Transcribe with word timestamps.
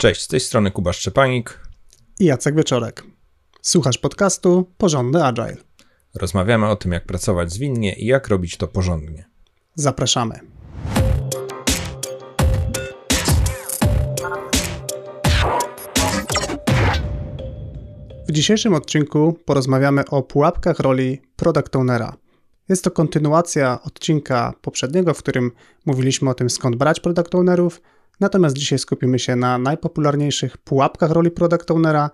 Cześć, 0.00 0.22
z 0.22 0.28
tej 0.28 0.40
strony 0.40 0.70
Kuba 0.70 0.92
Szczepanik 0.92 1.60
i 2.20 2.24
Jacek 2.24 2.54
Wieczorek. 2.54 3.04
Słuchasz 3.62 3.98
podcastu 3.98 4.72
Porządny 4.76 5.24
Agile. 5.24 5.56
Rozmawiamy 6.14 6.68
o 6.68 6.76
tym, 6.76 6.92
jak 6.92 7.06
pracować 7.06 7.52
zwinnie 7.52 7.94
i 7.94 8.06
jak 8.06 8.28
robić 8.28 8.56
to 8.56 8.68
porządnie. 8.68 9.24
Zapraszamy. 9.74 10.40
W 18.28 18.32
dzisiejszym 18.32 18.74
odcinku 18.74 19.38
porozmawiamy 19.44 20.04
o 20.10 20.22
pułapkach 20.22 20.80
roli 20.80 21.22
product 21.36 21.76
ownera. 21.76 22.16
Jest 22.68 22.84
to 22.84 22.90
kontynuacja 22.90 23.82
odcinka 23.82 24.54
poprzedniego, 24.62 25.14
w 25.14 25.18
którym 25.18 25.50
mówiliśmy 25.86 26.30
o 26.30 26.34
tym, 26.34 26.50
skąd 26.50 26.76
brać 26.76 27.00
product 27.00 27.34
ownerów, 27.34 27.80
natomiast 28.20 28.56
dzisiaj 28.56 28.78
skupimy 28.78 29.18
się 29.18 29.36
na 29.36 29.58
najpopularniejszych 29.58 30.58
pułapkach 30.58 31.10
roli 31.10 31.30
product 31.30 31.70
ownera, 31.70 32.10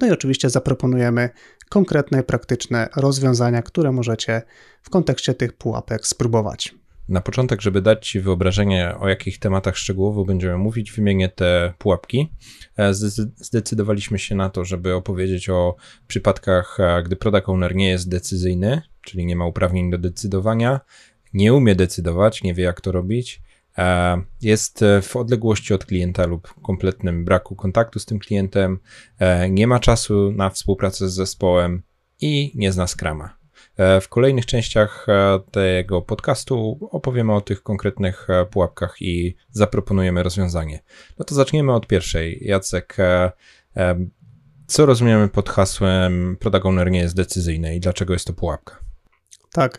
no 0.00 0.06
i 0.06 0.10
oczywiście 0.10 0.50
zaproponujemy 0.50 1.30
konkretne, 1.68 2.22
praktyczne 2.22 2.88
rozwiązania, 2.96 3.62
które 3.62 3.92
możecie 3.92 4.42
w 4.82 4.90
kontekście 4.90 5.34
tych 5.34 5.52
pułapek 5.52 6.06
spróbować. 6.06 6.74
Na 7.08 7.20
początek, 7.20 7.60
żeby 7.62 7.82
dać 7.82 8.08
Ci 8.08 8.20
wyobrażenie, 8.20 8.94
o 9.00 9.08
jakich 9.08 9.38
tematach 9.38 9.76
szczegółowo 9.76 10.24
będziemy 10.24 10.58
mówić, 10.58 10.92
wymienię 10.92 11.28
te 11.28 11.74
pułapki. 11.78 12.32
E, 12.76 12.94
zdecydowaliśmy 13.36 14.18
się 14.18 14.34
na 14.34 14.50
to, 14.50 14.64
żeby 14.64 14.94
opowiedzieć 14.94 15.48
o 15.48 15.76
przypadkach, 16.06 16.80
e, 16.80 17.02
gdy 17.02 17.16
product 17.16 17.48
owner 17.48 17.74
nie 17.74 17.88
jest 17.88 18.08
decyzyjny, 18.08 18.82
czyli 19.00 19.26
nie 19.26 19.36
ma 19.36 19.46
uprawnień 19.46 19.90
do 19.90 19.98
decydowania, 19.98 20.80
nie 21.32 21.54
umie 21.54 21.74
decydować, 21.74 22.42
nie 22.42 22.54
wie 22.54 22.64
jak 22.64 22.80
to 22.80 22.92
robić, 22.92 23.42
jest 24.42 24.84
w 25.02 25.16
odległości 25.16 25.74
od 25.74 25.84
klienta 25.84 26.26
lub 26.26 26.54
kompletnym 26.62 27.24
braku 27.24 27.56
kontaktu 27.56 27.98
z 27.98 28.06
tym 28.06 28.18
klientem, 28.18 28.78
nie 29.50 29.66
ma 29.66 29.80
czasu 29.80 30.32
na 30.32 30.50
współpracę 30.50 31.08
z 31.08 31.14
zespołem 31.14 31.82
i 32.20 32.52
nie 32.54 32.72
zna 32.72 32.86
Scrama. 32.86 33.36
E, 33.76 34.00
w 34.00 34.08
kolejnych 34.08 34.46
częściach 34.46 35.06
e, 35.08 35.40
tego 35.50 36.02
podcastu 36.02 36.88
opowiemy 36.90 37.34
o 37.34 37.40
tych 37.40 37.62
konkretnych 37.62 38.30
e, 38.30 38.46
pułapkach 38.46 38.96
i 39.00 39.36
zaproponujemy 39.50 40.22
rozwiązanie. 40.22 40.82
No 41.18 41.24
to 41.24 41.34
zaczniemy 41.34 41.72
od 41.72 41.86
pierwszej. 41.86 42.38
Jacek, 42.40 42.96
co 44.66 44.86
rozumiemy 44.86 45.28
pod 45.28 45.48
hasłem 45.48 46.36
product 46.40 46.66
owner 46.66 46.90
nie 46.90 46.98
jest 46.98 47.16
decyzyjny 47.16 47.76
i 47.76 47.80
dlaczego 47.80 48.12
jest 48.12 48.26
to 48.26 48.32
pułapka? 48.32 48.78
Tak. 49.54 49.78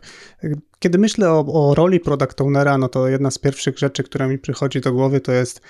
Kiedy 0.80 0.98
myślę 0.98 1.31
o, 1.31 1.45
o, 1.48 1.76
roli 1.76 2.00
product 2.00 2.42
ownera, 2.42 2.78
no 2.78 2.90
to 2.90 3.08
jedna 3.08 3.31
z 3.31 3.38
pierwszych 3.38 3.78
rzeczy, 3.80 4.04
która 4.04 4.28
mi 4.28 4.38
przychodzi 4.38 4.81
do 4.81 4.94
głowy, 4.94 5.20
to 5.22 5.31
jest 5.31 5.62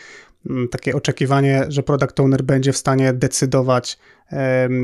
mm, 0.50 0.68
takie 0.68 0.96
oczekiwanie, 0.96 1.66
że 1.68 1.84
product 1.84 2.20
owner 2.20 2.44
będzie 2.44 2.74
w 2.74 2.78
stanie 2.78 3.14
decydować, 3.14 3.98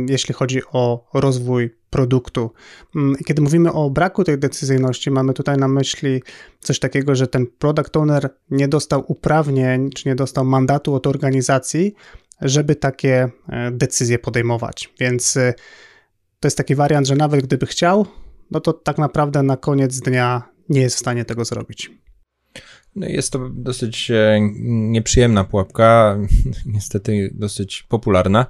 jeśli 0.08 0.34
chodzi 0.34 0.62
o 0.74 1.10
rozwój 1.14 1.76
produktu. 1.90 2.52
Mm, 2.96 3.16
kiedy 3.26 3.42
mówimy 3.42 3.74
o 3.74 3.90
braku 3.90 4.24
tej 4.24 4.38
decyzyjności, 4.38 5.12
mamy 5.12 5.34
tutaj 5.34 5.58
na 5.58 5.68
myśli 5.68 6.24
coś 6.60 6.80
takiego, 6.80 7.16
że 7.16 7.28
ten 7.28 7.48
product 7.48 7.98
owner 7.98 8.30
nie 8.50 8.68
dostał 8.68 9.04
uprawnień, 9.08 9.90
czy 9.90 10.10
nie 10.10 10.16
dostał 10.16 10.46
mandatu 10.46 10.94
od 10.94 11.08
organizacji, 11.08 11.96
żeby 12.42 12.76
takie 12.76 13.30
e, 13.50 13.72
decyzje 13.72 14.20
podejmować. 14.20 14.94
Więc 15.00 15.38
e, 15.38 15.54
to 16.40 16.48
jest 16.48 16.58
taki 16.58 16.76
wariant, 16.76 17.08
że 17.08 17.16
nawet 17.16 17.46
gdyby 17.46 17.66
chciał, 17.66 18.06
no 18.52 18.60
to 18.60 18.74
tak 18.74 18.98
naprawdę 18.98 19.44
na 19.44 19.58
koniec 19.58 20.00
dnia 20.00 20.50
nie 20.70 20.82
jest 20.82 20.96
w 20.96 21.00
stanie 21.00 21.26
tego 21.26 21.46
zrobić. 21.46 21.92
No 22.96 23.08
jest 23.08 23.34
to 23.34 23.50
dosyć 23.50 24.12
e, 24.12 24.40
nieprzyjemna 24.70 25.44
pułapka, 25.44 26.18
niestety 26.74 27.32
dosyć 27.34 27.84
popularna 27.84 28.46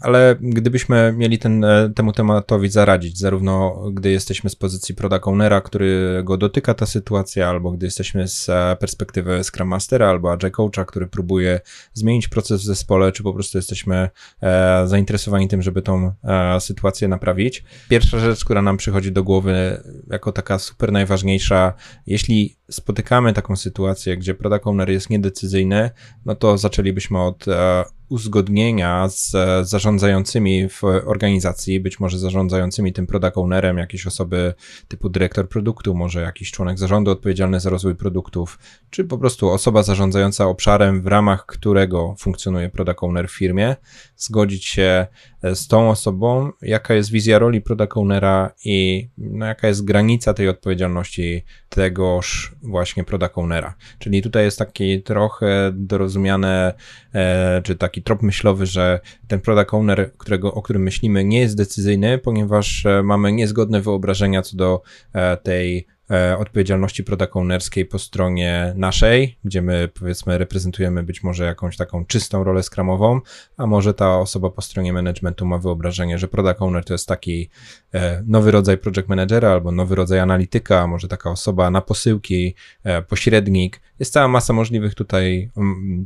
ale 0.00 0.36
gdybyśmy 0.40 1.14
mieli 1.16 1.38
ten, 1.38 1.64
e, 1.64 1.90
temu 1.94 2.12
tematowi 2.12 2.68
zaradzić, 2.68 3.18
zarówno 3.18 3.82
gdy 3.92 4.10
jesteśmy 4.10 4.50
z 4.50 4.56
pozycji 4.56 4.94
product 4.94 5.26
ownera, 5.26 5.60
którego 5.60 6.36
dotyka 6.36 6.74
ta 6.74 6.86
sytuacja, 6.86 7.48
albo 7.48 7.70
gdy 7.70 7.86
jesteśmy 7.86 8.28
z 8.28 8.48
e, 8.48 8.76
perspektywy 8.80 9.44
Scrum 9.44 9.68
Mastera 9.68 10.08
albo 10.08 10.32
Agile 10.32 10.50
Coacha, 10.50 10.84
który 10.84 11.06
próbuje 11.06 11.60
zmienić 11.92 12.28
proces 12.28 12.62
w 12.62 12.64
zespole, 12.64 13.12
czy 13.12 13.22
po 13.22 13.32
prostu 13.32 13.58
jesteśmy 13.58 14.10
e, 14.42 14.82
zainteresowani 14.86 15.48
tym, 15.48 15.62
żeby 15.62 15.82
tą 15.82 16.12
e, 16.24 16.60
sytuację 16.60 17.08
naprawić. 17.08 17.64
Pierwsza 17.88 18.18
rzecz, 18.18 18.44
która 18.44 18.62
nam 18.62 18.76
przychodzi 18.76 19.12
do 19.12 19.24
głowy 19.24 19.82
jako 20.10 20.32
taka 20.32 20.58
super 20.58 20.92
najważniejsza, 20.92 21.72
jeśli 22.06 22.59
spotykamy 22.70 23.32
taką 23.32 23.56
sytuację, 23.56 24.16
gdzie 24.16 24.34
product 24.34 24.66
owner 24.66 24.90
jest 24.90 25.10
niedecyzyjny, 25.10 25.90
no 26.24 26.34
to 26.34 26.58
zaczęlibyśmy 26.58 27.22
od 27.22 27.48
e, 27.48 27.84
uzgodnienia 28.10 29.08
z 29.08 29.32
zarządzającymi 29.68 30.68
w 30.68 30.84
organizacji, 30.84 31.80
być 31.80 32.00
może 32.00 32.18
zarządzającymi 32.18 32.92
tym 32.92 33.06
product 33.06 33.38
ownerem, 33.38 33.78
jakieś 33.78 34.06
osoby 34.06 34.54
typu 34.88 35.08
dyrektor 35.08 35.48
produktu, 35.48 35.94
może 35.94 36.20
jakiś 36.20 36.50
członek 36.50 36.78
zarządu 36.78 37.10
odpowiedzialny 37.10 37.60
za 37.60 37.70
rozwój 37.70 37.94
produktów, 37.94 38.58
czy 38.90 39.04
po 39.04 39.18
prostu 39.18 39.50
osoba 39.50 39.82
zarządzająca 39.82 40.46
obszarem, 40.46 41.02
w 41.02 41.06
ramach 41.06 41.46
którego 41.46 42.14
funkcjonuje 42.18 42.68
product 42.68 43.02
owner 43.02 43.28
w 43.28 43.32
firmie, 43.32 43.76
zgodzić 44.16 44.64
się 44.64 45.06
e, 45.39 45.39
z 45.42 45.68
tą 45.68 45.90
osobą, 45.90 46.52
jaka 46.62 46.94
jest 46.94 47.10
wizja 47.10 47.38
roli 47.38 47.60
product 47.60 47.96
ownera 47.96 48.52
i 48.64 49.08
no, 49.18 49.46
jaka 49.46 49.68
jest 49.68 49.84
granica 49.84 50.34
tej 50.34 50.48
odpowiedzialności 50.48 51.44
tegoż 51.68 52.52
właśnie 52.62 53.04
product 53.04 53.38
ownera. 53.38 53.74
Czyli 53.98 54.22
tutaj 54.22 54.44
jest 54.44 54.58
taki 54.58 55.02
trochę 55.02 55.72
dorozumiane, 55.74 56.74
e, 57.14 57.62
czy 57.62 57.76
taki 57.76 58.02
trop 58.02 58.22
myślowy, 58.22 58.66
że 58.66 59.00
ten 59.28 59.40
product 59.40 59.74
owner, 59.74 60.12
którego, 60.18 60.54
o 60.54 60.62
którym 60.62 60.82
myślimy, 60.82 61.24
nie 61.24 61.40
jest 61.40 61.56
decyzyjny, 61.56 62.18
ponieważ 62.18 62.86
e, 62.86 63.02
mamy 63.02 63.32
niezgodne 63.32 63.80
wyobrażenia 63.80 64.42
co 64.42 64.56
do 64.56 64.82
e, 65.12 65.36
tej 65.36 65.86
E, 65.99 65.99
odpowiedzialności 66.38 67.04
product 67.04 67.36
ownerskiej 67.36 67.86
po 67.86 67.98
stronie 67.98 68.72
naszej, 68.76 69.38
gdzie 69.44 69.62
my 69.62 69.88
powiedzmy 69.98 70.38
reprezentujemy 70.38 71.02
być 71.02 71.22
może 71.22 71.44
jakąś 71.44 71.76
taką 71.76 72.06
czystą 72.06 72.44
rolę 72.44 72.62
skramową, 72.62 73.20
a 73.56 73.66
może 73.66 73.94
ta 73.94 74.18
osoba 74.18 74.50
po 74.50 74.62
stronie 74.62 74.92
managementu 74.92 75.46
ma 75.46 75.58
wyobrażenie, 75.58 76.18
że 76.18 76.28
product 76.28 76.62
owner 76.62 76.84
to 76.84 76.94
jest 76.94 77.08
taki 77.08 77.50
e, 77.94 78.22
nowy 78.26 78.50
rodzaj 78.50 78.78
project 78.78 79.08
managera 79.08 79.50
albo 79.52 79.72
nowy 79.72 79.94
rodzaj 79.94 80.18
analityka, 80.18 80.86
może 80.86 81.08
taka 81.08 81.30
osoba 81.30 81.70
na 81.70 81.80
posyłki, 81.80 82.54
e, 82.84 83.02
pośrednik. 83.02 83.80
Jest 83.98 84.12
cała 84.12 84.28
masa 84.28 84.52
możliwych 84.52 84.94
tutaj 84.94 85.50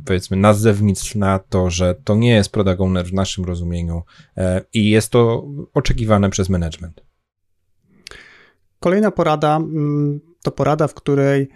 powiedzmy 0.05 0.37
nazewnictw 0.37 1.15
na 1.15 1.39
to, 1.39 1.69
że 1.69 1.95
to 2.03 2.15
nie 2.15 2.31
jest 2.31 2.51
product 2.51 2.81
owner 2.81 3.05
w 3.05 3.13
naszym 3.13 3.45
rozumieniu 3.45 4.03
i 4.73 4.89
jest 4.89 5.11
to 5.11 5.47
oczekiwane 5.73 6.29
przez 6.29 6.49
management. 6.49 7.14
Kolejna 8.85 9.11
porada 9.11 9.55
mm, 9.55 10.19
to 10.43 10.51
porada, 10.51 10.87
w 10.87 10.93
której 10.93 11.49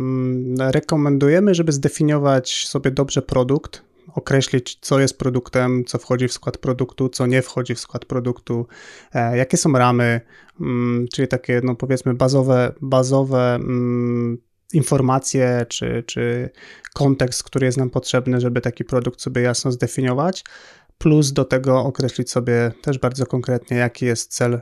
mm, 0.00 0.70
rekomendujemy, 0.70 1.54
żeby 1.54 1.72
zdefiniować 1.72 2.66
sobie 2.68 2.90
dobrze 2.90 3.22
produkt, 3.22 3.82
określić, 4.14 4.78
co 4.80 5.00
jest 5.00 5.18
produktem, 5.18 5.84
co 5.84 5.98
wchodzi 5.98 6.28
w 6.28 6.32
skład 6.32 6.58
produktu, 6.58 7.08
co 7.08 7.26
nie 7.26 7.42
wchodzi 7.42 7.74
w 7.74 7.80
skład 7.80 8.04
produktu, 8.04 8.66
e, 9.14 9.36
jakie 9.36 9.56
są 9.56 9.72
ramy, 9.72 10.20
mm, 10.60 11.06
czyli 11.12 11.28
takie, 11.28 11.60
no 11.64 11.74
powiedzmy, 11.74 12.14
bazowe, 12.14 12.72
bazowe 12.80 13.58
informacje, 14.72 15.66
czy, 15.68 16.04
czy 16.06 16.50
kontekst, 16.94 17.42
który 17.42 17.66
jest 17.66 17.78
nam 17.78 17.90
potrzebny, 17.90 18.40
żeby 18.40 18.60
taki 18.60 18.84
produkt 18.84 19.20
sobie 19.20 19.42
jasno 19.42 19.72
zdefiniować, 19.72 20.44
plus 20.98 21.32
do 21.32 21.44
tego 21.44 21.80
określić 21.80 22.30
sobie 22.30 22.72
też 22.82 22.98
bardzo 22.98 23.26
konkretnie, 23.26 23.76
jaki 23.76 24.06
jest 24.06 24.34
cel 24.34 24.60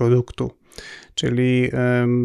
produktu. 0.00 0.50
Czyli 1.14 1.70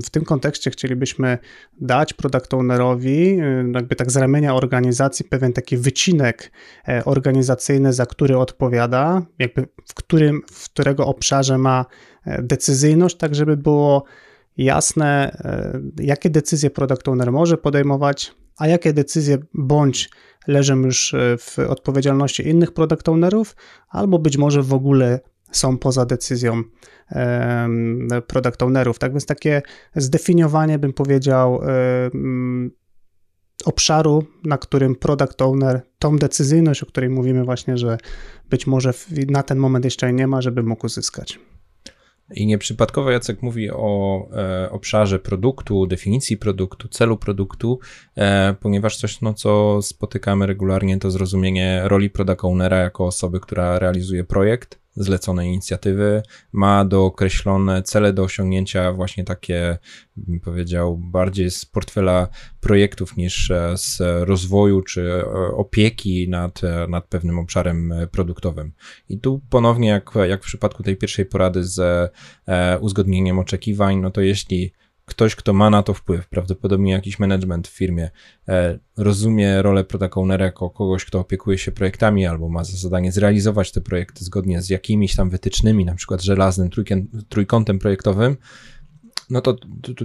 w 0.06 0.10
tym 0.10 0.26
kontekście 0.26 0.72
chcielibyśmy 0.72 1.38
dać 1.82 2.14
product 2.14 2.54
ownerowi, 2.54 3.38
jakby 3.74 3.96
tak 3.96 4.12
z 4.12 4.18
ramienia 4.18 4.56
organizacji, 4.56 5.26
pewien 5.26 5.54
taki 5.54 5.78
wycinek 5.78 6.52
e, 6.88 7.06
organizacyjny, 7.06 7.94
za 7.94 8.06
który 8.06 8.38
odpowiada, 8.38 9.22
jakby 9.40 9.68
w, 9.88 9.94
którym, 9.94 10.42
w 10.52 10.70
którego 10.70 11.06
obszarze 11.08 11.58
ma 11.58 11.86
e, 12.26 12.42
decyzyjność, 12.42 13.18
tak 13.18 13.36
żeby 13.36 13.58
było 13.58 14.04
jasne, 14.58 15.38
e, 15.40 16.04
jakie 16.04 16.30
decyzje 16.30 16.70
product 16.70 17.08
owner 17.08 17.32
może 17.32 17.58
podejmować, 17.58 18.36
a 18.58 18.68
jakie 18.68 18.94
decyzje 18.94 19.38
bądź 19.54 20.10
leżą 20.48 20.76
już 20.76 21.16
w 21.40 21.60
odpowiedzialności 21.60 22.48
innych 22.48 22.72
product 22.72 23.10
ownerów, 23.10 23.56
albo 23.90 24.20
być 24.20 24.38
może 24.38 24.62
w 24.62 24.74
ogóle 24.74 25.20
są 25.58 25.78
poza 25.78 26.06
decyzją 26.06 26.64
product 28.28 28.64
ownerów. 28.64 29.00
Tak 29.00 29.12
więc 29.12 29.26
takie 29.26 29.62
zdefiniowanie, 29.96 30.80
bym 30.80 30.94
powiedział, 30.94 31.62
obszaru, 33.66 34.24
na 34.44 34.58
którym 34.58 34.96
product 34.96 35.42
owner 35.42 35.82
tą 36.00 36.18
decyzyjność, 36.18 36.84
o 36.84 36.86
której 36.86 37.10
mówimy 37.10 37.44
właśnie, 37.44 37.78
że 37.78 37.98
być 38.50 38.68
może 38.68 38.94
na 39.28 39.44
ten 39.44 39.58
moment 39.58 39.86
jeszcze 39.86 40.14
nie 40.14 40.28
ma, 40.28 40.42
żeby 40.42 40.64
mógł 40.64 40.86
uzyskać. 40.86 41.40
I 42.32 42.46
nieprzypadkowo 42.46 43.12
Jacek 43.12 43.42
mówi 43.42 43.72
o 43.72 44.28
e, 44.34 44.70
obszarze 44.72 45.20
produktu, 45.20 45.88
definicji 45.88 46.38
produktu, 46.38 46.88
celu 46.88 47.18
produktu, 47.18 47.80
e, 48.16 48.56
ponieważ 48.60 48.98
coś, 48.98 49.22
no, 49.22 49.34
co 49.34 49.82
spotykamy 49.82 50.46
regularnie, 50.48 51.00
to 51.00 51.12
zrozumienie 51.12 51.82
roli 51.84 52.10
product 52.10 52.44
ownera 52.44 52.78
jako 52.78 53.06
osoby, 53.06 53.40
która 53.40 53.80
realizuje 53.80 54.24
projekt, 54.24 54.80
zlecone 54.96 55.48
inicjatywy, 55.48 56.24
ma 56.52 56.86
dookreślone 56.86 57.84
cele 57.84 58.14
do 58.14 58.24
osiągnięcia, 58.24 58.94
właśnie 58.94 59.24
takie, 59.24 59.78
bym 60.18 60.40
powiedział, 60.40 60.98
bardziej 60.98 61.52
z 61.52 61.66
portfela 61.66 62.28
projektów 62.60 63.18
niż 63.18 63.52
e, 63.52 63.78
z 63.78 64.02
rozwoju 64.28 64.82
czy 64.82 65.12
e, 65.12 65.26
opieki 65.56 66.30
nad, 66.30 66.64
e, 66.64 66.88
nad 66.88 67.08
pewnym 67.08 67.40
obszarem 67.40 67.94
produktowym. 68.12 68.72
I 69.10 69.20
tu 69.20 69.42
ponownie, 69.50 69.88
jak, 69.88 70.12
jak 70.28 70.44
w 70.44 70.46
przypadku 70.48 70.84
tej 70.84 70.98
pierwszej 70.98 71.26
porady 71.26 71.64
z 71.64 72.12
uzgodnieniem 72.82 73.40
oczekiwań, 73.40 73.98
no 73.98 74.12
to 74.12 74.22
jeśli 74.22 74.74
ktoś, 75.06 75.36
kto 75.36 75.54
ma 75.54 75.70
na 75.70 75.84
to 75.84 75.94
wpływ, 75.94 76.28
prawdopodobnie 76.28 76.92
jakiś 76.92 77.20
management 77.20 77.68
w 77.68 77.72
firmie, 77.72 78.10
e, 78.48 78.80
rozumie 78.98 79.62
rolę 79.62 79.84
product 79.84 80.16
jako 80.40 80.70
kogoś, 80.70 81.06
kto 81.06 81.20
opiekuje 81.20 81.58
się 81.58 81.72
projektami 81.72 82.26
albo 82.26 82.50
ma 82.50 82.64
za 82.64 82.78
zadanie 82.78 83.12
zrealizować 83.12 83.72
te 83.72 83.82
projekty 83.82 84.26
zgodnie 84.26 84.62
z 84.62 84.70
jakimiś 84.70 85.16
tam 85.16 85.30
wytycznymi, 85.30 85.86
na 85.86 85.96
przykład 85.96 86.22
żelaznym 86.22 86.70
trójkątem 87.30 87.80
projektowym, 87.80 88.38
no 89.30 89.42
to 89.42 89.56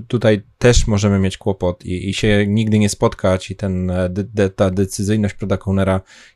tutaj 0.08 0.42
też 0.58 0.86
możemy 0.86 1.18
mieć 1.18 1.38
kłopot 1.38 1.84
i, 1.84 2.08
i 2.08 2.14
się 2.14 2.46
nigdy 2.48 2.78
nie 2.78 2.88
spotkać 2.88 3.50
i 3.50 3.56
ten, 3.56 3.90
e, 3.90 4.08
de, 4.08 4.50
ta 4.50 4.70
decyzyjność 4.70 5.34
product 5.34 5.64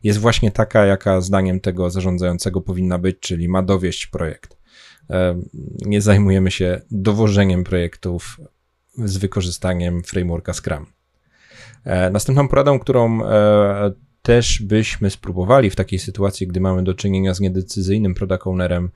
jest 0.03 0.19
właśnie 0.19 0.51
taka, 0.51 0.87
jaka 0.87 1.21
zdaniem 1.21 1.61
tego 1.61 1.91
zarządzającego 1.91 2.61
powinna 2.61 2.99
być, 2.99 3.17
czyli 3.21 3.49
ma 3.49 3.63
dowieść 3.63 4.07
projekt. 4.07 4.57
E, 5.11 5.41
nie 5.87 6.01
zajmujemy 6.01 6.51
się 6.51 6.81
dowożeniem 6.91 7.65
projektów 7.65 8.41
z 8.99 9.17
wykorzystaniem 9.17 10.03
frameworka 10.03 10.53
Scrum. 10.53 10.87
E, 11.85 12.11
następną 12.11 12.49
poradą, 12.49 12.79
którą 12.79 13.25
e, 13.25 13.93
też 14.23 14.63
byśmy 14.63 15.11
spróbowali 15.11 15.71
w 15.71 15.77
takiej 15.77 15.99
sytuacji, 15.99 16.47
gdy 16.47 16.61
mamy 16.61 16.83
do 16.85 16.95
czynienia 16.95 17.35
z 17.35 17.41
niedecyzyjnym 17.41 18.15
product 18.15 18.47
ownerem, 18.47 18.91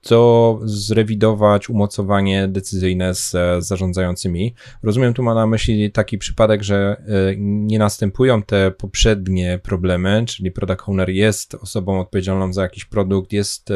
to 0.00 0.60
zrewidować 0.64 1.70
umocowanie 1.70 2.48
decyzyjne 2.48 3.14
z 3.14 3.34
zarządzającymi. 3.58 4.54
Rozumiem, 4.82 5.14
tu 5.14 5.22
ma 5.22 5.34
na 5.34 5.46
myśli 5.46 5.92
taki 5.92 6.18
przypadek, 6.18 6.62
że 6.62 7.02
nie 7.38 7.78
następują 7.78 8.42
te 8.42 8.70
poprzednie 8.70 9.60
problemy, 9.62 10.24
czyli 10.26 10.50
product 10.50 10.82
owner 10.86 11.10
jest 11.10 11.54
osobą 11.54 12.00
odpowiedzialną 12.00 12.52
za 12.52 12.62
jakiś 12.62 12.84
produkt, 12.84 13.32
jest 13.32 13.68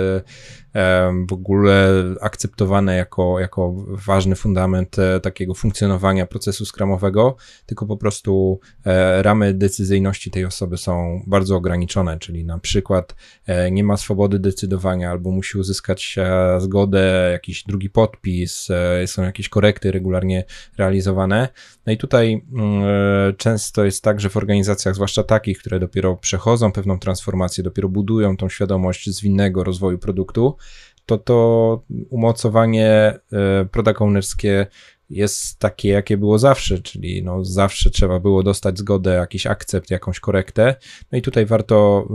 w 1.28 1.32
ogóle 1.32 2.04
akceptowane 2.20 2.96
jako, 2.96 3.40
jako 3.40 3.74
ważny 3.88 4.36
fundament 4.36 4.98
e, 4.98 5.20
takiego 5.20 5.54
funkcjonowania 5.54 6.26
procesu 6.26 6.64
skramowego, 6.64 7.36
tylko 7.66 7.86
po 7.86 7.96
prostu 7.96 8.60
e, 8.86 9.22
ramy 9.22 9.54
decyzyjności 9.54 10.30
tej 10.30 10.44
osoby 10.44 10.76
są 10.76 11.22
bardzo 11.26 11.56
ograniczone, 11.56 12.18
czyli 12.18 12.44
na 12.44 12.58
przykład 12.58 13.14
e, 13.46 13.70
nie 13.70 13.84
ma 13.84 13.96
swobody 13.96 14.38
decydowania 14.38 15.10
albo 15.10 15.30
musi 15.30 15.58
uzyskać 15.58 16.16
zgodę, 16.58 17.28
jakiś 17.32 17.64
drugi 17.64 17.90
podpis, 17.90 18.68
są 19.06 19.22
jakieś 19.22 19.48
korekty 19.48 19.92
regularnie 19.92 20.44
realizowane. 20.78 21.48
No 21.86 21.92
i 21.92 21.96
tutaj 21.96 22.44
mm, 22.52 22.82
często 23.36 23.84
jest 23.84 24.02
tak, 24.02 24.20
że 24.20 24.30
w 24.30 24.36
organizacjach, 24.36 24.94
zwłaszcza 24.94 25.22
takich, 25.22 25.58
które 25.58 25.80
dopiero 25.80 26.16
przechodzą 26.16 26.72
pewną 26.72 26.98
transformację, 26.98 27.64
dopiero 27.64 27.88
budują 27.88 28.36
tą 28.36 28.48
świadomość 28.48 29.10
zwinnego 29.10 29.64
rozwoju 29.64 29.98
produktu, 29.98 30.56
to 31.06 31.18
to 31.18 31.82
umocowanie 32.10 32.88
e, 33.32 33.64
product 33.64 34.02
ownerskie 34.02 34.66
jest 35.10 35.58
takie, 35.58 35.88
jakie 35.88 36.16
było 36.16 36.38
zawsze, 36.38 36.78
czyli 36.78 37.22
no 37.22 37.44
zawsze 37.44 37.90
trzeba 37.90 38.20
było 38.20 38.42
dostać 38.42 38.78
zgodę, 38.78 39.14
jakiś 39.14 39.46
akcept, 39.46 39.90
jakąś 39.90 40.20
korektę. 40.20 40.74
No 41.12 41.18
i 41.18 41.22
tutaj 41.22 41.46
warto 41.46 42.08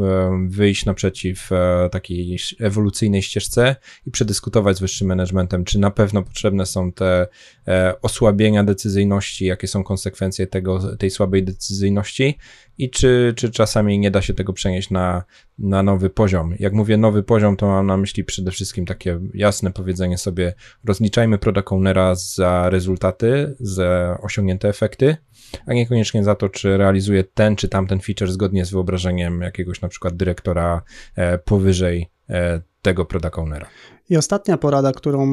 wyjść 0.48 0.86
naprzeciw 0.86 1.52
e, 1.52 1.90
takiej 1.92 2.40
ewolucyjnej 2.60 3.22
ścieżce 3.22 3.76
i 4.06 4.12
przedyskutować 4.12 4.78
z 4.78 4.80
wyższym 4.80 5.08
managementem, 5.08 5.64
czy 5.64 5.80
na 5.80 5.92
pewno 5.92 6.24
potrzebne 6.24 6.66
są 6.66 6.92
te 6.92 7.28
e, 7.68 7.94
osłabienia 8.02 8.64
decyzyjności, 8.64 9.46
jakie 9.46 9.68
są 9.68 9.84
konsekwencje 9.84 10.48
tego, 10.48 10.98
tej 10.98 11.10
słabej 11.10 11.44
decyzyjności 11.44 12.38
i 12.80 12.90
czy, 12.90 13.34
czy 13.36 13.52
czasami 13.52 14.00
nie 14.00 14.12
da 14.12 14.22
się 14.22 14.34
tego 14.34 14.54
przenieść 14.54 14.90
na, 14.90 15.24
na 15.58 15.84
nowy 15.84 16.10
poziom. 16.10 16.56
Jak 16.60 16.74
mówię 16.74 16.98
nowy 16.98 17.24
poziom, 17.24 17.58
to 17.58 17.68
mam 17.68 17.88
na 17.88 17.98
myśli 17.98 18.24
przede 18.24 18.52
wszystkim 18.52 18.86
takie 18.86 19.20
jasne 19.34 19.72
powiedzenie 19.72 20.18
sobie, 20.18 20.54
rozliczajmy 20.86 21.38
product 21.38 21.72
ownera 21.72 22.16
za 22.16 22.70
rezultaty, 22.70 23.56
za 23.60 24.18
osiągnięte 24.22 24.70
efekty, 24.70 25.18
a 25.66 25.74
niekoniecznie 25.74 26.24
za 26.24 26.36
to, 26.36 26.50
czy 26.50 26.78
realizuje 26.78 27.24
ten 27.24 27.56
czy 27.56 27.70
tamten 27.70 28.00
feature 28.00 28.32
zgodnie 28.32 28.66
z 28.66 28.72
wyobrażeniem 28.72 29.42
jakiegoś 29.42 29.82
na 29.82 29.88
przykład 29.88 30.16
dyrektora 30.16 30.82
e, 31.16 31.38
powyżej 31.38 32.10
e, 32.30 32.62
tego 32.82 33.06
product 33.06 33.38
ownera. 33.38 33.68
I 34.10 34.18
ostatnia 34.18 34.58
porada, 34.58 34.92
którą 34.92 35.26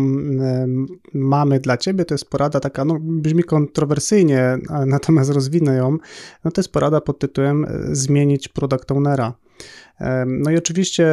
mamy 1.15 1.61
dla 1.61 1.77
Ciebie, 1.77 2.05
to 2.05 2.15
jest 2.15 2.31
porada 2.31 2.61
taka, 2.61 2.85
no 2.85 2.99
brzmi 3.01 3.45
kontrowersyjnie, 3.45 4.59
natomiast 4.87 5.31
rozwinę 5.31 5.77
ją. 5.77 5.99
No 6.45 6.51
to 6.51 6.61
jest 6.61 6.73
porada 6.73 7.01
pod 7.01 7.19
tytułem 7.19 7.65
e, 7.65 7.69
zmienić 7.93 8.49
product 8.49 8.93
ownera. 8.93 9.35
No 10.27 10.51
i 10.51 10.57
oczywiście, 10.57 11.09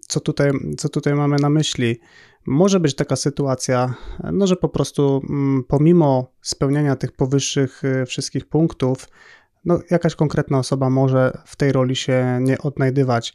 co 0.00 0.20
tutaj, 0.20 0.50
co 0.78 0.88
tutaj 0.88 1.14
mamy 1.14 1.36
na 1.40 1.50
myśli? 1.50 2.00
Może 2.46 2.80
być 2.80 2.94
taka 2.94 3.16
sytuacja, 3.16 3.94
no, 4.32 4.46
że 4.46 4.56
po 4.56 4.68
prostu 4.68 5.22
mm, 5.30 5.64
pomimo 5.68 6.32
spełniania 6.42 6.96
tych 6.96 7.12
powyższych 7.12 7.84
e, 7.84 8.06
wszystkich 8.06 8.48
punktów, 8.48 9.08
no, 9.64 9.80
jakaś 9.90 10.14
konkretna 10.14 10.58
osoba 10.58 10.90
może 10.90 11.38
w 11.46 11.56
tej 11.56 11.72
roli 11.72 11.96
się 11.96 12.38
nie 12.40 12.58
odnajdywać. 12.58 13.34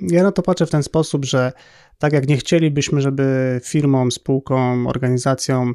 Ja 0.00 0.22
na 0.22 0.32
to 0.32 0.42
patrzę 0.42 0.66
w 0.66 0.70
ten 0.70 0.82
sposób, 0.82 1.24
że 1.24 1.52
tak 1.98 2.12
jak 2.12 2.28
nie 2.28 2.36
chcielibyśmy, 2.36 3.00
żeby 3.00 3.60
firmą, 3.64 4.10
spółką, 4.10 4.86
organizacją 4.86 5.72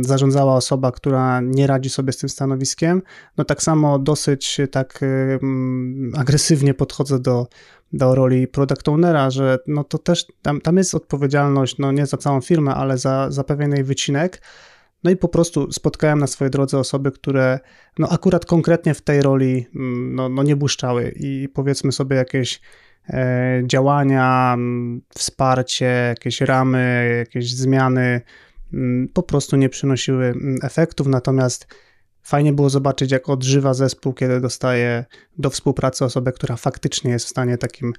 zarządzała 0.00 0.54
osoba, 0.54 0.92
która 0.92 1.40
nie 1.40 1.66
radzi 1.66 1.90
sobie 1.90 2.12
z 2.12 2.16
tym 2.16 2.28
stanowiskiem, 2.28 3.02
no 3.36 3.44
tak 3.44 3.62
samo 3.62 3.98
dosyć 3.98 4.60
tak 4.70 5.00
agresywnie 6.14 6.74
podchodzę 6.74 7.20
do, 7.20 7.46
do 7.92 8.14
roli 8.14 8.48
product 8.48 8.88
ownera, 8.88 9.30
że 9.30 9.58
no 9.66 9.84
to 9.84 9.98
też 9.98 10.26
tam, 10.42 10.60
tam 10.60 10.76
jest 10.76 10.94
odpowiedzialność, 10.94 11.78
no 11.78 11.92
nie 11.92 12.06
za 12.06 12.16
całą 12.16 12.40
firmę, 12.40 12.74
ale 12.74 12.98
za, 12.98 13.30
za 13.30 13.44
pewien 13.44 13.72
jej 13.72 13.84
wycinek. 13.84 14.42
No 15.06 15.12
i 15.12 15.16
po 15.16 15.28
prostu 15.28 15.72
spotkałem 15.72 16.18
na 16.18 16.26
swojej 16.26 16.50
drodze 16.50 16.78
osoby, 16.78 17.12
które 17.12 17.60
no 17.98 18.08
akurat 18.08 18.46
konkretnie 18.46 18.94
w 18.94 19.02
tej 19.02 19.22
roli 19.22 19.66
mm, 19.74 20.14
no, 20.14 20.28
no 20.28 20.42
nie 20.42 20.56
błyszczały. 20.56 21.12
I 21.16 21.48
powiedzmy 21.54 21.92
sobie 21.92 22.16
jakieś 22.16 22.60
e, 23.08 23.62
działania, 23.66 24.56
wsparcie, 25.14 25.86
jakieś 25.86 26.40
ramy, 26.40 27.14
jakieś 27.18 27.54
zmiany 27.54 28.20
po 29.12 29.22
prostu 29.22 29.56
nie 29.56 29.68
przynosiły 29.68 30.34
efektów, 30.62 31.06
natomiast 31.06 31.66
Fajnie 32.26 32.52
było 32.52 32.70
zobaczyć, 32.70 33.12
jak 33.12 33.28
odżywa 33.28 33.74
zespół, 33.74 34.12
kiedy 34.12 34.40
dostaje 34.40 35.04
do 35.38 35.50
współpracy 35.50 36.04
osobę, 36.04 36.32
która 36.32 36.56
faktycznie 36.56 37.10
jest 37.10 37.26
w 37.26 37.28
stanie 37.28 37.58
takim 37.58 37.92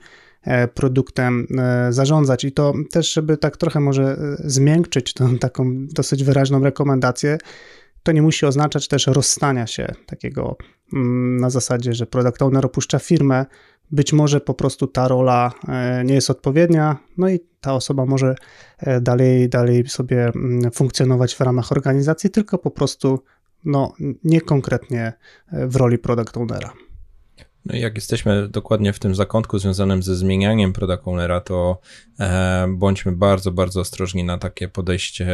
produktem 0.74 1.48
e, 1.58 1.94
zarządzać. 1.94 2.44
I 2.44 2.52
to 2.52 2.74
też, 2.92 3.14
żeby 3.14 3.38
tak 3.38 3.58
trochę 3.58 3.80
może 3.80 4.04
e, 4.04 4.18
zmiękczyć 4.40 5.14
tą 5.14 5.38
taką 5.38 5.88
dosyć 5.88 6.24
wyraźną 6.24 6.64
rekomendację, 6.64 7.38
to 8.04 8.12
nie 8.12 8.22
musi 8.22 8.46
oznaczać 8.46 8.88
też 8.88 9.08
rozstania 9.08 9.68
się 9.68 9.94
takiego 10.06 10.58
mm, 10.94 11.38
na 11.38 11.50
zasadzie, 11.50 11.94
że 11.94 12.06
product 12.06 12.42
owner 12.42 12.66
opuszcza 12.66 13.00
firmę. 13.00 13.46
Być 13.92 14.14
może 14.14 14.42
po 14.42 14.54
prostu 14.54 14.88
ta 14.88 15.08
rola 15.08 15.52
nie 16.06 16.14
jest 16.14 16.30
odpowiednia, 16.30 16.98
no 17.18 17.30
i 17.30 17.40
ta 17.62 17.74
osoba 17.74 18.06
może 18.06 18.36
dalej, 19.02 19.50
dalej 19.50 19.88
sobie 19.88 20.26
mm, 20.26 20.72
funkcjonować 20.72 21.36
w 21.36 21.42
ramach 21.42 21.72
organizacji, 21.72 22.30
tylko 22.30 22.58
po 22.58 22.72
prostu 22.72 23.20
no 23.66 23.94
nie 24.24 24.42
konkretnie 24.42 25.14
e, 25.52 25.68
w 25.68 25.76
roli 25.76 25.98
product 25.98 26.38
ownera. 26.38 26.74
No 27.68 27.76
jak 27.76 27.96
jesteśmy 27.96 28.48
dokładnie 28.48 28.94
w 28.94 29.00
tym 29.00 29.16
zakątku 29.16 29.60
związanym 29.60 30.04
ze 30.04 30.16
zmienianiem 30.16 30.74
product 30.74 31.02
ownera, 31.06 31.42
to 31.42 31.80
e, 32.20 32.68
bądźmy 32.70 33.12
bardzo, 33.12 33.52
bardzo 33.52 33.80
ostrożni 33.80 34.24
na 34.24 34.38
takie 34.38 34.68
podejście 34.68 35.28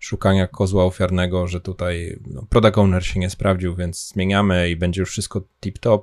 szukania 0.00 0.46
kozła 0.46 0.84
ofiarnego, 0.84 1.46
że 1.46 1.60
tutaj 1.60 2.18
no, 2.26 2.46
product 2.50 2.78
owner 2.78 3.06
się 3.06 3.20
nie 3.20 3.30
sprawdził, 3.30 3.74
więc 3.74 4.08
zmieniamy 4.08 4.70
i 4.70 4.76
będzie 4.76 5.00
już 5.00 5.10
wszystko 5.10 5.42
tip-top. 5.62 6.00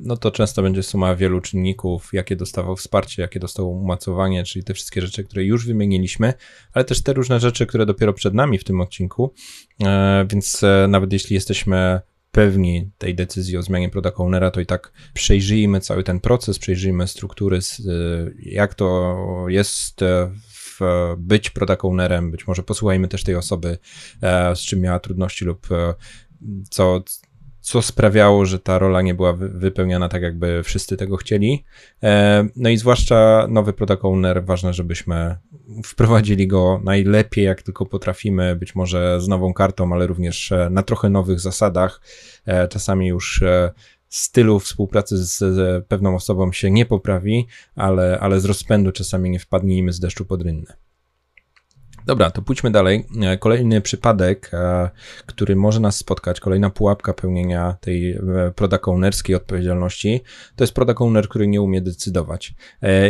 No 0.00 0.16
to 0.16 0.30
często 0.30 0.62
będzie 0.62 0.82
suma 0.82 1.14
wielu 1.14 1.40
czynników, 1.40 2.10
jakie 2.12 2.36
dostawał 2.36 2.76
wsparcie, 2.76 3.22
jakie 3.22 3.40
dostał 3.40 3.70
umacowanie, 3.70 4.44
czyli 4.44 4.64
te 4.64 4.74
wszystkie 4.74 5.00
rzeczy, 5.00 5.24
które 5.24 5.44
już 5.44 5.66
wymieniliśmy, 5.66 6.34
ale 6.72 6.84
też 6.84 7.02
te 7.02 7.12
różne 7.12 7.40
rzeczy, 7.40 7.66
które 7.66 7.86
dopiero 7.86 8.12
przed 8.12 8.34
nami 8.34 8.58
w 8.58 8.64
tym 8.64 8.80
odcinku, 8.80 9.34
e, 9.84 10.26
więc 10.30 10.64
e, 10.64 10.86
nawet 10.88 11.12
jeśli 11.12 11.34
jesteśmy 11.34 12.00
pewni 12.34 12.90
tej 12.98 13.14
decyzji 13.14 13.56
o 13.56 13.62
zmianie 13.62 13.90
product 13.90 14.20
ownera, 14.20 14.50
to 14.50 14.60
i 14.60 14.66
tak 14.66 14.92
przejrzyjmy 15.14 15.80
cały 15.80 16.02
ten 16.02 16.20
proces, 16.20 16.58
przejrzyjmy 16.58 17.08
struktury, 17.08 17.58
jak 18.38 18.74
to 18.74 19.16
jest 19.48 20.00
w 20.48 20.80
być 21.18 21.50
product 21.50 21.84
ownerem, 21.84 22.30
być 22.30 22.46
może 22.46 22.62
posłuchajmy 22.62 23.08
też 23.08 23.24
tej 23.24 23.36
osoby, 23.36 23.78
z 24.54 24.58
czym 24.58 24.80
miała 24.80 25.00
trudności 25.00 25.44
lub 25.44 25.68
co, 26.70 27.02
co 27.64 27.82
sprawiało, 27.82 28.46
że 28.46 28.58
ta 28.58 28.78
rola 28.78 29.02
nie 29.02 29.14
była 29.14 29.32
wypełniana 29.32 30.08
tak, 30.08 30.22
jakby 30.22 30.62
wszyscy 30.62 30.96
tego 30.96 31.16
chcieli. 31.16 31.64
E, 32.02 32.46
no 32.56 32.68
i 32.68 32.76
zwłaszcza 32.76 33.46
nowy 33.50 33.72
product 33.72 34.04
owner, 34.04 34.44
ważne, 34.44 34.74
żebyśmy 34.74 35.36
wprowadzili 35.84 36.46
go 36.46 36.80
najlepiej, 36.84 37.44
jak 37.44 37.62
tylko 37.62 37.86
potrafimy, 37.86 38.56
być 38.56 38.74
może 38.74 39.20
z 39.20 39.28
nową 39.28 39.54
kartą, 39.54 39.92
ale 39.92 40.06
również 40.06 40.52
e, 40.52 40.68
na 40.70 40.82
trochę 40.82 41.10
nowych 41.10 41.40
zasadach. 41.40 42.00
E, 42.46 42.68
czasami 42.68 43.08
już 43.08 43.42
stylu 44.08 44.60
współpracy 44.60 45.16
z, 45.16 45.38
z 45.38 45.86
pewną 45.86 46.14
osobą 46.14 46.52
się 46.52 46.70
nie 46.70 46.86
poprawi, 46.86 47.46
ale, 47.74 48.20
ale 48.20 48.40
z 48.40 48.44
rozpędu 48.44 48.92
czasami 48.92 49.30
nie 49.30 49.38
wpadnijmy 49.38 49.92
z 49.92 50.00
deszczu 50.00 50.24
pod 50.24 50.42
rynnę. 50.42 50.76
Dobra, 52.06 52.30
to 52.30 52.42
pójdźmy 52.42 52.70
dalej. 52.70 53.06
E, 53.22 53.38
kolejny 53.38 53.80
przypadek, 53.80 54.50
e, 54.52 54.90
który 55.26 55.56
może 55.56 55.80
nas 55.80 55.96
spotkać, 55.96 56.40
kolejna 56.40 56.70
pułapka 56.70 57.14
pełnienia 57.14 57.76
tej 57.80 58.12
e, 58.12 58.20
product 58.56 58.88
ownerskiej 58.88 59.36
odpowiedzialności, 59.36 60.20
to 60.56 60.64
jest 60.64 60.74
product 60.74 61.00
owner, 61.00 61.28
który 61.28 61.46
nie 61.46 61.62
umie 61.62 61.80
decydować. 61.80 62.54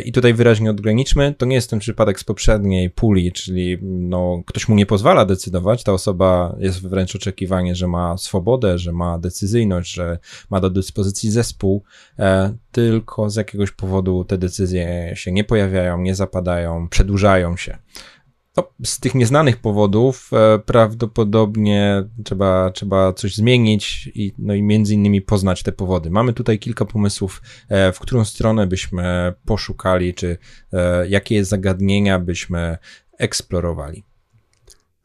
I 0.05 0.13
tutaj 0.13 0.35
wyraźnie 0.35 0.71
odgraniczmy, 0.71 1.35
to 1.39 1.47
nie 1.47 1.55
jest 1.55 1.71
ten 1.71 1.79
przypadek 1.79 2.21
z 2.21 2.25
poprzedniej 2.25 2.91
puli, 2.91 3.33
czyli 3.33 3.79
no, 3.83 4.43
ktoś 4.47 4.69
mu 4.69 4.75
nie 4.75 4.87
pozwala 4.87 5.25
decydować, 5.25 5.85
ta 5.85 5.93
osoba 5.93 6.57
jest 6.59 6.89
wręcz 6.89 7.17
oczekiwanie, 7.17 7.75
że 7.75 7.89
ma 7.89 8.17
swobodę, 8.17 8.79
że 8.79 8.93
ma 8.93 9.19
decyzyjność, 9.19 9.93
że 9.95 10.19
ma 10.51 10.61
do 10.61 10.71
dyspozycji 10.71 11.31
zespół, 11.31 11.83
tylko 12.73 13.31
z 13.31 13.37
jakiegoś 13.37 13.71
powodu 13.71 14.25
te 14.25 14.39
decyzje 14.39 15.13
się 15.15 15.33
nie 15.33 15.45
pojawiają, 15.45 16.01
nie 16.01 16.15
zapadają, 16.15 16.89
przedłużają 16.89 17.57
się. 17.57 17.79
No, 18.57 18.69
z 18.85 19.01
tych 19.01 19.15
nieznanych 19.15 19.57
powodów 19.57 20.31
e, 20.33 20.59
prawdopodobnie 20.59 22.05
trzeba, 22.25 22.71
trzeba 22.71 23.13
coś 23.13 23.37
zmienić 23.37 24.11
i, 24.15 24.33
no 24.39 24.55
i 24.55 24.63
między 24.63 24.95
innymi 24.95 25.23
poznać 25.23 25.63
te 25.63 25.73
powody. 25.73 26.11
Mamy 26.11 26.33
tutaj 26.33 26.59
kilka 26.59 26.85
pomysłów, 26.85 27.43
e, 27.69 27.93
w 27.93 28.01
którą 28.01 28.25
stronę 28.25 28.67
byśmy 28.67 29.35
poszukali, 29.45 30.15
czy 30.15 30.39
e, 30.73 31.09
jakie 31.09 31.45
zagadnienia 31.45 32.19
byśmy 32.19 32.79
eksplorowali. 33.19 34.05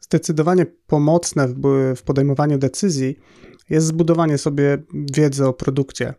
Zdecydowanie 0.00 0.66
pomocne 0.86 1.48
w, 1.48 1.54
w 1.96 2.02
podejmowaniu 2.02 2.58
decyzji 2.58 3.16
jest 3.70 3.86
zbudowanie 3.86 4.38
sobie 4.38 4.78
wiedzy 5.14 5.46
o 5.46 5.52
produkcie. 5.52 6.14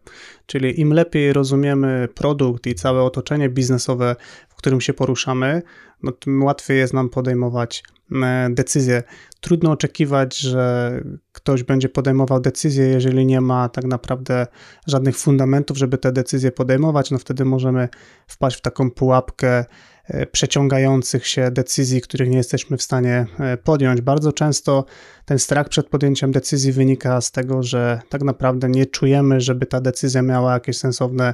Czyli 0.46 0.80
im 0.80 0.94
lepiej 0.94 1.34
rozumiemy 1.34 2.08
produkt 2.16 2.68
i 2.68 2.76
całe 2.76 3.02
otoczenie 3.04 3.50
biznesowe, 3.50 4.16
w 4.50 4.56
którym 4.56 4.82
się 4.82 4.94
poruszamy, 4.94 5.62
no 6.04 6.12
tym 6.12 6.44
łatwiej 6.44 6.78
jest 6.78 6.94
nam 6.94 7.10
podejmować 7.10 7.84
e, 8.24 8.50
decyzje. 8.50 9.04
Trudno 9.42 9.72
oczekiwać, 9.72 10.38
że 10.38 10.92
ktoś 11.32 11.64
będzie 11.64 11.90
podejmował 11.90 12.40
decyzje, 12.40 12.86
jeżeli 12.86 13.26
nie 13.26 13.42
ma 13.42 13.70
tak 13.70 13.86
naprawdę 13.86 14.48
żadnych 14.88 15.18
fundamentów, 15.18 15.78
żeby 15.78 15.98
te 15.98 16.12
decyzje 16.12 16.52
podejmować. 16.52 17.12
No 17.12 17.18
wtedy 17.18 17.46
możemy 17.46 17.90
wpaść 18.28 18.58
w 18.58 18.62
taką 18.62 18.92
pułapkę 18.92 19.66
e, 20.06 20.26
przeciągających 20.26 21.28
się 21.28 21.52
decyzji, 21.52 22.02
których 22.02 22.30
nie 22.30 22.38
jesteśmy 22.38 22.78
w 22.78 22.82
stanie 22.82 23.26
e, 23.40 23.58
podjąć. 23.58 24.02
Bardzo 24.02 24.32
często 24.32 24.86
ten 25.26 25.40
strach 25.40 25.70
przed 25.70 25.90
podjęciem 25.90 26.32
decyzji 26.32 26.72
wynika 26.72 27.22
z 27.22 27.32
tego, 27.32 27.64
że 27.64 28.02
tak 28.10 28.24
naprawdę 28.24 28.70
nie 28.70 28.86
czujemy, 28.86 29.42
żeby 29.42 29.66
ta 29.66 29.82
decyzja 29.82 30.22
miała 30.22 30.54
jakieś 30.54 30.78
sensowne 30.78 31.34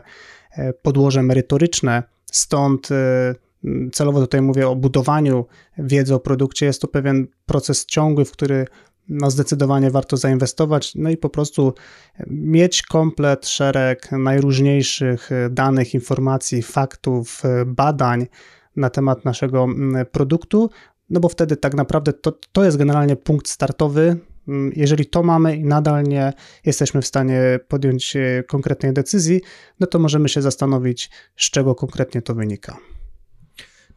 podłoże 0.82 1.24
merytoryczne. 1.24 2.04
Stąd 2.32 2.90
celowo 3.92 4.20
tutaj 4.20 4.42
mówię 4.42 4.70
o 4.70 4.76
budowaniu 4.76 5.46
wiedzy 5.78 6.16
o 6.16 6.20
produkcie, 6.20 6.66
jest 6.66 6.82
to 6.82 6.88
pewien 6.88 7.28
proces 7.46 7.86
ciągły, 7.86 8.26
w 8.26 8.32
który 8.32 8.66
no 9.10 9.32
zdecydowanie 9.32 9.92
warto 9.92 10.18
zainwestować, 10.18 10.96
no 10.96 11.10
i 11.10 11.18
po 11.18 11.30
prostu 11.30 11.74
mieć 12.28 12.82
komplet, 12.82 13.48
szereg 13.48 14.12
najróżniejszych 14.12 15.30
danych, 15.50 15.94
informacji, 15.94 16.62
faktów, 16.62 17.44
badań 17.66 18.28
na 18.76 18.90
temat 18.90 19.26
naszego 19.26 19.68
produktu, 20.12 20.70
no 21.10 21.20
bo 21.20 21.30
wtedy 21.30 21.58
tak 21.58 21.74
naprawdę 21.74 22.14
to, 22.14 22.40
to 22.52 22.64
jest 22.64 22.78
generalnie 22.78 23.16
punkt 23.16 23.48
startowy. 23.48 24.18
Jeżeli 24.76 25.06
to 25.06 25.24
mamy 25.24 25.56
i 25.56 25.64
nadal 25.64 26.04
nie 26.04 26.34
jesteśmy 26.66 27.02
w 27.02 27.08
stanie 27.08 27.60
podjąć 27.68 28.16
e, 28.16 28.44
konkretnej 28.44 28.94
decyzji, 28.94 29.42
no 29.80 29.88
to 29.88 30.00
możemy 30.00 30.30
się 30.30 30.42
zastanowić, 30.42 31.10
z 31.38 31.50
czego 31.50 31.76
konkretnie 31.76 32.22
to 32.22 32.36
wynika. 32.36 32.78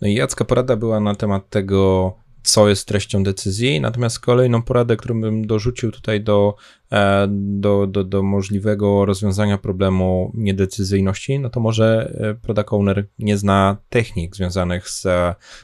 No 0.01 0.09
i 0.09 0.15
Jacka 0.15 0.45
porada 0.45 0.77
była 0.77 1.01
na 1.01 1.15
temat 1.15 1.51
tego, 1.51 2.15
co 2.43 2.69
jest 2.69 2.89
treścią 2.89 3.23
decyzji. 3.23 3.81
Natomiast 3.81 4.21
kolejną 4.21 4.63
poradę, 4.63 4.97
którą 4.97 5.21
bym 5.21 5.47
dorzucił 5.47 5.91
tutaj 5.91 6.21
do, 6.21 6.55
e, 6.93 7.27
do, 7.31 7.87
do, 7.87 8.05
do 8.05 8.23
możliwego 8.23 9.05
rozwiązania 9.05 9.59
problemu 9.59 10.33
niedecyzyjności, 10.35 11.39
no 11.39 11.51
to 11.51 11.61
może 11.61 12.13
e, 12.21 12.35
product 12.35 12.73
owner 12.73 13.07
nie 13.19 13.39
zna 13.39 13.77
technik 13.89 14.37
związanych 14.37 14.89
z 14.89 15.07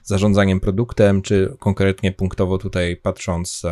zarządzaniem 0.03 0.61
produktem, 0.61 1.23
czy 1.23 1.57
konkretnie 1.59 2.13
punktowo 2.13 2.59
tutaj 2.59 2.97
patrząc 2.97 3.63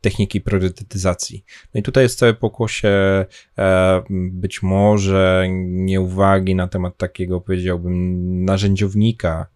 techniki 0.00 0.40
priorytetyzacji. 0.40 1.44
No 1.74 1.80
i 1.80 1.82
tutaj 1.82 2.04
jest 2.04 2.18
całe 2.18 2.34
pokłosie 2.34 2.88
e, 3.58 4.02
być 4.10 4.62
może 4.62 5.46
nieuwagi 5.62 6.54
na 6.54 6.68
temat 6.68 6.96
takiego, 6.96 7.40
powiedziałbym, 7.40 8.44
narzędziownika 8.44 9.46
E, 9.46 9.51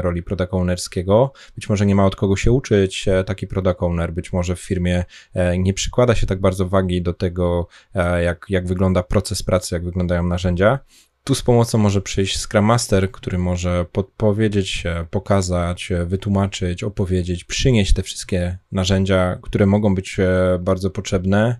roli 0.00 0.22
product 0.22 0.54
ownerskiego. 0.54 1.32
Być 1.54 1.68
może 1.68 1.86
nie 1.86 1.94
ma 1.94 2.06
od 2.06 2.16
kogo 2.16 2.36
się 2.36 2.52
uczyć 2.52 3.08
e, 3.08 3.24
taki 3.24 3.46
product 3.46 3.82
owner, 3.82 4.12
być 4.12 4.32
może 4.32 4.56
w 4.56 4.60
firmie 4.60 5.04
e, 5.34 5.58
nie 5.58 5.74
przykłada 5.74 6.14
się 6.14 6.26
tak 6.26 6.40
bardzo 6.40 6.68
wagi 6.68 7.02
do 7.02 7.14
tego, 7.14 7.68
jak, 8.22 8.46
jak 8.48 8.66
wygląda 8.66 9.02
proces 9.02 9.42
pracy, 9.42 9.74
jak 9.74 9.84
wyglądają 9.84 10.22
narzędzia. 10.22 10.78
Tu 11.24 11.34
z 11.34 11.42
pomocą 11.42 11.78
może 11.78 12.02
przyjść 12.02 12.38
Scrum 12.38 12.64
Master, 12.64 13.10
który 13.10 13.38
może 13.38 13.86
podpowiedzieć, 13.92 14.84
pokazać, 15.10 15.88
wytłumaczyć, 16.06 16.84
opowiedzieć, 16.84 17.44
przynieść 17.44 17.92
te 17.92 18.02
wszystkie 18.02 18.58
narzędzia, 18.72 19.38
które 19.42 19.66
mogą 19.66 19.94
być 19.94 20.16
bardzo 20.60 20.90
potrzebne 20.90 21.56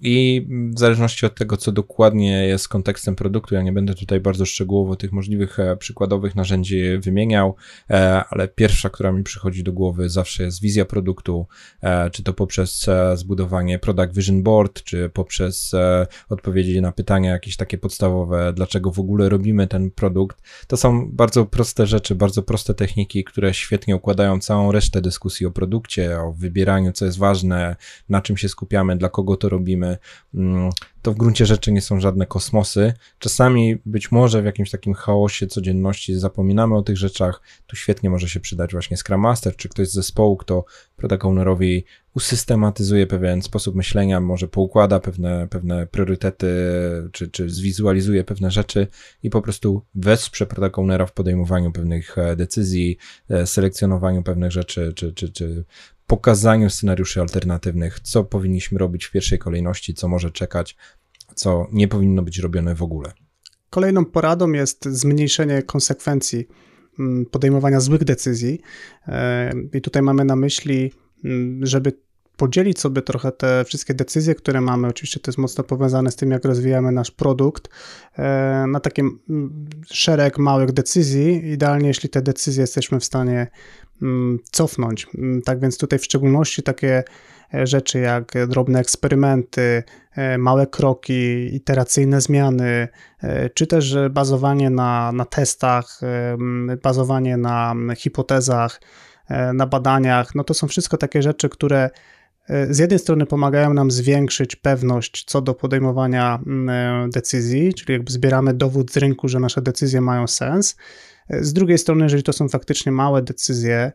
i 0.00 0.46
w 0.74 0.78
zależności 0.78 1.26
od 1.26 1.34
tego, 1.34 1.56
co 1.56 1.72
dokładnie 1.72 2.46
jest 2.46 2.68
kontekstem 2.68 3.16
produktu, 3.16 3.54
ja 3.54 3.62
nie 3.62 3.72
będę 3.72 3.94
tutaj 3.94 4.20
bardzo 4.20 4.46
szczegółowo 4.46 4.96
tych 4.96 5.12
możliwych 5.12 5.58
e, 5.60 5.76
przykładowych 5.76 6.34
narzędzi 6.36 6.98
wymieniał, 6.98 7.56
e, 7.90 8.24
ale 8.30 8.48
pierwsza, 8.48 8.90
która 8.90 9.12
mi 9.12 9.22
przychodzi 9.22 9.64
do 9.64 9.72
głowy 9.72 10.08
zawsze 10.08 10.42
jest 10.42 10.60
wizja 10.60 10.84
produktu, 10.84 11.46
e, 11.82 12.10
czy 12.10 12.22
to 12.22 12.32
poprzez 12.32 12.86
zbudowanie 13.14 13.78
Product 13.78 14.14
Vision 14.14 14.42
Board, 14.42 14.82
czy 14.82 15.08
poprzez 15.08 15.72
odpowiedzi 16.28 16.80
na 16.80 16.92
pytania 16.92 17.30
jakieś 17.30 17.56
takie 17.56 17.78
podstawowe, 17.78 18.52
dlaczego 18.52 18.92
w 18.92 18.98
ogóle 18.98 19.28
robimy 19.28 19.66
ten 19.66 19.90
produkt. 19.90 20.42
To 20.66 20.76
są 20.76 21.10
bardzo 21.12 21.46
proste 21.46 21.86
rzeczy, 21.86 22.14
bardzo 22.14 22.42
proste 22.42 22.74
techniki, 22.74 23.24
które 23.24 23.54
świetnie 23.54 23.96
układają 23.96 24.40
całą 24.40 24.72
resztę 24.72 25.00
dyskusji 25.00 25.46
o 25.46 25.50
produkcie, 25.50 26.20
o 26.20 26.32
wybieraniu, 26.32 26.92
co 26.92 27.04
jest 27.04 27.18
ważne, 27.18 27.76
na 28.08 28.20
czym 28.20 28.36
się 28.36 28.48
skupiamy, 28.48 28.96
dla 28.96 29.08
kogo 29.08 29.36
to 29.36 29.48
robimy 29.48 29.87
Mm, 30.34 30.70
to 31.02 31.12
w 31.12 31.16
gruncie 31.16 31.46
rzeczy 31.46 31.72
nie 31.72 31.82
są 31.82 32.00
żadne 32.00 32.26
kosmosy. 32.26 32.92
Czasami 33.18 33.78
być 33.86 34.12
może 34.12 34.42
w 34.42 34.44
jakimś 34.44 34.70
takim 34.70 34.94
chaosie 34.94 35.46
codzienności 35.46 36.14
zapominamy 36.14 36.76
o 36.76 36.82
tych 36.82 36.96
rzeczach. 36.96 37.42
Tu 37.66 37.76
świetnie 37.76 38.10
może 38.10 38.28
się 38.28 38.40
przydać 38.40 38.72
właśnie 38.72 38.96
Scrum 38.96 39.20
Master, 39.20 39.56
czy 39.56 39.68
ktoś 39.68 39.88
z 39.88 39.92
zespołu, 39.92 40.36
kto 40.36 40.64
product 40.96 41.24
usystematyzuje 42.14 43.06
pewien 43.06 43.42
sposób 43.42 43.74
myślenia, 43.74 44.20
może 44.20 44.48
poukłada 44.48 45.00
pewne, 45.00 45.48
pewne 45.48 45.86
priorytety, 45.86 46.48
czy, 47.12 47.28
czy 47.28 47.50
zwizualizuje 47.50 48.24
pewne 48.24 48.50
rzeczy 48.50 48.86
i 49.22 49.30
po 49.30 49.42
prostu 49.42 49.82
wesprze 49.94 50.46
product 50.46 50.76
w 51.08 51.12
podejmowaniu 51.12 51.72
pewnych 51.72 52.18
e, 52.18 52.36
decyzji, 52.36 52.98
e, 53.30 53.46
selekcjonowaniu 53.46 54.22
pewnych 54.22 54.52
rzeczy, 54.52 54.92
czy, 54.96 55.12
czy, 55.12 55.32
czy 55.32 55.64
pokazaniu 56.08 56.70
scenariuszy 56.70 57.20
alternatywnych, 57.20 58.00
co 58.00 58.24
powinniśmy 58.24 58.78
robić 58.78 59.04
w 59.04 59.10
pierwszej 59.10 59.38
kolejności, 59.38 59.94
co 59.94 60.08
może 60.08 60.30
czekać, 60.30 60.76
co 61.34 61.66
nie 61.72 61.88
powinno 61.88 62.22
być 62.22 62.38
robione 62.38 62.74
w 62.74 62.82
ogóle. 62.82 63.12
Kolejną 63.70 64.04
poradą 64.04 64.52
jest 64.52 64.84
zmniejszenie 64.84 65.62
konsekwencji 65.62 66.48
mm, 66.98 67.26
podejmowania 67.26 67.80
złych 67.80 68.04
decyzji. 68.04 68.60
E, 69.08 69.52
I 69.74 69.80
tutaj 69.80 70.02
mamy 70.02 70.24
na 70.24 70.36
myśli, 70.36 70.92
mm, 71.24 71.66
żeby 71.66 71.92
podzielić 72.38 72.80
sobie 72.80 73.02
trochę 73.02 73.32
te 73.32 73.64
wszystkie 73.64 73.94
decyzje, 73.94 74.34
które 74.34 74.60
mamy. 74.60 74.88
Oczywiście 74.88 75.20
to 75.20 75.30
jest 75.30 75.38
mocno 75.38 75.64
powiązane 75.64 76.10
z 76.10 76.16
tym, 76.16 76.30
jak 76.30 76.44
rozwijamy 76.44 76.92
nasz 76.92 77.10
produkt, 77.10 77.68
e, 78.18 78.64
na 78.68 78.80
taki 78.80 79.02
szereg 79.86 80.38
małych 80.38 80.72
decyzji. 80.72 81.52
Idealnie, 81.52 81.88
jeśli 81.88 82.08
te 82.08 82.22
decyzje 82.22 82.60
jesteśmy 82.60 83.00
w 83.00 83.04
stanie 83.04 83.46
cofnąć. 84.50 85.06
Tak 85.44 85.60
więc 85.60 85.78
tutaj 85.78 85.98
w 85.98 86.04
szczególności 86.04 86.62
takie 86.62 87.04
rzeczy 87.52 87.98
jak 87.98 88.32
drobne 88.48 88.80
eksperymenty, 88.80 89.82
małe 90.38 90.66
kroki, 90.66 91.54
iteracyjne 91.54 92.20
zmiany, 92.20 92.88
czy 93.54 93.66
też 93.66 93.96
bazowanie 94.10 94.70
na, 94.70 95.12
na 95.12 95.24
testach, 95.24 96.00
bazowanie 96.82 97.36
na 97.36 97.74
hipotezach, 97.96 98.80
na 99.54 99.66
badaniach. 99.66 100.34
No 100.34 100.44
to 100.44 100.54
są 100.54 100.68
wszystko 100.68 100.96
takie 100.96 101.22
rzeczy, 101.22 101.48
które 101.48 101.90
E, 101.90 101.90
z 102.70 102.78
jednej 102.78 102.98
strony 102.98 103.26
pomagają 103.26 103.74
nam 103.74 103.90
zwiększyć 103.90 104.56
pewność 104.56 105.24
co 105.24 105.40
do 105.40 105.54
podejmowania 105.54 106.38
mm, 106.46 106.68
e, 106.68 107.08
decyzji, 107.10 107.74
czyli 107.74 107.92
jakby 107.92 108.12
zbieramy 108.12 108.54
dowód 108.54 108.92
z 108.92 108.96
rynku, 108.96 109.28
że 109.28 109.40
nasze 109.40 109.62
decyzje 109.62 110.00
mają 110.00 110.26
sens. 110.26 110.76
E, 111.28 111.44
z 111.44 111.52
drugiej 111.52 111.78
strony, 111.78 112.04
jeżeli 112.04 112.22
to 112.22 112.32
są 112.32 112.48
faktycznie 112.48 112.92
małe 112.92 113.22
decyzje, 113.22 113.92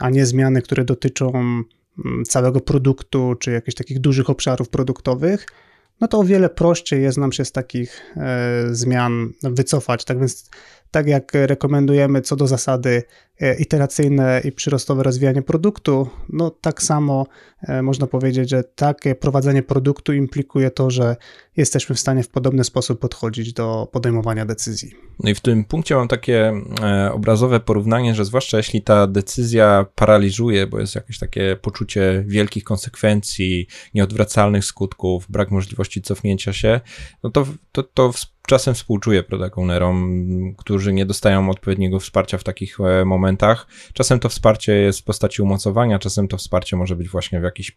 a 0.00 0.10
nie 0.10 0.26
zmiany, 0.26 0.62
które 0.62 0.84
dotyczą 0.84 1.32
mm, 1.34 2.24
całego 2.24 2.60
produktu 2.60 3.34
czy 3.38 3.52
jakichś 3.52 3.74
takich 3.74 4.00
dużych 4.00 4.30
obszarów 4.30 4.68
produktowych, 4.68 5.46
no 6.00 6.08
to 6.08 6.18
o 6.18 6.24
wiele 6.24 6.48
prościej 6.48 7.02
jest 7.02 7.18
nam 7.18 7.32
się 7.32 7.44
z 7.44 7.52
takich 7.52 8.14
zmian 8.70 9.32
wycofać. 9.42 10.04
Tak 10.04 10.18
więc 10.18 10.50
tak 10.94 11.06
jak 11.06 11.32
rekomendujemy 11.34 12.22
co 12.22 12.36
do 12.36 12.46
zasady 12.46 13.02
e, 13.40 13.54
iteracyjne 13.54 14.40
i 14.44 14.52
przyrostowe 14.52 15.02
rozwijanie 15.02 15.42
produktu, 15.42 16.08
no 16.28 16.50
tak 16.50 16.82
samo 16.82 17.26
e, 17.62 17.82
można 17.82 18.06
powiedzieć, 18.06 18.50
że 18.50 18.64
takie 18.64 19.14
prowadzenie 19.14 19.62
produktu 19.62 20.12
implikuje 20.12 20.70
to, 20.70 20.90
że 20.90 21.16
jesteśmy 21.56 21.94
w 21.94 22.00
stanie 22.00 22.22
w 22.22 22.28
podobny 22.28 22.64
sposób 22.64 23.00
podchodzić 23.00 23.52
do 23.52 23.88
podejmowania 23.92 24.46
decyzji. 24.46 24.94
No 25.20 25.30
i 25.30 25.34
w 25.34 25.40
tym 25.40 25.64
punkcie 25.64 25.94
mam 25.94 26.08
takie 26.08 26.52
e, 26.82 27.12
obrazowe 27.12 27.60
porównanie, 27.60 28.14
że 28.14 28.24
zwłaszcza 28.24 28.56
jeśli 28.56 28.82
ta 28.82 29.06
decyzja 29.06 29.86
paraliżuje, 29.94 30.66
bo 30.66 30.80
jest 30.80 30.94
jakieś 30.94 31.18
takie 31.18 31.56
poczucie 31.62 32.24
wielkich 32.26 32.64
konsekwencji, 32.64 33.66
nieodwracalnych 33.94 34.64
skutków, 34.64 35.26
brak 35.30 35.50
możliwości 35.50 36.02
cofnięcia 36.02 36.52
się, 36.52 36.80
no 37.22 37.30
to, 37.30 37.46
to, 37.72 37.82
to 37.82 38.12
czasem 38.46 38.74
współczuję 38.74 39.22
product 39.22 39.58
ownerom, 39.58 40.24
którzy 40.58 40.92
nie 40.92 41.06
dostają 41.06 41.50
odpowiedniego 41.50 42.00
wsparcia 42.00 42.38
w 42.38 42.44
takich 42.44 42.80
e, 42.80 43.04
momentach. 43.04 43.66
Czasem 43.92 44.20
to 44.20 44.28
wsparcie 44.28 44.72
jest 44.72 45.00
w 45.00 45.04
postaci 45.04 45.42
umocowania, 45.42 45.98
czasem 45.98 46.28
to 46.28 46.36
wsparcie 46.36 46.76
może 46.76 46.96
być 46.96 47.08
właśnie 47.08 47.40
w 47.40 47.42
jakimś 47.42 47.76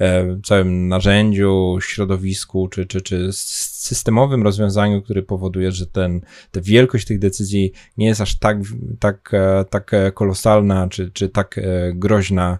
e, 0.00 0.40
całym 0.44 0.88
narzędziu, 0.88 1.78
środowisku, 1.80 2.68
czy, 2.68 2.86
czy, 2.86 3.00
czy 3.00 3.28
systemowym 3.32 4.42
rozwiązaniu, 4.42 5.02
który 5.02 5.22
powoduje, 5.22 5.72
że 5.72 5.86
ten, 5.86 6.20
ta 6.50 6.60
wielkość 6.60 7.06
tych 7.06 7.18
decyzji 7.18 7.72
nie 7.96 8.06
jest 8.06 8.20
aż 8.20 8.38
tak, 8.38 8.58
tak, 9.00 9.30
e, 9.34 9.64
tak 9.70 9.90
kolosalna, 10.14 10.88
czy, 10.88 11.10
czy 11.10 11.28
tak 11.28 11.60
groźna. 11.94 12.58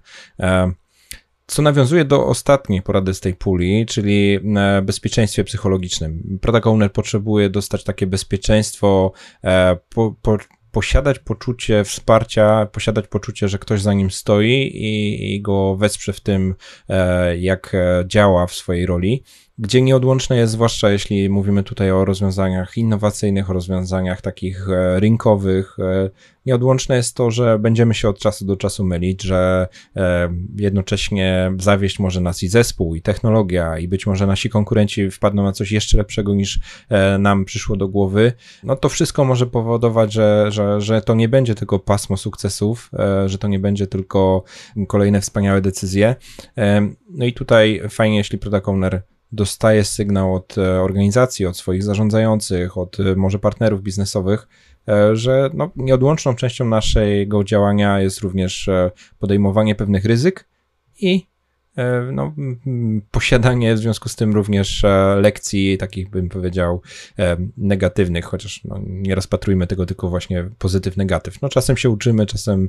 Co 1.46 1.62
nawiązuje 1.62 2.04
do 2.04 2.26
ostatniej 2.26 2.82
porady 2.82 3.14
z 3.14 3.20
tej 3.20 3.34
puli, 3.34 3.86
czyli 3.86 4.40
e, 4.56 4.82
bezpieczeństwie 4.82 5.44
psychologicznym. 5.44 6.38
Owner 6.62 6.92
potrzebuje 6.92 7.50
dostać 7.50 7.84
takie 7.84 8.06
bezpieczeństwo, 8.06 9.12
e, 9.44 9.76
po, 9.88 10.14
po, 10.22 10.38
posiadać 10.70 11.18
poczucie 11.18 11.84
wsparcia, 11.84 12.66
posiadać 12.66 13.08
poczucie, 13.08 13.48
że 13.48 13.58
ktoś 13.58 13.82
za 13.82 13.94
nim 13.94 14.10
stoi 14.10 14.70
i, 14.74 15.34
i 15.34 15.42
go 15.42 15.76
wesprze 15.76 16.12
w 16.12 16.20
tym, 16.20 16.54
e, 16.88 17.36
jak 17.38 17.76
działa 18.06 18.46
w 18.46 18.52
swojej 18.52 18.86
roli 18.86 19.22
gdzie 19.58 19.82
nieodłączne 19.82 20.36
jest, 20.36 20.52
zwłaszcza 20.52 20.90
jeśli 20.90 21.30
mówimy 21.30 21.62
tutaj 21.62 21.90
o 21.90 22.04
rozwiązaniach 22.04 22.76
innowacyjnych, 22.76 23.50
o 23.50 23.52
rozwiązaniach 23.52 24.20
takich 24.20 24.68
e, 24.70 25.00
rynkowych, 25.00 25.76
e, 25.78 26.10
nieodłączne 26.46 26.96
jest 26.96 27.16
to, 27.16 27.30
że 27.30 27.58
będziemy 27.58 27.94
się 27.94 28.08
od 28.08 28.18
czasu 28.18 28.44
do 28.44 28.56
czasu 28.56 28.84
mylić, 28.84 29.22
że 29.22 29.68
e, 29.96 30.28
jednocześnie 30.56 31.52
zawieść 31.58 31.98
może 31.98 32.20
nas 32.20 32.42
i 32.42 32.48
zespół, 32.48 32.94
i 32.94 33.02
technologia, 33.02 33.78
i 33.78 33.88
być 33.88 34.06
może 34.06 34.26
nasi 34.26 34.50
konkurenci 34.50 35.10
wpadną 35.10 35.42
na 35.42 35.52
coś 35.52 35.72
jeszcze 35.72 35.98
lepszego 35.98 36.34
niż 36.34 36.60
nam 37.18 37.44
przyszło 37.44 37.76
do 37.76 37.88
głowy. 37.88 38.32
No 38.64 38.76
to 38.76 38.88
wszystko 38.88 39.24
może 39.24 39.46
powodować, 39.46 40.12
że, 40.12 40.46
że, 40.48 40.80
że 40.80 41.02
to 41.02 41.14
nie 41.14 41.28
będzie 41.28 41.54
tylko 41.54 41.78
pasmo 41.78 42.16
sukcesów, 42.16 42.90
że 43.26 43.38
to 43.38 43.48
nie 43.48 43.58
będzie 43.58 43.86
tylko 43.86 44.44
kolejne 44.88 45.20
wspaniałe 45.20 45.60
decyzje. 45.60 46.16
No 47.10 47.24
i 47.24 47.32
tutaj 47.32 47.82
fajnie, 47.88 48.16
jeśli 48.16 48.38
product 48.38 48.68
owner 48.68 49.02
dostaje 49.32 49.84
sygnał 49.84 50.34
od 50.34 50.58
e, 50.58 50.80
organizacji, 50.80 51.46
od 51.46 51.56
swoich 51.56 51.82
zarządzających, 51.82 52.78
od 52.78 53.00
e, 53.00 53.16
może 53.16 53.38
partnerów 53.38 53.82
biznesowych, 53.82 54.48
e, 54.88 55.16
że 55.16 55.50
no, 55.54 55.70
nieodłączną 55.76 56.34
częścią 56.34 56.64
naszego 56.64 57.44
działania 57.44 58.00
jest 58.00 58.20
również 58.20 58.70
podejmowanie 59.18 59.74
pewnych 59.74 60.04
ryzyk 60.04 60.48
i 61.00 61.26
no, 62.12 62.34
posiadanie 63.10 63.74
w 63.74 63.78
związku 63.78 64.08
z 64.08 64.16
tym 64.16 64.34
również 64.34 64.84
e, 64.84 65.16
lekcji 65.20 65.78
takich, 65.78 66.10
bym 66.10 66.28
powiedział, 66.28 66.82
e, 67.18 67.36
negatywnych, 67.56 68.24
chociaż 68.24 68.64
no, 68.64 68.80
nie 68.86 69.14
rozpatrujmy 69.14 69.66
tego 69.66 69.86
tylko 69.86 70.08
właśnie 70.08 70.50
pozytyw, 70.58 70.96
negatyw. 70.96 71.42
No, 71.42 71.48
czasem 71.48 71.76
się 71.76 71.90
uczymy, 71.90 72.26
czasem, 72.26 72.68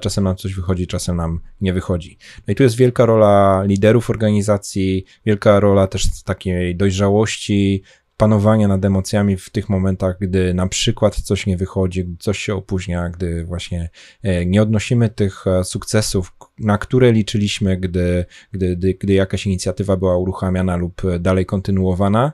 czasem 0.00 0.24
nam 0.24 0.36
coś 0.36 0.54
wychodzi, 0.54 0.86
czasem 0.86 1.16
nam 1.16 1.40
nie 1.60 1.72
wychodzi. 1.72 2.18
No 2.46 2.52
i 2.52 2.54
tu 2.54 2.62
jest 2.62 2.76
wielka 2.76 3.06
rola 3.06 3.62
liderów 3.66 4.10
organizacji, 4.10 5.04
wielka 5.26 5.60
rola 5.60 5.86
też 5.86 6.22
takiej 6.22 6.76
dojrzałości, 6.76 7.82
panowania 8.16 8.68
nad 8.68 8.84
emocjami 8.84 9.36
w 9.36 9.50
tych 9.50 9.68
momentach, 9.68 10.16
gdy 10.20 10.54
na 10.54 10.66
przykład 10.66 11.16
coś 11.16 11.46
nie 11.46 11.56
wychodzi, 11.56 12.04
gdy 12.04 12.16
coś 12.18 12.38
się 12.38 12.54
opóźnia, 12.54 13.08
gdy 13.08 13.44
właśnie 13.44 13.90
e, 14.22 14.46
nie 14.46 14.62
odnosimy 14.62 15.08
tych 15.08 15.46
e, 15.46 15.64
sukcesów, 15.64 16.32
na 16.58 16.78
które 16.78 17.12
liczyliśmy, 17.12 17.76
gdy, 17.76 18.24
gdy, 18.52 18.76
gdy, 18.76 18.94
gdy 18.94 19.12
jakaś 19.12 19.46
inicjatywa 19.46 19.96
była 19.96 20.16
uruchamiana 20.16 20.76
lub 20.76 21.02
dalej 21.20 21.46
kontynuowana. 21.46 22.32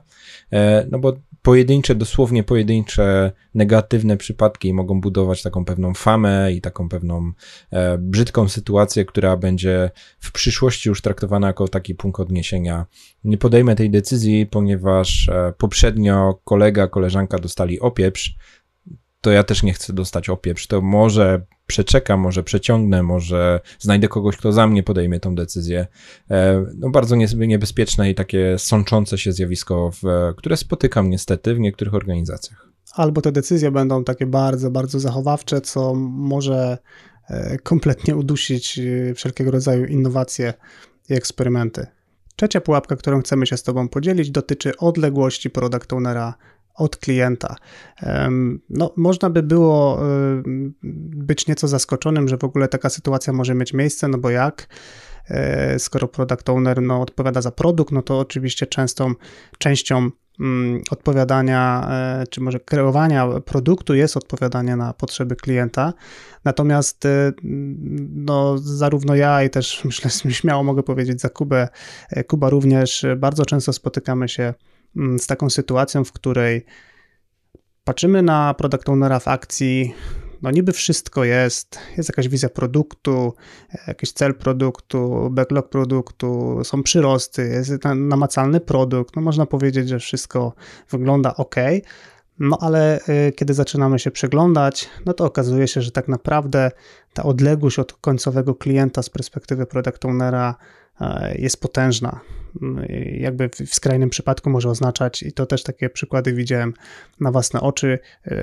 E, 0.51 0.87
no 0.91 0.99
bo 0.99 1.13
pojedyncze, 1.41 1.95
dosłownie 1.95 2.43
pojedyncze 2.43 3.31
negatywne 3.53 4.17
przypadki 4.17 4.73
mogą 4.73 5.01
budować 5.01 5.43
taką 5.43 5.65
pewną 5.65 5.93
famę 5.93 6.53
i 6.53 6.61
taką 6.61 6.89
pewną 6.89 7.31
e, 7.71 7.97
brzydką 7.97 8.49
sytuację, 8.49 9.05
która 9.05 9.37
będzie 9.37 9.91
w 10.19 10.31
przyszłości 10.31 10.89
już 10.89 11.01
traktowana 11.01 11.47
jako 11.47 11.67
taki 11.67 11.95
punkt 11.95 12.19
odniesienia. 12.19 12.85
Nie 13.23 13.37
podejmę 13.37 13.75
tej 13.75 13.89
decyzji, 13.89 14.45
ponieważ 14.45 15.29
e, 15.29 15.53
poprzednio 15.57 16.39
kolega, 16.43 16.87
koleżanka 16.87 17.39
dostali 17.39 17.79
opieprz, 17.79 18.35
to 19.21 19.31
ja 19.31 19.43
też 19.43 19.63
nie 19.63 19.73
chcę 19.73 19.93
dostać 19.93 20.29
opieprz. 20.29 20.67
To 20.67 20.81
może 20.81 21.41
przeczekam, 21.67 22.19
może 22.19 22.43
przeciągnę, 22.43 23.03
może 23.03 23.59
znajdę 23.79 24.07
kogoś, 24.07 24.37
kto 24.37 24.51
za 24.51 24.67
mnie 24.67 24.83
podejmie 24.83 25.19
tą 25.19 25.35
decyzję. 25.35 25.87
E, 26.31 26.65
no 26.75 26.89
bardzo 26.89 27.15
niebezpieczne 27.35 28.09
i 28.09 28.15
takie 28.15 28.55
sączące 28.57 29.17
się 29.17 29.31
zjawisko, 29.31 29.91
które 30.37 30.57
spotykam 30.57 31.09
niestety 31.09 31.55
w 31.55 31.59
niektórych 31.59 31.93
organizacjach. 31.93 32.69
Albo 32.93 33.21
te 33.21 33.31
decyzje 33.31 33.71
będą 33.71 34.03
takie 34.03 34.25
bardzo, 34.25 34.71
bardzo 34.71 34.99
zachowawcze, 34.99 35.61
co 35.61 35.93
może 35.95 36.77
e, 37.29 37.57
kompletnie 37.57 38.15
udusić 38.15 38.79
e, 38.79 39.13
wszelkiego 39.13 39.51
rodzaju 39.51 39.85
innowacje 39.85 40.53
i 41.09 41.13
eksperymenty. 41.13 41.87
Trzecia 42.35 42.61
pułapka, 42.61 42.95
którą 42.95 43.21
chcemy 43.21 43.47
się 43.47 43.57
z 43.57 43.63
Tobą 43.63 43.87
podzielić, 43.87 44.31
dotyczy 44.31 44.77
odległości 44.77 45.49
product 45.49 45.93
ownera 45.93 46.33
od 46.79 46.97
klienta. 46.97 47.55
No, 48.69 48.93
można 48.97 49.29
by 49.29 49.43
było 49.43 49.99
być 51.13 51.47
nieco 51.47 51.67
zaskoczonym, 51.67 52.27
że 52.27 52.37
w 52.37 52.43
ogóle 52.43 52.67
taka 52.67 52.89
sytuacja 52.89 53.33
może 53.33 53.55
mieć 53.55 53.73
miejsce, 53.73 54.07
no 54.07 54.17
bo 54.17 54.29
jak? 54.29 54.67
E, 55.29 55.79
skoro 55.79 56.07
product 56.07 56.49
owner 56.49 56.81
no, 56.81 57.01
odpowiada 57.01 57.41
za 57.41 57.51
produkt, 57.51 57.91
no 57.91 58.01
to 58.01 58.19
oczywiście 58.19 58.67
częstą 58.67 59.13
częścią 59.57 60.09
mm, 60.39 60.81
odpowiadania, 60.91 61.87
e, 61.91 62.27
czy 62.29 62.41
może 62.41 62.59
kreowania 62.59 63.27
produktu 63.45 63.95
jest 63.95 64.17
odpowiadanie 64.17 64.75
na 64.75 64.93
potrzeby 64.93 65.35
klienta. 65.35 65.93
Natomiast 66.45 67.05
e, 67.05 67.31
no, 68.15 68.57
zarówno 68.57 69.15
ja 69.15 69.43
i 69.43 69.49
też 69.49 69.81
myślę, 69.85 70.11
śmiało 70.33 70.63
mogę 70.63 70.83
powiedzieć 70.83 71.21
za 71.21 71.29
Kubę, 71.29 71.67
Kuba 72.27 72.49
również 72.49 73.05
bardzo 73.17 73.45
często 73.45 73.73
spotykamy 73.73 74.29
się 74.29 74.53
z 74.95 75.27
taką 75.27 75.49
sytuacją, 75.49 76.03
w 76.03 76.11
której 76.11 76.65
patrzymy 77.83 78.21
na 78.21 78.53
product 78.53 78.89
ownera 78.89 79.19
w 79.19 79.27
akcji, 79.27 79.93
no 80.41 80.51
niby 80.51 80.71
wszystko 80.71 81.23
jest, 81.23 81.79
jest 81.97 82.09
jakaś 82.09 82.27
wizja 82.27 82.49
produktu, 82.49 83.33
jakiś 83.87 84.11
cel 84.11 84.35
produktu, 84.35 85.29
backlog 85.31 85.69
produktu, 85.69 86.59
są 86.63 86.83
przyrosty, 86.83 87.47
jest 87.47 87.71
namacalny 87.95 88.59
produkt, 88.59 89.15
no 89.15 89.21
można 89.21 89.45
powiedzieć, 89.45 89.89
że 89.89 89.99
wszystko 89.99 90.53
wygląda 90.89 91.35
ok, 91.35 91.55
no 92.39 92.57
ale 92.61 92.99
y, 93.27 93.31
kiedy 93.31 93.53
zaczynamy 93.53 93.99
się 93.99 94.11
przeglądać, 94.11 94.89
no 95.05 95.13
to 95.13 95.25
okazuje 95.25 95.67
się, 95.67 95.81
że 95.81 95.91
tak 95.91 96.07
naprawdę 96.07 96.71
ta 97.13 97.23
odległość 97.23 97.79
od 97.79 97.93
końcowego 97.93 98.55
klienta 98.55 99.03
z 99.03 99.09
perspektywy 99.09 99.65
product 99.65 100.05
ownera 100.05 100.55
jest 101.35 101.61
potężna. 101.61 102.19
Jakby 103.19 103.49
w 103.49 103.75
skrajnym 103.75 104.09
przypadku 104.09 104.49
może 104.49 104.69
oznaczać, 104.69 105.23
i 105.23 105.31
to 105.31 105.45
też 105.45 105.63
takie 105.63 105.89
przykłady 105.89 106.33
widziałem 106.33 106.73
na 107.19 107.31
własne 107.31 107.61
oczy, 107.61 107.99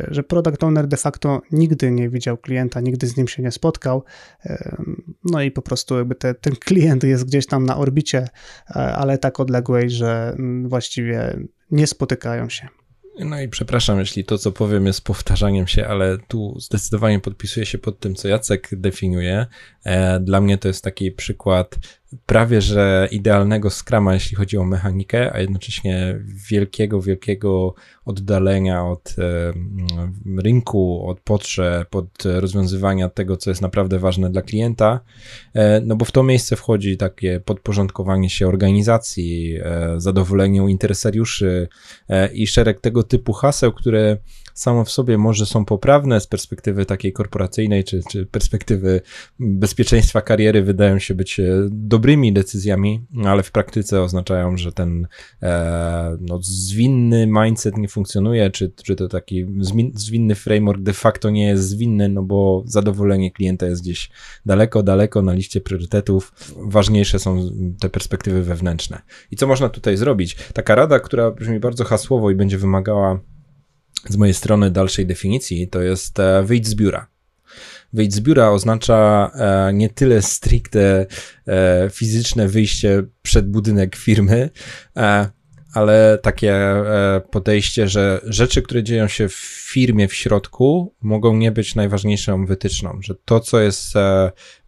że 0.08 0.22
product 0.22 0.64
owner 0.64 0.86
de 0.86 0.96
facto 0.96 1.42
nigdy 1.52 1.90
nie 1.90 2.08
widział 2.08 2.36
klienta, 2.36 2.80
nigdy 2.80 3.06
z 3.06 3.16
nim 3.16 3.28
się 3.28 3.42
nie 3.42 3.50
spotkał. 3.50 4.04
No 5.24 5.42
i 5.42 5.50
po 5.50 5.62
prostu 5.62 5.98
jakby 5.98 6.14
te, 6.14 6.34
ten 6.34 6.56
klient 6.56 7.04
jest 7.04 7.24
gdzieś 7.24 7.46
tam 7.46 7.66
na 7.66 7.76
orbicie, 7.76 8.28
ale 8.74 9.18
tak 9.18 9.40
odległej, 9.40 9.90
że 9.90 10.36
właściwie 10.64 11.38
nie 11.70 11.86
spotykają 11.86 12.48
się. 12.48 12.68
No 13.18 13.40
i 13.40 13.48
przepraszam, 13.48 13.98
jeśli 13.98 14.24
to, 14.24 14.38
co 14.38 14.52
powiem, 14.52 14.86
jest 14.86 15.04
powtarzaniem 15.04 15.66
się, 15.66 15.86
ale 15.86 16.18
tu 16.28 16.60
zdecydowanie 16.60 17.20
podpisuję 17.20 17.66
się 17.66 17.78
pod 17.78 18.00
tym, 18.00 18.14
co 18.14 18.28
Jacek 18.28 18.68
definiuje. 18.72 19.46
E, 19.84 20.20
dla 20.20 20.40
mnie 20.40 20.58
to 20.58 20.68
jest 20.68 20.84
taki 20.84 21.12
przykład 21.12 21.76
prawie 22.26 22.60
że 22.60 23.08
idealnego 23.10 23.70
skrama, 23.70 24.14
jeśli 24.14 24.36
chodzi 24.36 24.58
o 24.58 24.64
mechanikę, 24.64 25.32
a 25.32 25.40
jednocześnie 25.40 26.20
wielkiego, 26.50 27.02
wielkiego 27.02 27.74
oddalenia 28.04 28.84
od 28.84 29.14
e, 29.18 29.52
rynku, 30.42 31.08
od 31.08 31.20
potrzeb, 31.20 31.94
od 31.94 32.24
rozwiązywania 32.24 33.08
tego, 33.08 33.36
co 33.36 33.50
jest 33.50 33.62
naprawdę 33.62 33.98
ważne 33.98 34.30
dla 34.30 34.42
klienta. 34.42 35.00
E, 35.54 35.80
no 35.80 35.96
bo 35.96 36.04
w 36.04 36.12
to 36.12 36.22
miejsce 36.22 36.56
wchodzi 36.56 36.96
takie 36.96 37.40
podporządkowanie 37.40 38.30
się 38.30 38.48
organizacji, 38.48 39.58
zadowolenie 39.96 40.70
interesariuszy 40.70 41.68
i 42.32 42.46
szereg 42.46 42.80
tego 42.80 43.02
typu 43.02 43.32
haseł, 43.32 43.72
które 43.72 44.16
samo 44.56 44.84
w 44.84 44.90
sobie 44.90 45.18
może 45.18 45.46
są 45.46 45.64
poprawne 45.64 46.20
z 46.20 46.26
perspektywy 46.26 46.86
takiej 46.86 47.12
korporacyjnej, 47.12 47.84
czy, 47.84 48.00
czy 48.10 48.26
perspektywy 48.26 49.00
bezpieczeństwa 49.38 50.20
kariery, 50.20 50.62
wydają 50.62 50.98
się 50.98 51.14
być 51.14 51.40
e, 51.40 51.68
dobrymi 51.96 52.32
decyzjami, 52.32 53.06
ale 53.24 53.42
w 53.42 53.50
praktyce 53.50 54.02
oznaczają, 54.02 54.56
że 54.56 54.72
ten 54.72 55.06
e, 55.42 56.16
no, 56.20 56.38
zwinny 56.42 57.26
mindset 57.26 57.76
nie 57.76 57.88
funkcjonuje, 57.88 58.50
czy, 58.50 58.72
czy 58.84 58.96
to 58.96 59.08
taki 59.08 59.46
zwinny 59.94 60.34
framework 60.34 60.82
de 60.82 60.92
facto 60.92 61.30
nie 61.30 61.46
jest 61.46 61.68
zwinny, 61.68 62.08
no 62.08 62.22
bo 62.22 62.62
zadowolenie 62.66 63.30
klienta 63.30 63.66
jest 63.66 63.82
gdzieś 63.82 64.10
daleko, 64.46 64.82
daleko 64.82 65.22
na 65.22 65.32
liście 65.32 65.60
priorytetów. 65.60 66.32
Ważniejsze 66.56 67.18
są 67.18 67.50
te 67.80 67.88
perspektywy 67.88 68.42
wewnętrzne. 68.42 69.02
I 69.30 69.36
co 69.36 69.46
można 69.46 69.68
tutaj 69.68 69.96
zrobić? 69.96 70.36
Taka 70.52 70.74
rada, 70.74 71.00
która 71.00 71.30
brzmi 71.30 71.60
bardzo 71.60 71.84
hasłowo 71.84 72.30
i 72.30 72.34
będzie 72.34 72.58
wymagała 72.58 73.20
z 74.08 74.16
mojej 74.16 74.34
strony 74.34 74.70
dalszej 74.70 75.06
definicji, 75.06 75.68
to 75.68 75.82
jest 75.82 76.20
e, 76.20 76.42
wyjść 76.42 76.66
z 76.66 76.74
biura. 76.74 77.15
Wyjść 77.96 78.14
z 78.14 78.20
biura 78.20 78.50
oznacza 78.50 79.30
e, 79.34 79.72
nie 79.72 79.88
tyle 79.88 80.22
stricte 80.22 81.06
e, 81.46 81.90
fizyczne 81.92 82.48
wyjście 82.48 83.02
przed 83.22 83.50
budynek 83.50 83.96
firmy, 83.96 84.50
ale 85.74 86.18
takie 86.22 86.54
podejście, 87.30 87.88
że 87.88 88.20
rzeczy, 88.24 88.62
które 88.62 88.82
dzieją 88.82 89.08
się 89.08 89.28
w 89.28 89.34
firmie 89.72 90.08
w 90.08 90.14
środku, 90.14 90.94
mogą 91.02 91.36
nie 91.36 91.52
być 91.52 91.74
najważniejszą 91.74 92.46
wytyczną, 92.46 92.98
że 93.00 93.14
to, 93.24 93.40
co 93.40 93.60
jest 93.60 93.94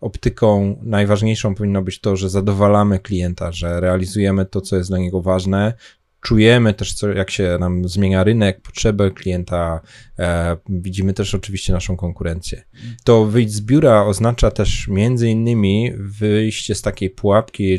optyką 0.00 0.80
najważniejszą, 0.82 1.54
powinno 1.54 1.82
być 1.82 2.00
to, 2.00 2.16
że 2.16 2.30
zadowalamy 2.30 2.98
klienta, 2.98 3.52
że 3.52 3.80
realizujemy 3.80 4.46
to, 4.46 4.60
co 4.60 4.76
jest 4.76 4.90
dla 4.90 4.98
niego 4.98 5.22
ważne, 5.22 5.74
czujemy 6.20 6.74
też, 6.74 6.94
co, 6.94 7.08
jak 7.08 7.30
się 7.30 7.56
nam 7.60 7.88
zmienia 7.88 8.24
rynek, 8.24 8.60
potrzeby 8.60 9.10
klienta, 9.10 9.80
e, 10.18 10.56
widzimy 10.68 11.12
też 11.12 11.34
oczywiście 11.34 11.72
naszą 11.72 11.96
konkurencję. 11.96 12.62
To 13.04 13.24
wyjść 13.24 13.52
z 13.52 13.60
biura 13.60 14.04
oznacza 14.04 14.50
też 14.50 14.88
między 14.88 15.28
innymi 15.28 15.92
wyjście 15.96 16.74
z 16.74 16.82
takiej 16.82 17.10
pułapki 17.10 17.74
e, 17.74 17.78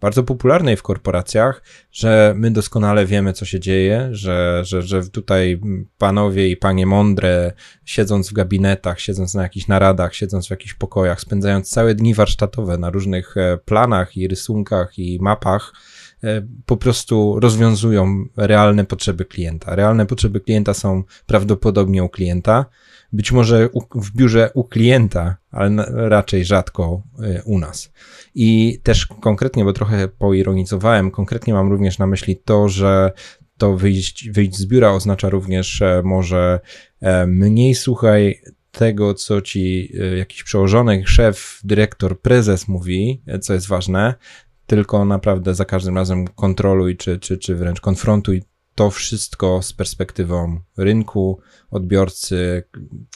bardzo 0.00 0.22
popularnej 0.22 0.76
w 0.76 0.82
korporacjach, 0.82 1.62
że 1.92 2.34
my 2.36 2.50
doskonale 2.50 3.06
wiemy, 3.06 3.32
co 3.32 3.44
się 3.44 3.60
dzieje, 3.60 4.08
że, 4.10 4.60
że, 4.64 4.82
że 4.82 5.08
tutaj 5.08 5.60
panowie 5.98 6.48
i 6.48 6.56
panie 6.56 6.86
mądre, 6.86 7.52
siedząc 7.84 8.30
w 8.30 8.32
gabinetach, 8.32 9.00
siedząc 9.00 9.34
na 9.34 9.42
jakichś 9.42 9.66
naradach, 9.66 10.14
siedząc 10.14 10.46
w 10.46 10.50
jakichś 10.50 10.74
pokojach, 10.74 11.20
spędzając 11.20 11.70
całe 11.70 11.94
dni 11.94 12.14
warsztatowe 12.14 12.78
na 12.78 12.90
różnych 12.90 13.36
e, 13.36 13.58
planach 13.64 14.16
i 14.16 14.28
rysunkach 14.28 14.98
i 14.98 15.18
mapach, 15.20 15.72
po 16.66 16.76
prostu 16.76 17.40
rozwiązują 17.40 18.24
realne 18.36 18.84
potrzeby 18.84 19.24
klienta. 19.24 19.74
Realne 19.74 20.06
potrzeby 20.06 20.40
klienta 20.40 20.74
są 20.74 21.02
prawdopodobnie 21.26 22.04
u 22.04 22.08
klienta, 22.08 22.66
być 23.12 23.32
może 23.32 23.68
u, 23.72 24.00
w 24.00 24.12
biurze 24.12 24.50
u 24.54 24.64
klienta, 24.64 25.36
ale 25.50 25.86
raczej 25.90 26.44
rzadko 26.44 27.02
e, 27.22 27.42
u 27.42 27.58
nas. 27.58 27.92
I 28.34 28.78
też 28.82 29.06
konkretnie, 29.06 29.64
bo 29.64 29.72
trochę 29.72 30.08
poironizowałem, 30.08 31.10
konkretnie 31.10 31.54
mam 31.54 31.70
również 31.70 31.98
na 31.98 32.06
myśli 32.06 32.36
to, 32.36 32.68
że 32.68 33.12
to 33.58 33.76
wyjść, 33.76 34.30
wyjść 34.30 34.56
z 34.56 34.66
biura 34.66 34.92
oznacza 34.92 35.28
również 35.28 35.82
może 36.04 36.60
e, 37.00 37.26
mniej 37.26 37.74
słuchaj 37.74 38.40
tego, 38.70 39.14
co 39.14 39.40
ci 39.40 39.92
jakiś 40.16 40.42
przełożony, 40.42 41.02
szef, 41.06 41.60
dyrektor, 41.64 42.20
prezes 42.20 42.68
mówi, 42.68 43.22
co 43.40 43.54
jest 43.54 43.68
ważne, 43.68 44.14
tylko 44.66 45.04
naprawdę 45.04 45.54
za 45.54 45.64
każdym 45.64 45.96
razem 45.96 46.28
kontroluj, 46.28 46.96
czy, 46.96 47.18
czy, 47.18 47.38
czy 47.38 47.54
wręcz 47.54 47.80
konfrontuj 47.80 48.42
to 48.74 48.90
wszystko 48.90 49.62
z 49.62 49.72
perspektywą 49.72 50.60
rynku, 50.76 51.40
odbiorcy, 51.70 52.62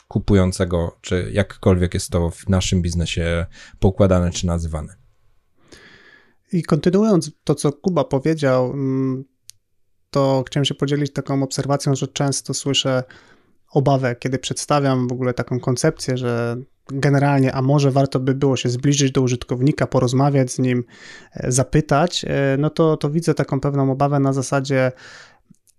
kupującego, 0.07 0.97
czy 1.01 1.29
jakkolwiek 1.33 1.93
jest 1.93 2.09
to 2.09 2.29
w 2.29 2.49
naszym 2.49 2.81
biznesie 2.81 3.45
poukładane 3.79 4.31
czy 4.31 4.47
nazywane. 4.47 4.95
I 6.51 6.63
kontynuując 6.63 7.31
to, 7.43 7.55
co 7.55 7.71
Kuba 7.71 8.03
powiedział, 8.03 8.71
mm, 8.71 9.23
to 10.09 10.43
chciałem 10.47 10.65
się 10.65 10.75
podzielić 10.75 11.13
taką 11.13 11.43
obserwacją, 11.43 11.95
że 11.95 12.07
często 12.07 12.53
słyszę 12.53 13.03
obawę, 13.71 14.15
kiedy 14.15 14.39
przedstawiam 14.39 15.07
w 15.07 15.11
ogóle 15.11 15.33
taką 15.33 15.59
koncepcję, 15.59 16.17
że 16.17 16.57
generalnie, 16.93 17.53
a 17.53 17.61
może 17.61 17.91
warto 17.91 18.19
by 18.19 18.35
było 18.35 18.57
się 18.57 18.69
zbliżyć 18.69 19.11
do 19.11 19.21
użytkownika, 19.21 19.87
porozmawiać 19.87 20.51
z 20.51 20.59
nim, 20.59 20.83
e, 21.33 21.51
zapytać, 21.51 22.25
e, 22.27 22.57
no 22.59 22.69
to, 22.69 22.97
to 22.97 23.09
widzę 23.09 23.33
taką 23.33 23.59
pewną 23.59 23.91
obawę 23.91 24.19
na 24.19 24.33
zasadzie, 24.33 24.91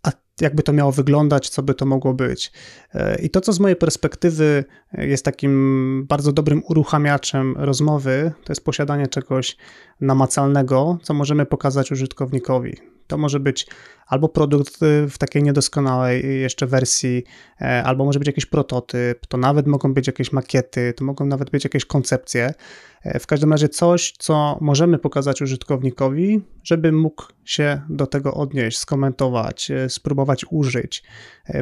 a 0.02 0.10
jakby 0.40 0.62
to 0.62 0.72
miało 0.72 0.92
wyglądać, 0.92 1.48
co 1.48 1.62
by 1.62 1.74
to 1.74 1.86
mogło 1.86 2.14
być. 2.14 2.52
E, 2.94 3.22
I 3.22 3.30
to, 3.30 3.40
co 3.40 3.52
z 3.52 3.60
mojej 3.60 3.76
perspektywy 3.76 4.64
jest 4.92 5.24
takim 5.24 6.06
bardzo 6.08 6.32
dobrym 6.32 6.62
uruchamiaczem 6.68 7.54
rozmowy, 7.58 8.32
to 8.44 8.52
jest 8.52 8.64
posiadanie 8.64 9.06
czegoś 9.06 9.56
namacalnego, 10.00 10.98
co 11.02 11.14
możemy 11.14 11.46
pokazać 11.46 11.92
użytkownikowi. 11.92 12.91
To 13.06 13.18
może 13.18 13.40
być 13.40 13.66
albo 14.12 14.28
produkt 14.28 14.82
y, 14.82 15.08
w 15.08 15.18
takiej 15.18 15.42
niedoskonałej 15.42 16.40
jeszcze 16.40 16.66
wersji, 16.66 17.24
e, 17.60 17.82
albo 17.84 18.04
może 18.04 18.18
być 18.18 18.26
jakiś 18.26 18.46
prototyp, 18.46 19.26
to 19.26 19.36
nawet 19.36 19.66
mogą 19.66 19.94
być 19.94 20.06
jakieś 20.06 20.32
makiety, 20.32 20.94
to 20.96 21.04
mogą 21.04 21.24
nawet 21.26 21.50
być 21.50 21.64
jakieś 21.64 21.84
koncepcje. 21.84 22.54
E, 23.02 23.18
w 23.18 23.26
każdym 23.26 23.52
razie 23.52 23.68
coś, 23.68 24.12
co 24.18 24.58
możemy 24.60 24.98
pokazać 24.98 25.42
użytkownikowi, 25.42 26.40
żeby 26.64 26.92
mógł 26.92 27.24
się 27.44 27.82
do 27.88 28.06
tego 28.06 28.34
odnieść, 28.34 28.78
skomentować, 28.78 29.70
e, 29.70 29.88
spróbować 29.88 30.44
użyć, 30.50 31.02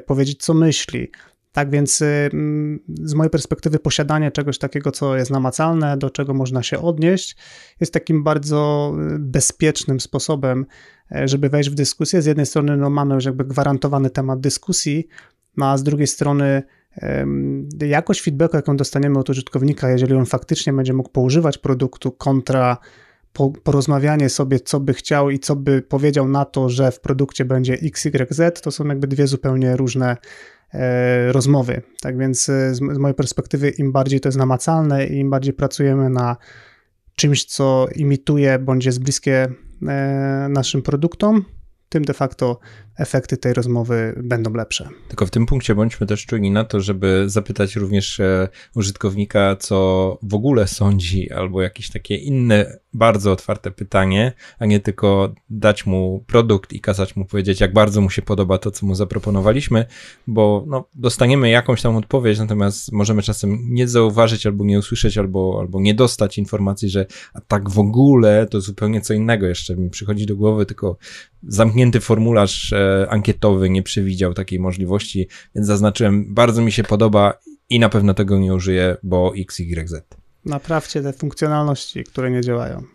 powiedzieć 0.06 0.42
co 0.42 0.54
myśli. 0.54 1.10
Tak 1.52 1.70
więc 1.70 2.02
mm, 2.02 2.80
z 3.02 3.14
mojej 3.14 3.30
perspektywy 3.30 3.78
posiadanie 3.78 4.30
czegoś 4.30 4.58
takiego, 4.58 4.92
co 4.92 5.16
jest 5.16 5.30
namacalne, 5.30 5.96
do 5.96 6.10
czego 6.10 6.34
można 6.34 6.62
się 6.62 6.78
odnieść, 6.78 7.36
jest 7.80 7.92
takim 7.92 8.24
bardzo 8.24 8.92
bezpiecznym 9.18 10.00
sposobem 10.00 10.66
E, 11.14 11.28
żeby 11.28 11.48
wejść 11.48 11.70
w 11.70 11.74
dyskusję. 11.74 12.22
Z 12.22 12.26
jednej 12.26 12.46
strony 12.46 12.76
no, 12.76 12.90
mamy 12.90 13.14
już 13.14 13.24
jakby 13.24 13.44
gwarantowany 13.44 14.10
temat 14.10 14.40
dyskusji, 14.40 15.08
no, 15.56 15.70
a 15.70 15.78
z 15.78 15.82
drugiej 15.82 16.06
strony 16.06 16.62
jakość 17.86 18.22
feedbacku, 18.22 18.56
jaką 18.56 18.76
dostaniemy 18.76 19.18
od 19.18 19.30
użytkownika, 19.30 19.90
jeżeli 19.90 20.14
on 20.14 20.26
faktycznie 20.26 20.72
będzie 20.72 20.92
mógł 20.92 21.10
poużywać 21.10 21.58
produktu 21.58 22.12
kontra 22.12 22.76
porozmawianie 23.62 24.28
sobie, 24.28 24.60
co 24.60 24.80
by 24.80 24.94
chciał 24.94 25.30
i 25.30 25.38
co 25.38 25.56
by 25.56 25.82
powiedział 25.82 26.28
na 26.28 26.44
to, 26.44 26.68
że 26.68 26.92
w 26.92 27.00
produkcie 27.00 27.44
będzie 27.44 27.74
XYZ, 27.74 28.40
to 28.62 28.70
są 28.70 28.86
jakby 28.86 29.06
dwie 29.06 29.26
zupełnie 29.26 29.76
różne 29.76 30.16
rozmowy. 31.32 31.82
Tak 32.00 32.18
więc 32.18 32.48
e, 32.48 32.74
z 32.74 32.80
mojej 32.80 33.14
perspektywy 33.14 33.70
im 33.70 33.92
bardziej 33.92 34.20
to 34.20 34.28
jest 34.28 34.38
namacalne 34.38 35.06
i 35.06 35.18
im 35.18 35.30
bardziej 35.30 35.52
pracujemy 35.52 36.10
na 36.10 36.36
czymś, 37.16 37.44
co 37.44 37.88
imituje 37.96 38.58
bądź 38.58 38.84
jest 38.84 39.02
bliskie 39.02 39.48
E, 39.88 40.48
naszym 40.50 40.82
produktom, 40.82 41.44
tym 41.88 42.04
de 42.04 42.14
facto 42.14 42.58
efekty 42.98 43.36
tej 43.36 43.52
rozmowy 43.52 44.14
będą 44.22 44.54
lepsze. 44.54 44.88
Tylko 45.08 45.26
w 45.26 45.30
tym 45.30 45.46
punkcie 45.46 45.74
bądźmy 45.74 46.06
też 46.06 46.26
czujni 46.26 46.50
na 46.50 46.64
to, 46.64 46.80
żeby 46.80 47.24
zapytać 47.26 47.76
również 47.76 48.20
e, 48.20 48.48
użytkownika, 48.74 49.56
co 49.56 50.18
w 50.22 50.34
ogóle 50.34 50.66
sądzi, 50.66 51.32
albo 51.32 51.62
jakieś 51.62 51.90
takie 51.90 52.16
inne 52.16 52.78
bardzo 52.94 53.32
otwarte 53.32 53.70
pytanie, 53.70 54.32
a 54.58 54.66
nie 54.66 54.80
tylko 54.80 55.34
dać 55.50 55.86
mu 55.86 56.24
produkt 56.26 56.72
i 56.72 56.80
kazać 56.80 57.16
mu 57.16 57.24
powiedzieć, 57.24 57.60
jak 57.60 57.72
bardzo 57.72 58.00
mu 58.00 58.10
się 58.10 58.22
podoba 58.22 58.58
to, 58.58 58.70
co 58.70 58.86
mu 58.86 58.94
zaproponowaliśmy, 58.94 59.86
bo 60.26 60.64
no, 60.66 60.84
dostaniemy 60.94 61.50
jakąś 61.50 61.82
tam 61.82 61.96
odpowiedź, 61.96 62.38
natomiast 62.38 62.92
możemy 62.92 63.22
czasem 63.22 63.58
nie 63.68 63.88
zauważyć 63.88 64.46
albo 64.46 64.64
nie 64.64 64.78
usłyszeć, 64.78 65.18
albo, 65.18 65.56
albo 65.60 65.80
nie 65.80 65.94
dostać 65.94 66.38
informacji, 66.38 66.88
że 66.88 67.06
a 67.34 67.40
tak 67.40 67.70
w 67.70 67.78
ogóle 67.78 68.46
to 68.50 68.60
zupełnie 68.60 69.00
co 69.00 69.14
innego 69.14 69.46
jeszcze 69.46 69.76
mi 69.76 69.90
przychodzi 69.90 70.26
do 70.26 70.36
głowy, 70.36 70.66
tylko 70.66 70.96
zamknięty 71.42 72.00
formularz 72.00 72.72
e, 72.72 73.06
ankietowy 73.10 73.70
nie 73.70 73.82
przewidział 73.82 74.34
takiej 74.34 74.60
możliwości, 74.60 75.28
więc 75.54 75.66
zaznaczyłem, 75.66 76.34
bardzo 76.34 76.62
mi 76.62 76.72
się 76.72 76.84
podoba 76.84 77.38
i 77.70 77.78
na 77.78 77.88
pewno 77.88 78.14
tego 78.14 78.38
nie 78.38 78.54
użyję, 78.54 78.96
bo 79.02 79.32
x, 79.36 79.60
y, 79.60 79.88
z. 79.88 80.19
Naprawcie 80.44 81.02
te 81.02 81.12
funkcjonalności, 81.12 82.04
które 82.04 82.30
nie 82.30 82.40
działają. 82.40 82.82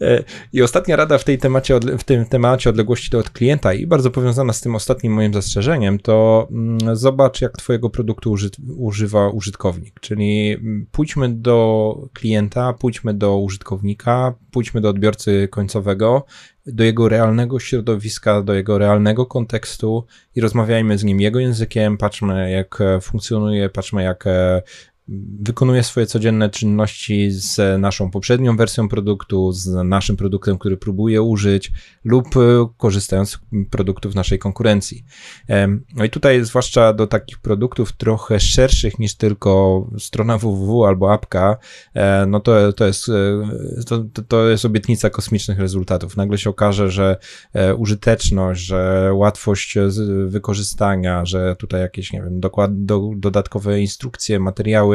E, 0.00 0.24
I 0.52 0.62
ostatnia 0.62 0.96
rada 0.96 1.18
w, 1.18 1.24
tej 1.24 1.38
temacie, 1.38 1.80
w 1.98 2.04
tym 2.04 2.24
temacie 2.24 2.70
odległości 2.70 3.16
od 3.16 3.30
klienta 3.30 3.74
i 3.74 3.86
bardzo 3.86 4.10
powiązana 4.10 4.52
z 4.52 4.60
tym 4.60 4.74
ostatnim 4.74 5.12
moim 5.12 5.34
zastrzeżeniem, 5.34 5.98
to 5.98 6.48
mm, 6.50 6.96
zobacz, 6.96 7.40
jak 7.40 7.52
Twojego 7.52 7.90
produktu 7.90 8.30
uży, 8.30 8.50
używa 8.76 9.28
użytkownik. 9.28 10.00
Czyli 10.00 10.52
mm, 10.52 10.86
pójdźmy 10.92 11.28
do 11.28 12.08
klienta, 12.12 12.72
pójdźmy 12.72 13.14
do 13.14 13.38
użytkownika, 13.38 14.34
pójdźmy 14.50 14.80
do 14.80 14.88
odbiorcy 14.88 15.48
końcowego, 15.50 16.24
do 16.66 16.84
jego 16.84 17.08
realnego 17.08 17.60
środowiska, 17.60 18.42
do 18.42 18.54
jego 18.54 18.78
realnego 18.78 19.26
kontekstu 19.26 20.06
i 20.34 20.40
rozmawiajmy 20.40 20.98
z 20.98 21.04
nim 21.04 21.20
jego 21.20 21.38
językiem, 21.38 21.98
patrzmy, 21.98 22.50
jak 22.50 22.78
funkcjonuje, 23.00 23.68
patrzmy, 23.68 24.02
jak 24.02 24.26
e, 24.26 24.62
wykonuje 25.08 25.82
swoje 25.82 26.06
codzienne 26.06 26.50
czynności 26.50 27.30
z 27.30 27.80
naszą 27.80 28.10
poprzednią 28.10 28.56
wersją 28.56 28.88
produktu, 28.88 29.52
z 29.52 29.68
naszym 29.84 30.16
produktem, 30.16 30.58
który 30.58 30.76
próbuje 30.76 31.22
użyć, 31.22 31.72
lub 32.04 32.36
e, 32.36 32.40
korzystając 32.76 33.30
z 33.30 33.38
produktów 33.70 34.14
naszej 34.14 34.38
konkurencji. 34.38 35.04
No 35.96 36.04
i 36.04 36.10
tutaj, 36.10 36.44
zwłaszcza 36.44 36.92
do 36.92 37.06
takich 37.06 37.38
produktów 37.38 37.92
trochę 37.92 38.40
szerszych 38.40 38.98
niż 38.98 39.14
tylko 39.14 39.86
strona 39.98 40.38
www 40.38 40.84
albo 40.84 41.12
apka, 41.12 41.56
e, 41.94 42.26
no 42.26 42.40
to, 42.40 42.72
to, 42.72 42.86
jest, 42.86 43.08
e, 43.08 43.84
to, 43.86 44.04
to 44.28 44.48
jest 44.48 44.64
obietnica 44.64 45.10
kosmicznych 45.10 45.58
rezultatów. 45.58 46.16
Nagle 46.16 46.38
się 46.38 46.50
okaże, 46.50 46.90
że 46.90 47.16
użyteczność, 47.78 48.60
że 48.66 49.10
łatwość 49.14 49.74
wykorzystania, 50.26 51.24
że 51.24 51.56
tutaj 51.56 51.80
jakieś, 51.80 52.12
nie 52.12 52.22
wiem, 52.22 52.40
dokład, 52.40 52.84
do, 52.84 53.10
dodatkowe 53.16 53.80
instrukcje, 53.80 54.40
materiały, 54.40 54.93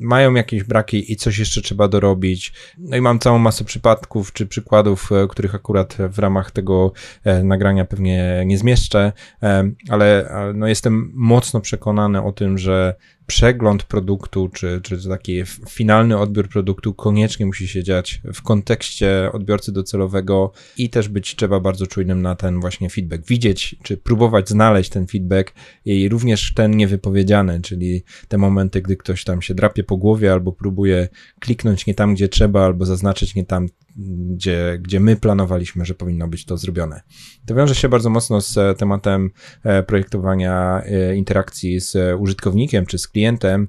mają 0.00 0.34
jakieś 0.34 0.64
braki 0.64 1.12
i 1.12 1.16
coś 1.16 1.38
jeszcze 1.38 1.62
trzeba 1.62 1.88
dorobić. 1.88 2.52
No 2.78 2.96
i 2.96 3.00
mam 3.00 3.18
całą 3.18 3.38
masę 3.38 3.64
przypadków 3.64 4.32
czy 4.32 4.46
przykładów, 4.46 5.12
e, 5.12 5.28
których 5.28 5.54
akurat 5.54 5.96
w 6.08 6.18
ramach 6.18 6.50
tego 6.50 6.92
e, 7.24 7.42
nagrania 7.44 7.84
pewnie 7.84 8.42
nie 8.46 8.58
zmieszczę, 8.58 9.12
e, 9.42 9.70
ale 9.88 10.32
no 10.54 10.66
jestem 10.66 11.10
mocno 11.14 11.60
przekonany 11.60 12.22
o 12.22 12.32
tym, 12.32 12.58
że 12.58 12.94
przegląd 13.30 13.82
produktu, 13.82 14.48
czy, 14.48 14.80
czy 14.82 15.08
taki 15.08 15.42
finalny 15.68 16.18
odbiór 16.18 16.48
produktu 16.48 16.94
koniecznie 16.94 17.46
musi 17.46 17.68
się 17.68 17.82
dziać 17.82 18.20
w 18.34 18.42
kontekście 18.42 19.30
odbiorcy 19.32 19.72
docelowego 19.72 20.52
i 20.78 20.90
też 20.90 21.08
być 21.08 21.36
trzeba 21.36 21.60
bardzo 21.60 21.86
czujnym 21.86 22.22
na 22.22 22.34
ten 22.34 22.60
właśnie 22.60 22.90
feedback. 22.90 23.26
Widzieć, 23.26 23.76
czy 23.82 23.96
próbować 23.96 24.48
znaleźć 24.48 24.90
ten 24.90 25.06
feedback 25.06 25.54
i 25.84 26.08
również 26.08 26.54
ten 26.54 26.76
niewypowiedziany, 26.76 27.60
czyli 27.60 28.02
te 28.28 28.38
momenty, 28.38 28.82
gdy 28.82 28.96
ktoś 28.96 29.24
tam 29.24 29.42
się 29.42 29.54
drapie 29.54 29.84
po 29.84 29.96
głowie 29.96 30.32
albo 30.32 30.52
próbuje 30.52 31.08
kliknąć 31.40 31.86
nie 31.86 31.94
tam, 31.94 32.14
gdzie 32.14 32.28
trzeba, 32.28 32.64
albo 32.64 32.84
zaznaczyć 32.84 33.34
nie 33.34 33.44
tam, 33.44 33.68
gdzie, 34.08 34.78
gdzie 34.82 35.00
my 35.00 35.16
planowaliśmy, 35.16 35.84
że 35.84 35.94
powinno 35.94 36.28
być 36.28 36.44
to 36.44 36.56
zrobione. 36.56 37.00
To 37.46 37.54
wiąże 37.54 37.74
się 37.74 37.88
bardzo 37.88 38.10
mocno 38.10 38.40
z 38.40 38.58
e, 38.58 38.74
tematem 38.74 39.30
e, 39.64 39.82
projektowania 39.82 40.82
e, 40.84 41.16
interakcji 41.16 41.80
z 41.80 42.20
użytkownikiem 42.20 42.86
czy 42.86 42.98
z 42.98 43.08
klientem. 43.08 43.68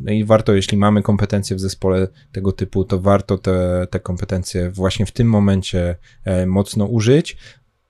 No 0.00 0.12
i 0.12 0.24
warto, 0.24 0.54
jeśli 0.54 0.78
mamy 0.78 1.02
kompetencje 1.02 1.56
w 1.56 1.60
zespole 1.60 2.08
tego 2.32 2.52
typu, 2.52 2.84
to 2.84 3.00
warto 3.00 3.38
te, 3.38 3.86
te 3.90 4.00
kompetencje 4.00 4.70
właśnie 4.70 5.06
w 5.06 5.12
tym 5.12 5.28
momencie 5.28 5.96
mocno 6.46 6.86
użyć, 6.86 7.36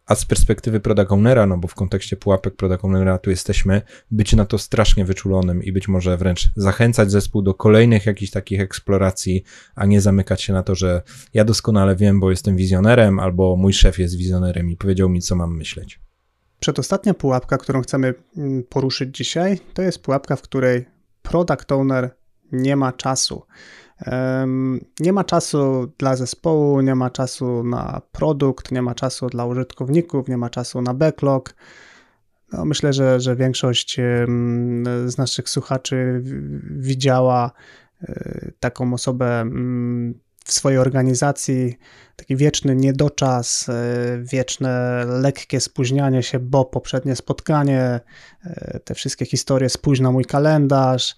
a 0.09 0.15
z 0.15 0.25
perspektywy 0.25 0.81
product 0.81 1.13
ownera, 1.13 1.47
no 1.47 1.59
bo 1.59 1.69
w 1.69 1.75
kontekście 1.75 2.17
pułapek 2.17 2.57
product 2.57 2.85
ownera 2.85 3.19
tu 3.19 3.31
jesteśmy, 3.31 3.83
być 4.11 4.33
na 4.33 4.45
to 4.45 4.59
strasznie 4.59 5.05
wyczulonym 5.05 5.63
i 5.63 5.73
być 5.73 5.89
może 5.89 6.17
wręcz 6.17 6.51
zachęcać 6.57 7.11
zespół 7.11 7.43
do 7.43 7.55
kolejnych 7.55 8.07
jakichś 8.07 8.31
takich 8.31 8.61
eksploracji, 8.61 9.45
a 9.75 9.87
nie 9.87 10.01
zamykać 10.01 10.43
się 10.43 10.53
na 10.53 10.63
to, 10.63 10.75
że 10.75 11.03
ja 11.35 11.45
doskonale 11.45 11.97
wiem, 11.97 12.21
bo 12.21 12.31
jestem 12.31 12.57
wizjonerem, 12.57 13.19
albo 13.21 13.57
mój 13.57 13.73
szef 13.73 13.99
jest 13.99 14.17
wizjonerem 14.17 14.71
i 14.71 14.77
powiedział 14.77 15.09
mi, 15.09 15.23
co 15.23 15.37
mam 15.37 15.57
myśleć. 15.57 16.01
Przedostatnia 16.61 17.15
pułapka, 17.15 17.59
którą 17.59 17.83
chcemy 17.83 18.15
mm, 18.37 18.63
poruszyć 18.63 19.17
dzisiaj, 19.17 19.61
to 19.75 19.83
jest 19.83 20.03
pułapka, 20.03 20.37
w 20.37 20.43
której 20.43 20.85
product 21.23 21.73
owner 21.73 22.11
nie 22.53 22.77
ma 22.77 22.93
czasu. 22.93 23.43
Nie 25.01 25.13
ma 25.13 25.25
czasu 25.25 25.93
dla 25.99 26.17
zespołu, 26.17 26.81
nie 26.81 26.95
ma 26.95 27.11
czasu 27.11 27.65
na 27.65 28.03
produkt, 28.13 28.73
nie 28.73 28.83
ma 28.83 28.95
czasu 28.95 29.27
dla 29.27 29.45
użytkowników, 29.45 30.29
nie 30.29 30.37
ma 30.37 30.51
czasu 30.51 30.83
na 30.83 30.95
backlog. 30.95 31.55
No, 32.53 32.65
myślę, 32.65 32.93
że, 32.93 33.21
że 33.21 33.37
większość 33.37 33.97
z 35.07 35.19
naszych 35.19 35.49
słuchaczy 35.49 36.23
widziała 36.71 37.51
e, 38.03 38.51
taką 38.61 38.95
osobę 38.95 39.45
w 40.49 40.53
swojej 40.53 40.79
organizacji 40.79 41.79
taki 42.17 42.37
wieczny 42.37 42.77
niedoczas, 42.77 43.69
e, 43.69 43.73
wieczne 44.23 45.05
lekkie 45.07 45.61
spóźnianie 45.61 46.23
się, 46.23 46.39
bo 46.39 46.65
poprzednie 46.65 47.17
spotkanie, 47.17 48.01
e, 48.45 48.81
te 48.85 48.95
wszystkie 48.95 49.27
historie 49.27 49.69
spóźna 49.69 50.09
na 50.09 50.13
mój 50.13 50.25
kalendarz, 50.25 51.17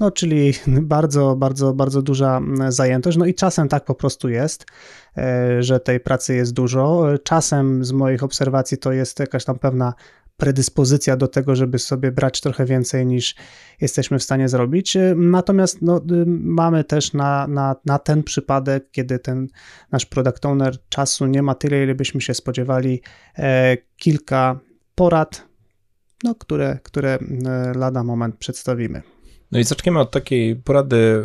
no 0.00 0.10
czyli 0.10 0.54
bardzo, 0.66 1.36
bardzo, 1.36 1.72
bardzo 1.72 2.02
duża 2.02 2.40
zajętość, 2.68 3.18
no 3.18 3.26
i 3.26 3.34
czasem 3.34 3.68
tak 3.68 3.84
po 3.84 3.94
prostu 3.94 4.28
jest, 4.28 4.66
e, 5.16 5.62
że 5.62 5.80
tej 5.80 6.00
pracy 6.00 6.34
jest 6.34 6.52
dużo, 6.52 7.04
czasem 7.24 7.84
z 7.84 7.92
moich 7.92 8.22
obserwacji 8.22 8.78
to 8.78 8.92
jest 8.92 9.18
jakaś 9.18 9.44
tam 9.44 9.58
pewna 9.58 9.94
predyspozycja 10.42 11.16
do 11.16 11.28
tego, 11.28 11.56
żeby 11.56 11.78
sobie 11.78 12.12
brać 12.12 12.40
trochę 12.40 12.64
więcej 12.64 13.06
niż 13.06 13.34
jesteśmy 13.80 14.18
w 14.18 14.22
stanie 14.22 14.48
zrobić. 14.48 14.96
Natomiast 15.16 15.82
no, 15.82 16.00
mamy 16.26 16.84
też 16.84 17.12
na, 17.12 17.46
na, 17.46 17.76
na 17.84 17.98
ten 17.98 18.22
przypadek, 18.22 18.90
kiedy 18.90 19.18
ten 19.18 19.48
nasz 19.92 20.06
product 20.06 20.46
owner 20.46 20.76
czasu 20.88 21.26
nie 21.26 21.42
ma 21.42 21.54
tyle, 21.54 21.82
ile 21.82 21.94
byśmy 21.94 22.20
się 22.20 22.34
spodziewali, 22.34 23.02
e, 23.38 23.76
kilka 23.96 24.60
porad, 24.94 25.46
no, 26.24 26.34
które, 26.34 26.78
które 26.82 27.18
e, 27.46 27.72
lada 27.78 28.04
moment 28.04 28.36
przedstawimy. 28.36 29.02
No 29.52 29.58
i 29.58 29.64
zaczniemy 29.64 30.00
od 30.00 30.10
takiej 30.10 30.56
porady, 30.56 31.24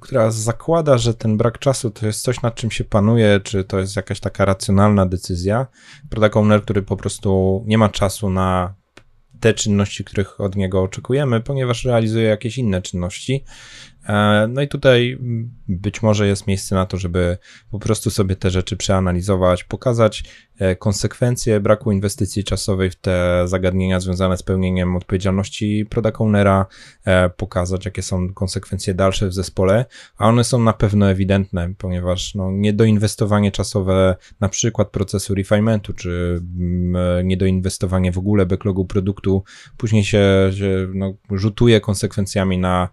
która 0.00 0.30
zakłada, 0.30 0.98
że 0.98 1.14
ten 1.14 1.36
brak 1.36 1.58
czasu 1.58 1.90
to 1.90 2.06
jest 2.06 2.22
coś, 2.22 2.42
nad 2.42 2.54
czym 2.54 2.70
się 2.70 2.84
panuje, 2.84 3.40
czy 3.44 3.64
to 3.64 3.78
jest 3.78 3.96
jakaś 3.96 4.20
taka 4.20 4.44
racjonalna 4.44 5.06
decyzja. 5.06 5.66
Product 6.10 6.36
owner, 6.36 6.62
który 6.62 6.82
po 6.82 6.96
prostu 6.96 7.62
nie 7.66 7.78
ma 7.78 7.88
czasu 7.88 8.30
na 8.30 8.74
te 9.40 9.54
czynności, 9.54 10.04
których 10.04 10.40
od 10.40 10.56
niego 10.56 10.82
oczekujemy, 10.82 11.40
ponieważ 11.40 11.84
realizuje 11.84 12.24
jakieś 12.24 12.58
inne 12.58 12.82
czynności. 12.82 13.44
E, 14.10 14.48
no 14.48 14.62
i 14.62 14.68
tutaj 14.68 15.18
być 15.68 16.02
może 16.02 16.26
jest 16.26 16.46
miejsce 16.46 16.74
na 16.74 16.86
to, 16.86 16.96
żeby 16.96 17.38
po 17.70 17.78
prostu 17.78 18.10
sobie 18.10 18.36
te 18.36 18.50
rzeczy 18.50 18.76
przeanalizować, 18.76 19.64
pokazać 19.64 20.24
e, 20.58 20.76
konsekwencje 20.76 21.60
braku 21.60 21.92
inwestycji 21.92 22.44
czasowej 22.44 22.90
w 22.90 22.96
te 22.96 23.42
zagadnienia 23.48 24.00
związane 24.00 24.36
z 24.36 24.42
pełnieniem 24.42 24.96
odpowiedzialności 24.96 25.86
product 25.90 26.20
ownera, 26.20 26.66
e, 27.04 27.30
pokazać 27.30 27.84
jakie 27.84 28.02
są 28.02 28.32
konsekwencje 28.34 28.94
dalsze 28.94 29.28
w 29.28 29.34
zespole, 29.34 29.84
a 30.18 30.28
one 30.28 30.44
są 30.44 30.58
na 30.62 30.72
pewno 30.72 31.10
ewidentne, 31.10 31.74
ponieważ 31.78 32.34
no, 32.34 32.50
niedoinwestowanie 32.50 33.52
czasowe 33.52 34.16
na 34.40 34.48
przykład 34.48 34.88
procesu 34.88 35.34
refinementu, 35.34 35.92
czy 35.92 36.42
mm, 36.58 37.28
niedoinwestowanie 37.28 38.12
w 38.12 38.18
ogóle 38.18 38.46
backlogu 38.46 38.84
produktu 38.84 39.42
później 39.76 40.04
się, 40.04 40.50
się 40.58 40.88
no, 40.94 41.14
rzutuje 41.30 41.80
konsekwencjami 41.80 42.58
na 42.58 42.88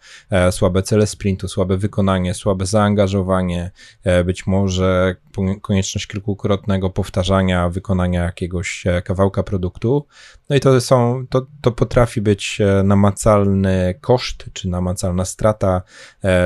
słabe 0.51 0.83
cele 0.83 1.06
sprintu, 1.07 1.47
słabe 1.47 1.77
wykonanie, 1.77 2.33
słabe 2.33 2.65
zaangażowanie, 2.65 3.71
e, 4.03 4.23
być 4.23 4.47
może 4.47 5.15
konieczność 5.61 6.07
kilkukrotnego 6.07 6.89
powtarzania 6.89 7.69
wykonania 7.69 8.23
jakiegoś 8.23 8.87
e, 8.87 9.01
kawałka 9.01 9.43
produktu. 9.43 10.05
No 10.49 10.55
i 10.55 10.59
to 10.59 10.81
są, 10.81 11.25
to, 11.29 11.45
to 11.61 11.71
potrafi 11.71 12.21
być 12.21 12.61
e, 12.61 12.83
namacalny 12.83 13.99
koszt, 14.01 14.45
czy 14.53 14.69
namacalna 14.69 15.25
strata, 15.25 15.81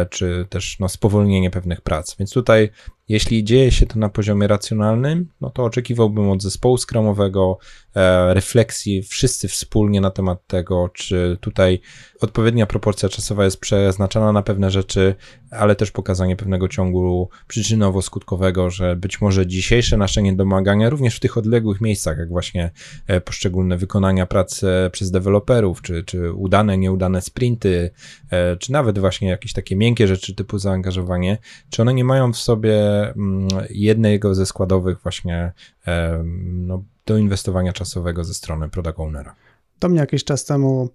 czy 0.10 0.46
też 0.50 0.80
no, 0.80 0.90
spowolnienie 0.90 1.52
pewnych 1.52 1.82
prac. 1.82 2.16
Więc 2.20 2.34
tutaj 2.34 2.70
Jeśli 3.12 3.44
dzieje 3.44 3.72
się 3.72 3.86
to 3.86 4.00
na 4.00 4.10
poziomie 4.10 4.48
racjonalnym, 4.48 5.28
no 5.42 5.50
to 5.50 5.64
oczekiwałbym 5.64 6.30
od 6.30 6.42
zespołu 6.42 6.78
skramowego 6.78 7.58
e, 7.96 8.34
refleksji 8.34 9.04
wszyscy 9.04 9.48
wspólnie 9.48 10.02
na 10.02 10.12
temat 10.12 10.48
tego, 10.48 10.90
czy 10.94 11.38
tutaj 11.42 11.82
odpowiednia 12.22 12.66
proporcja 12.66 13.10
czasowa 13.10 13.46
jest 13.46 13.60
przeznaczana 13.60 14.32
na 14.32 14.42
pewne 14.42 14.72
rzeczy, 14.72 15.16
ale 15.52 15.76
też 15.76 15.92
pokazanie 15.92 16.36
pewnego 16.36 16.68
ciągu 16.68 17.30
przyczynowo-skutkowego, 17.48 18.70
że 18.70 18.96
być 18.96 19.22
może 19.22 19.48
dzisiejsze 19.48 19.98
nasze 19.98 20.22
niedomagania, 20.22 20.90
również 20.90 21.16
w 21.16 21.20
tych 21.20 21.38
odległych 21.38 21.82
miejscach, 21.82 22.18
jak 22.18 22.30
właśnie 22.30 22.72
e, 23.08 23.22
poszczególne 23.22 23.78
wykonania 23.78 24.26
pracy 24.26 24.68
przez 24.92 25.12
deweloperów, 25.12 25.82
czy, 25.82 26.04
czy 26.04 26.34
udane, 26.34 26.78
nieudane 26.78 27.22
sprinty, 27.22 27.92
e, 28.30 28.58
czy 28.58 28.72
nawet 28.72 29.00
właśnie 29.00 29.30
jakieś 29.30 29.54
takie 29.54 29.76
miękkie 29.76 30.08
rzeczy 30.08 30.36
typu 30.36 30.58
zaangażowanie, 30.58 31.38
czy 31.70 31.82
one 31.82 31.94
nie 31.94 32.04
mają 32.04 32.34
w 32.34 32.38
sobie 32.38 33.04
mm, 33.10 33.48
jednego 33.70 34.36
ze 34.36 34.46
składowych 34.46 35.00
właśnie 35.04 35.52
e, 35.88 36.24
no, 36.44 36.84
do 37.06 37.18
inwestowania 37.18 37.74
czasowego 37.74 38.24
ze 38.24 38.34
strony 38.34 38.70
product 38.70 39.00
ownera. 39.00 39.36
Do 39.80 39.90
mnie 39.90 40.00
jakiś 40.00 40.24
czas 40.24 40.46
temu 40.46 40.90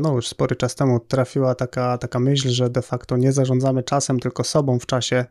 no 0.00 0.14
już 0.14 0.28
spory 0.28 0.56
czas 0.56 0.74
temu 0.74 1.00
trafiła 1.00 1.54
taka, 1.54 1.98
taka 1.98 2.18
myśl, 2.18 2.48
że 2.48 2.70
de 2.70 2.82
facto 2.82 3.16
nie 3.16 3.32
zarządzamy 3.32 3.82
czasem, 3.82 4.20
tylko 4.20 4.44
sobą 4.44 4.78
w 4.78 4.86
czasie 4.86 5.24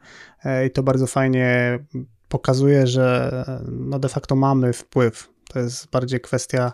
e, 0.43 0.65
i 0.65 0.71
to 0.71 0.83
bardzo 0.83 1.07
fajnie 1.07 1.79
pokazuje, 2.29 2.87
że 2.87 3.31
no 3.71 3.99
de 3.99 4.09
facto 4.09 4.35
mamy 4.35 4.73
wpływ. 4.73 5.29
To 5.49 5.59
jest 5.59 5.89
bardziej 5.89 6.21
kwestia, 6.21 6.73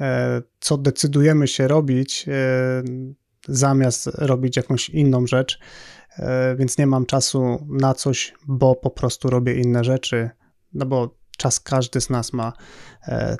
e, 0.00 0.42
co 0.60 0.78
decydujemy 0.78 1.48
się 1.48 1.68
robić, 1.68 2.26
zamiast 3.48 4.06
robić 4.06 4.56
jakąś 4.56 4.88
inną 4.90 5.26
rzecz, 5.26 5.58
więc 6.56 6.78
nie 6.78 6.86
mam 6.86 7.06
czasu 7.06 7.66
na 7.68 7.94
coś, 7.94 8.34
bo 8.46 8.74
po 8.74 8.90
prostu 8.90 9.30
robię 9.30 9.54
inne 9.54 9.84
rzeczy, 9.84 10.30
no 10.72 10.86
bo 10.86 11.14
czas 11.36 11.60
każdy 11.60 12.00
z 12.00 12.10
nas 12.10 12.32
ma 12.32 12.52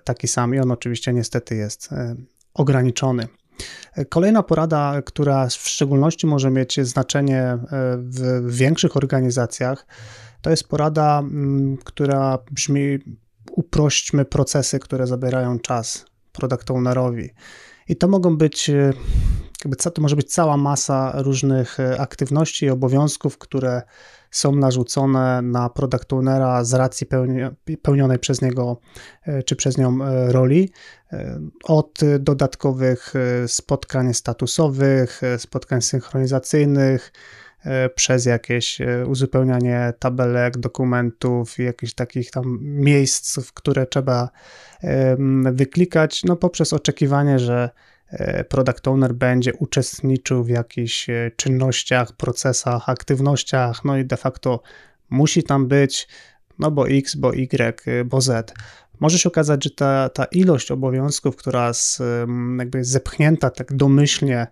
taki 0.04 0.28
sam 0.28 0.54
i 0.54 0.58
on 0.58 0.70
oczywiście 0.70 1.12
niestety 1.12 1.56
jest 1.56 1.90
ograniczony. 2.54 3.28
Kolejna 4.08 4.42
porada, 4.42 5.02
która 5.02 5.46
w 5.46 5.68
szczególności 5.68 6.26
może 6.26 6.50
mieć 6.50 6.80
znaczenie 6.86 7.42
e, 7.42 7.58
w 7.98 8.54
większych 8.56 8.96
organizacjach, 8.96 9.86
to 10.42 10.50
jest 10.50 10.68
porada, 10.68 11.18
mm, 11.18 11.76
która 11.84 12.38
brzmi: 12.50 12.98
uprośćmy 13.50 14.24
procesy, 14.24 14.78
które 14.78 15.06
zabierają 15.06 15.58
czas 15.58 16.04
product 16.32 16.70
ownerowi. 16.70 17.30
I 17.88 17.96
to 17.96 18.08
mogą 18.08 18.36
być, 18.36 18.70
e, 18.70 18.92
jakby, 19.64 19.76
to 19.76 20.02
może 20.02 20.16
być 20.16 20.32
cała 20.32 20.56
masa 20.56 21.12
różnych 21.22 21.80
e, 21.80 22.00
aktywności 22.00 22.66
i 22.66 22.70
obowiązków, 22.70 23.38
które 23.38 23.82
są 24.30 24.56
narzucone 24.56 25.42
na 25.42 25.68
product 25.68 26.12
ownera 26.12 26.64
z 26.64 26.74
racji 26.74 27.06
pełnionej 27.82 28.18
przez 28.18 28.42
niego 28.42 28.80
e, 29.22 29.42
czy 29.42 29.56
przez 29.56 29.78
nią 29.78 30.04
e, 30.04 30.32
roli. 30.32 30.70
E, 31.12 31.40
od 31.64 32.00
dodatkowych 32.18 33.14
spotkań 33.46 34.14
statusowych, 34.14 35.20
spotkań 35.38 35.82
synchronizacyjnych, 35.82 37.12
przez 37.94 38.24
jakieś 38.24 38.78
uzupełnianie 39.06 39.92
tabelek, 39.98 40.58
dokumentów, 40.58 41.58
jakichś 41.58 41.94
takich 41.94 42.30
tam 42.30 42.58
miejsc, 42.62 43.38
w 43.46 43.52
które 43.52 43.86
trzeba 43.86 44.28
wyklikać, 45.52 46.24
no 46.24 46.36
poprzez 46.36 46.72
oczekiwanie, 46.72 47.38
że 47.38 47.70
product 48.48 48.88
owner 48.88 49.14
będzie 49.14 49.54
uczestniczył 49.54 50.44
w 50.44 50.48
jakichś 50.48 51.10
e, 51.10 51.30
czynnościach, 51.36 52.12
procesach, 52.12 52.88
aktywnościach, 52.88 53.84
no 53.84 53.96
i 53.96 54.04
de 54.04 54.16
facto 54.16 54.62
musi 55.10 55.42
tam 55.42 55.68
być, 55.68 56.08
no 56.58 56.70
bo 56.70 56.88
X, 56.88 57.14
bo 57.14 57.34
Y, 57.34 57.86
e, 57.86 58.04
bo 58.04 58.20
Z. 58.20 58.54
Może 59.00 59.18
się 59.18 59.28
okazać, 59.28 59.64
że 59.64 59.70
ta, 59.70 60.08
ta 60.08 60.24
ilość 60.24 60.70
obowiązków, 60.70 61.36
która 61.36 61.72
z, 61.72 62.02
jakby 62.58 62.78
jest 62.78 62.90
zepchnięta 62.90 63.50
tak 63.50 63.72
domyślnie 63.72 64.46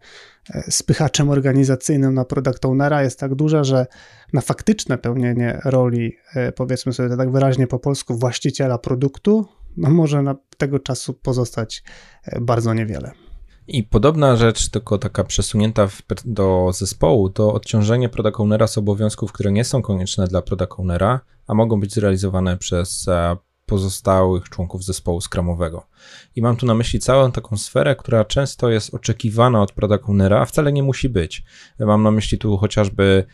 spychaczem 0.70 1.30
organizacyjnym 1.30 2.14
na 2.14 2.24
product 2.24 2.64
ownera 2.64 3.02
jest 3.02 3.18
tak 3.18 3.34
duża, 3.34 3.64
że 3.64 3.86
na 4.32 4.40
faktyczne 4.40 4.98
pełnienie 4.98 5.60
roli, 5.64 6.16
powiedzmy 6.56 6.92
sobie 6.92 7.08
to 7.08 7.16
tak 7.16 7.32
wyraźnie 7.32 7.66
po 7.66 7.78
polsku, 7.78 8.18
właściciela 8.18 8.78
produktu, 8.78 9.48
no 9.76 9.90
może 9.90 10.22
na 10.22 10.34
tego 10.56 10.78
czasu 10.78 11.14
pozostać 11.14 11.82
bardzo 12.40 12.74
niewiele. 12.74 13.25
I 13.68 13.82
podobna 13.82 14.36
rzecz, 14.36 14.68
tylko 14.68 14.98
taka 14.98 15.24
przesunięta 15.24 15.86
w, 15.86 16.02
do 16.24 16.70
zespołu, 16.74 17.30
to 17.30 17.52
odciążenie 17.52 18.08
product 18.08 18.40
ownera 18.40 18.66
z 18.66 18.78
obowiązków, 18.78 19.32
które 19.32 19.52
nie 19.52 19.64
są 19.64 19.82
konieczne 19.82 20.26
dla 20.26 20.42
product 20.42 20.72
ownera, 20.76 21.20
a 21.46 21.54
mogą 21.54 21.80
być 21.80 21.94
zrealizowane 21.94 22.56
przez 22.56 23.08
e, 23.08 23.36
pozostałych 23.66 24.48
członków 24.48 24.84
zespołu 24.84 25.20
skramowego. 25.20 25.86
I 26.36 26.42
mam 26.42 26.56
tu 26.56 26.66
na 26.66 26.74
myśli 26.74 27.00
całą 27.00 27.32
taką 27.32 27.56
sferę, 27.56 27.96
która 27.96 28.24
często 28.24 28.70
jest 28.70 28.94
oczekiwana 28.94 29.62
od 29.62 29.72
product 29.72 30.04
ownera, 30.08 30.40
a 30.40 30.44
wcale 30.44 30.72
nie 30.72 30.82
musi 30.82 31.08
być. 31.08 31.44
Mam 31.78 32.02
na 32.02 32.10
myśli 32.10 32.38
tu 32.38 32.56
chociażby 32.56 33.24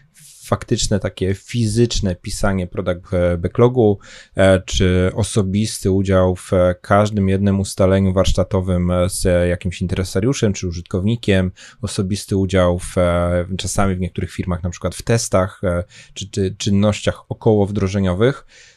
faktyczne 0.42 1.00
takie 1.00 1.34
fizyczne 1.34 2.16
pisanie 2.16 2.66
product 2.66 3.06
backlogu, 3.38 3.98
e, 4.34 4.60
czy 4.60 5.10
osobisty 5.14 5.90
udział 5.90 6.36
w 6.36 6.50
każdym 6.80 7.28
jednym 7.28 7.60
ustaleniu 7.60 8.12
warsztatowym 8.12 8.92
z 9.08 9.48
jakimś 9.48 9.80
interesariuszem 9.82 10.52
czy 10.52 10.68
użytkownikiem, 10.68 11.52
osobisty 11.82 12.36
udział 12.36 12.78
w 12.78 12.98
e, 12.98 13.46
czasami 13.58 13.94
w 13.94 14.00
niektórych 14.00 14.32
firmach 14.32 14.62
na 14.62 14.70
przykład 14.70 14.94
w 14.94 15.02
testach 15.02 15.60
e, 15.64 15.84
czy, 16.14 16.30
czy 16.30 16.54
czynnościach 16.58 17.22
około 17.28 17.66
wdrożeniowych 17.66 18.44
E, 18.44 18.71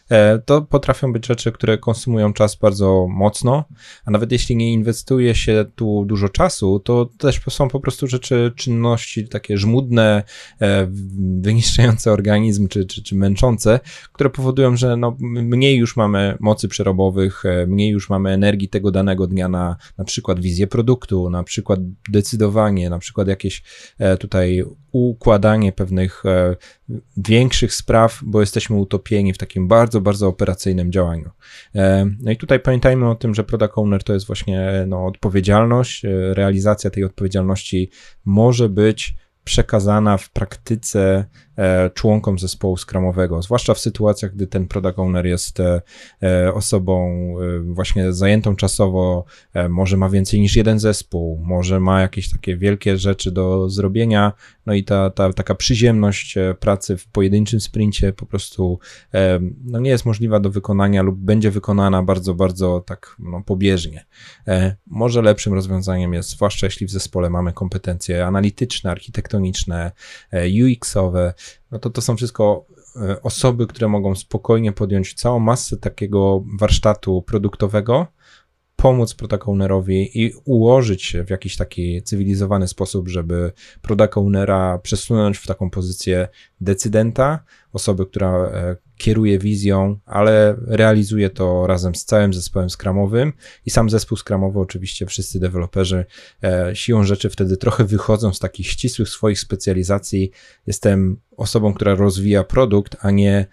to 0.45 0.61
potrafią 0.61 1.13
być 1.13 1.27
rzeczy, 1.27 1.51
które 1.51 1.77
konsumują 1.77 2.33
czas 2.33 2.55
bardzo 2.55 3.07
mocno, 3.09 3.65
a 4.05 4.11
nawet 4.11 4.31
jeśli 4.31 4.55
nie 4.55 4.73
inwestuje 4.73 5.35
się 5.35 5.65
tu 5.75 6.05
dużo 6.05 6.29
czasu, 6.29 6.79
to 6.79 7.09
też 7.17 7.41
są 7.49 7.67
po 7.67 7.79
prostu 7.79 8.07
rzeczy, 8.07 8.51
czynności 8.55 9.27
takie 9.27 9.57
żmudne, 9.57 10.23
e, 10.61 10.87
wyniszczające 11.41 12.11
organizm, 12.11 12.67
czy, 12.67 12.85
czy, 12.85 13.03
czy 13.03 13.15
męczące, 13.15 13.79
które 14.13 14.29
powodują, 14.29 14.77
że 14.77 14.97
no, 14.97 15.17
mniej 15.19 15.77
już 15.77 15.95
mamy 15.95 16.37
mocy 16.39 16.67
przerobowych, 16.67 17.45
e, 17.45 17.67
mniej 17.67 17.89
już 17.89 18.09
mamy 18.09 18.29
energii 18.29 18.69
tego 18.69 18.91
danego 18.91 19.27
dnia 19.27 19.47
na 19.47 19.75
na 19.97 20.05
przykład 20.05 20.39
wizję 20.39 20.67
produktu, 20.67 21.29
na 21.29 21.43
przykład 21.43 21.79
decydowanie, 22.09 22.89
na 22.89 22.99
przykład 22.99 23.27
jakieś 23.27 23.63
tutaj 24.19 24.63
układanie 24.95 25.71
pewnych 25.71 26.23
większych 27.17 27.73
spraw, 27.73 28.19
bo 28.23 28.41
jesteśmy 28.41 28.75
utopieni 28.75 29.34
w 29.34 29.38
takim 29.38 29.67
bardzo, 29.67 30.01
bardzo 30.01 30.27
operacyjnym 30.27 30.91
działaniu. 30.91 31.31
E, 31.75 32.05
no 32.19 32.31
i 32.31 32.38
tutaj 32.38 32.60
pamiętajmy 32.60 33.10
o 33.10 33.15
tym, 33.15 33.36
że 33.36 33.43
product 33.43 33.73
owner 33.75 34.03
to 34.03 34.13
jest 34.13 34.27
właśnie 34.27 34.86
no, 34.88 35.05
odpowiedzialność. 35.05 36.05
E, 36.05 36.34
realizacja 36.34 36.89
tej 36.89 37.03
odpowiedzialności 37.03 37.89
może 38.25 38.69
być 38.69 39.15
przekazana 39.45 40.17
w 40.17 40.29
praktyce 40.29 41.25
e, 41.58 41.89
członkom 41.89 42.39
zespołu 42.39 42.77
skramowego, 42.77 43.41
zwłaszcza 43.41 43.73
w 43.73 43.79
sytuacjach, 43.79 44.36
gdy 44.36 44.47
ten 44.47 44.67
product 44.67 44.99
owner 44.99 45.25
jest 45.25 45.60
e, 45.60 45.81
e, 46.23 46.53
osobą 46.53 47.15
właśnie 47.63 48.13
zajętą 48.13 48.55
czasowo, 48.55 49.25
może 49.69 49.97
ma 49.97 50.10
więcej 50.10 50.39
niż 50.39 50.55
jeden 50.55 50.79
zespół, 50.79 51.41
może 51.43 51.79
ma 51.79 52.01
jakieś 52.01 52.31
takie 52.31 52.58
wielkie 52.58 52.97
rzeczy 52.97 53.31
do 53.31 53.69
zrobienia, 53.69 54.34
no 54.65 54.73
i 54.73 54.84
ta, 54.84 55.10
ta 55.10 55.34
taka 55.34 55.56
przyziemność 55.56 56.36
pracy 56.60 56.97
w 56.97 57.08
pojedynczym 57.08 57.60
sprincie 57.60 58.13
po 58.13 58.25
prostu 58.25 58.80
no 59.63 59.80
nie 59.80 59.89
jest 59.89 60.06
możliwa 60.06 60.39
do 60.39 60.49
wykonania 60.49 61.01
lub 61.01 61.15
będzie 61.19 61.51
wykonana 61.51 62.04
bardzo, 62.04 62.34
bardzo 62.34 62.84
tak 62.86 63.15
no, 63.19 63.43
pobieżnie. 63.45 64.06
Może 64.88 65.21
lepszym 65.21 65.54
rozwiązaniem 65.54 66.13
jest, 66.13 66.30
zwłaszcza 66.30 66.67
jeśli 66.67 66.88
w 66.88 66.91
zespole 66.91 67.30
mamy 67.30 67.54
kompetencje 67.54 68.25
analityczne, 68.25 68.91
architektoniczne, 68.91 69.91
UX-owe, 70.34 71.34
no 71.71 71.80
to 71.80 71.89
to 71.89 72.01
są 72.01 72.17
wszystko 72.17 72.65
e, 72.95 73.21
osoby, 73.21 73.67
które 73.67 73.88
mogą 73.88 74.15
spokojnie 74.15 74.71
podjąć 74.71 75.13
całą 75.13 75.39
masę 75.39 75.78
takiego 75.78 76.43
warsztatu 76.60 77.21
produktowego, 77.21 78.08
pomóc 78.75 79.13
product 79.13 79.47
ownerowi 79.47 80.21
i 80.23 80.33
ułożyć 80.45 81.03
się 81.03 81.23
w 81.23 81.29
jakiś 81.29 81.57
taki 81.57 82.03
cywilizowany 82.03 82.67
sposób, 82.67 83.07
żeby 83.07 83.51
product 83.81 84.17
ownera 84.17 84.77
przesunąć 84.77 85.38
w 85.38 85.47
taką 85.47 85.69
pozycję 85.69 86.27
decydenta, 86.61 87.43
osoby, 87.73 88.05
która 88.05 88.35
e, 88.35 88.75
kieruje 88.97 89.39
wizją, 89.39 89.99
ale 90.05 90.55
realizuje 90.67 91.29
to 91.29 91.67
razem 91.67 91.95
z 91.95 92.05
całym 92.05 92.33
zespołem 92.33 92.69
skramowym 92.69 93.33
i 93.65 93.69
sam 93.69 93.89
zespół 93.89 94.17
skramowy, 94.17 94.59
oczywiście 94.59 95.05
wszyscy 95.05 95.39
deweloperzy 95.39 96.05
e, 96.43 96.75
siłą 96.75 97.03
rzeczy 97.03 97.29
wtedy 97.29 97.57
trochę 97.57 97.83
wychodzą 97.83 98.33
z 98.33 98.39
takich 98.39 98.67
ścisłych 98.67 99.09
swoich 99.09 99.39
specjalizacji. 99.39 100.31
Jestem 100.67 101.19
osobą, 101.38 101.73
która 101.73 101.95
rozwija 101.95 102.43
produkt, 102.43 102.95
a 102.99 103.11
nie 103.11 103.47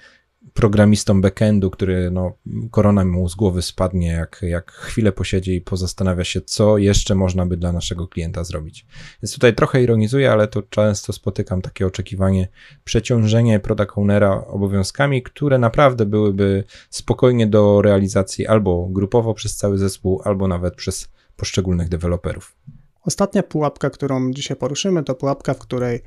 programistą 0.54 1.20
backendu, 1.20 1.70
który 1.70 2.10
no, 2.10 2.32
korona 2.70 3.04
mu 3.04 3.28
z 3.28 3.34
głowy 3.34 3.62
spadnie, 3.62 4.08
jak, 4.08 4.40
jak 4.42 4.72
chwilę 4.72 5.12
posiedzi 5.12 5.56
i 5.56 5.60
pozastanawia 5.60 6.24
się, 6.24 6.40
co 6.40 6.78
jeszcze 6.78 7.14
można 7.14 7.46
by 7.46 7.56
dla 7.56 7.72
naszego 7.72 8.08
klienta 8.08 8.44
zrobić. 8.44 8.86
Więc 9.22 9.34
tutaj 9.34 9.54
trochę 9.54 9.82
ironizuję, 9.82 10.32
ale 10.32 10.48
to 10.48 10.62
często 10.62 11.12
spotykam 11.12 11.62
takie 11.62 11.86
oczekiwanie, 11.86 12.48
przeciążenie 12.84 13.60
product 13.60 13.92
ownera 13.96 14.44
obowiązkami, 14.46 15.22
które 15.22 15.58
naprawdę 15.58 16.06
byłyby 16.06 16.64
spokojnie 16.90 17.46
do 17.46 17.82
realizacji 17.82 18.46
albo 18.46 18.88
grupowo 18.90 19.34
przez 19.34 19.56
cały 19.56 19.78
zespół, 19.78 20.22
albo 20.24 20.48
nawet 20.48 20.74
przez 20.74 21.08
poszczególnych 21.36 21.88
deweloperów. 21.88 22.56
Ostatnia 23.02 23.42
pułapka, 23.42 23.90
którą 23.90 24.30
dzisiaj 24.32 24.56
poruszymy, 24.56 25.04
to 25.04 25.14
pułapka, 25.14 25.54
w 25.54 25.58
której 25.58 26.00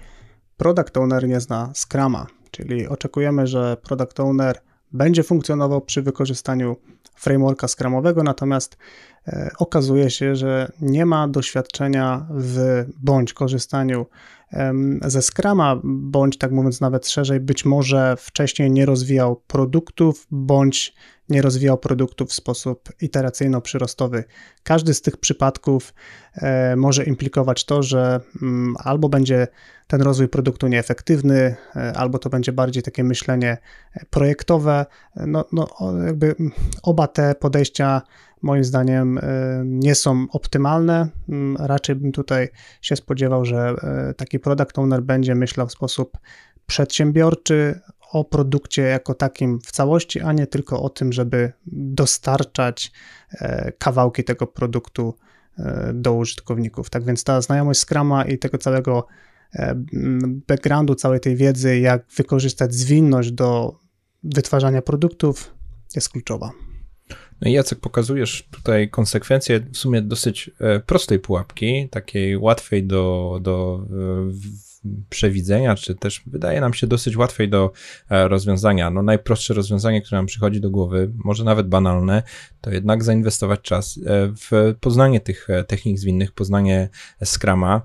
product 0.58 0.98
owner 0.98 1.28
nie 1.28 1.40
zna 1.40 1.72
Scrama, 1.76 2.28
czyli 2.56 2.88
oczekujemy, 2.88 3.48
że 3.48 3.78
product 3.84 4.20
owner 4.20 4.62
będzie 4.92 5.24
funkcjonował 5.24 5.82
przy 5.82 6.02
wykorzystaniu 6.02 6.76
frameworka 7.16 7.68
Scrumowego, 7.68 8.24
natomiast 8.24 8.78
e, 9.28 9.50
okazuje 9.60 10.10
się, 10.10 10.36
że 10.36 10.72
nie 10.82 11.06
ma 11.06 11.28
doświadczenia 11.28 12.26
w 12.30 12.86
bądź 13.04 13.34
korzystaniu 13.34 14.06
ze 15.02 15.22
Scrama, 15.22 15.80
bądź 15.84 16.38
tak 16.38 16.52
mówiąc 16.52 16.82
nawet 16.82 17.08
szerzej, 17.08 17.40
być 17.40 17.66
może 17.66 18.16
wcześniej 18.20 18.72
nie 18.72 18.86
rozwijał 18.86 19.36
produktów, 19.36 20.28
bądź 20.32 20.94
nie 21.30 21.42
rozwijał 21.42 21.78
produktów 21.78 22.30
w 22.30 22.34
sposób 22.34 22.90
iteracyjno-przyrostowy. 23.02 24.24
Każdy 24.64 24.94
z 24.94 25.02
tych 25.02 25.18
przypadków 25.18 25.94
e, 26.36 26.76
może 26.76 27.04
implikować 27.04 27.66
to, 27.66 27.84
że 27.84 28.20
mm, 28.42 28.76
albo 28.84 29.10
będzie 29.10 29.48
ten 29.88 30.02
rozwój 30.02 30.28
produktu 30.28 30.68
nieefektywny, 30.68 31.56
e, 31.76 31.94
albo 31.94 32.20
to 32.20 32.30
będzie 32.30 32.52
bardziej 32.52 32.84
takie 32.84 33.04
myślenie 33.04 33.58
projektowe. 34.10 34.86
No, 35.16 35.46
no 35.52 35.68
jakby 36.06 36.36
oba 36.84 37.08
te 37.08 37.36
podejścia 37.36 38.02
moim 38.46 38.64
zdaniem 38.64 39.18
e, 39.18 39.22
nie 39.66 39.96
są 39.96 40.26
optymalne. 40.32 41.10
Mm, 41.30 41.58
raczej 41.60 41.96
bym 41.96 42.12
tutaj 42.12 42.50
się 42.82 42.96
spodziewał, 42.96 43.46
że 43.46 43.76
taki 44.18 44.40
product 44.40 44.80
owner 44.80 45.04
będzie 45.04 45.36
myślał 45.36 45.68
w 45.68 45.72
sposób 45.72 46.18
przedsiębiorczy, 46.66 47.80
o 48.16 48.24
produkcie 48.24 48.82
jako 48.82 49.14
takim 49.14 49.60
w 49.60 49.72
całości, 49.72 50.22
a 50.22 50.34
nie 50.34 50.48
tylko 50.48 50.82
o 50.82 50.90
tym, 50.90 51.14
żeby 51.14 51.52
dostarczać 51.68 52.92
e, 53.32 53.72
kawałki 53.72 54.24
tego 54.24 54.48
produktu 54.48 55.16
e, 55.58 55.92
do 55.94 56.14
użytkowników. 56.14 56.90
Tak 56.90 57.04
więc 57.04 57.24
ta 57.24 57.42
znajomość 57.42 57.80
Scrama 57.80 58.26
i 58.26 58.38
tego 58.38 58.58
całego 58.58 59.08
e, 59.54 59.76
backgroundu, 60.48 60.96
całej 60.96 61.20
tej 61.20 61.36
wiedzy, 61.36 61.80
jak 61.80 62.06
wykorzystać 62.18 62.74
zwinność 62.74 63.32
do 63.32 63.80
wytwarzania 64.24 64.82
produktów, 64.82 65.54
jest 65.96 66.10
kluczowa. 66.10 66.65
No 67.42 67.50
i 67.50 67.52
Jacek, 67.52 67.80
pokazujesz 67.80 68.48
tutaj 68.52 68.90
konsekwencje 68.90 69.60
w 69.60 69.78
sumie 69.78 70.02
dosyć 70.02 70.52
prostej 70.86 71.20
pułapki, 71.20 71.90
takiej 71.90 72.38
łatwej 72.38 72.84
do, 72.84 73.40
do 73.42 73.86
przewidzenia, 75.10 75.76
czy 75.76 75.96
też 75.96 76.24
wydaje 76.28 76.62
nam 76.62 76.74
się 76.74 76.88
dosyć 76.88 77.18
łatwej 77.18 77.50
do 77.50 77.72
e, 78.10 78.28
rozwiązania. 78.28 78.90
No 78.90 79.04
najprostsze 79.04 79.54
rozwiązanie, 79.54 80.02
które 80.02 80.18
nam 80.18 80.26
przychodzi 80.26 80.62
do 80.62 80.70
głowy, 80.70 81.12
może 81.24 81.44
nawet 81.44 81.68
banalne, 81.68 82.24
to 82.62 82.72
jednak 82.72 83.04
zainwestować 83.04 83.62
czas 83.62 84.00
e, 84.06 84.28
w 84.28 84.76
poznanie 84.80 85.20
tych 85.20 85.50
e, 85.50 85.64
technik 85.64 86.00
zwinnych, 86.00 86.32
poznanie 86.32 86.90
Scrama 87.24 87.82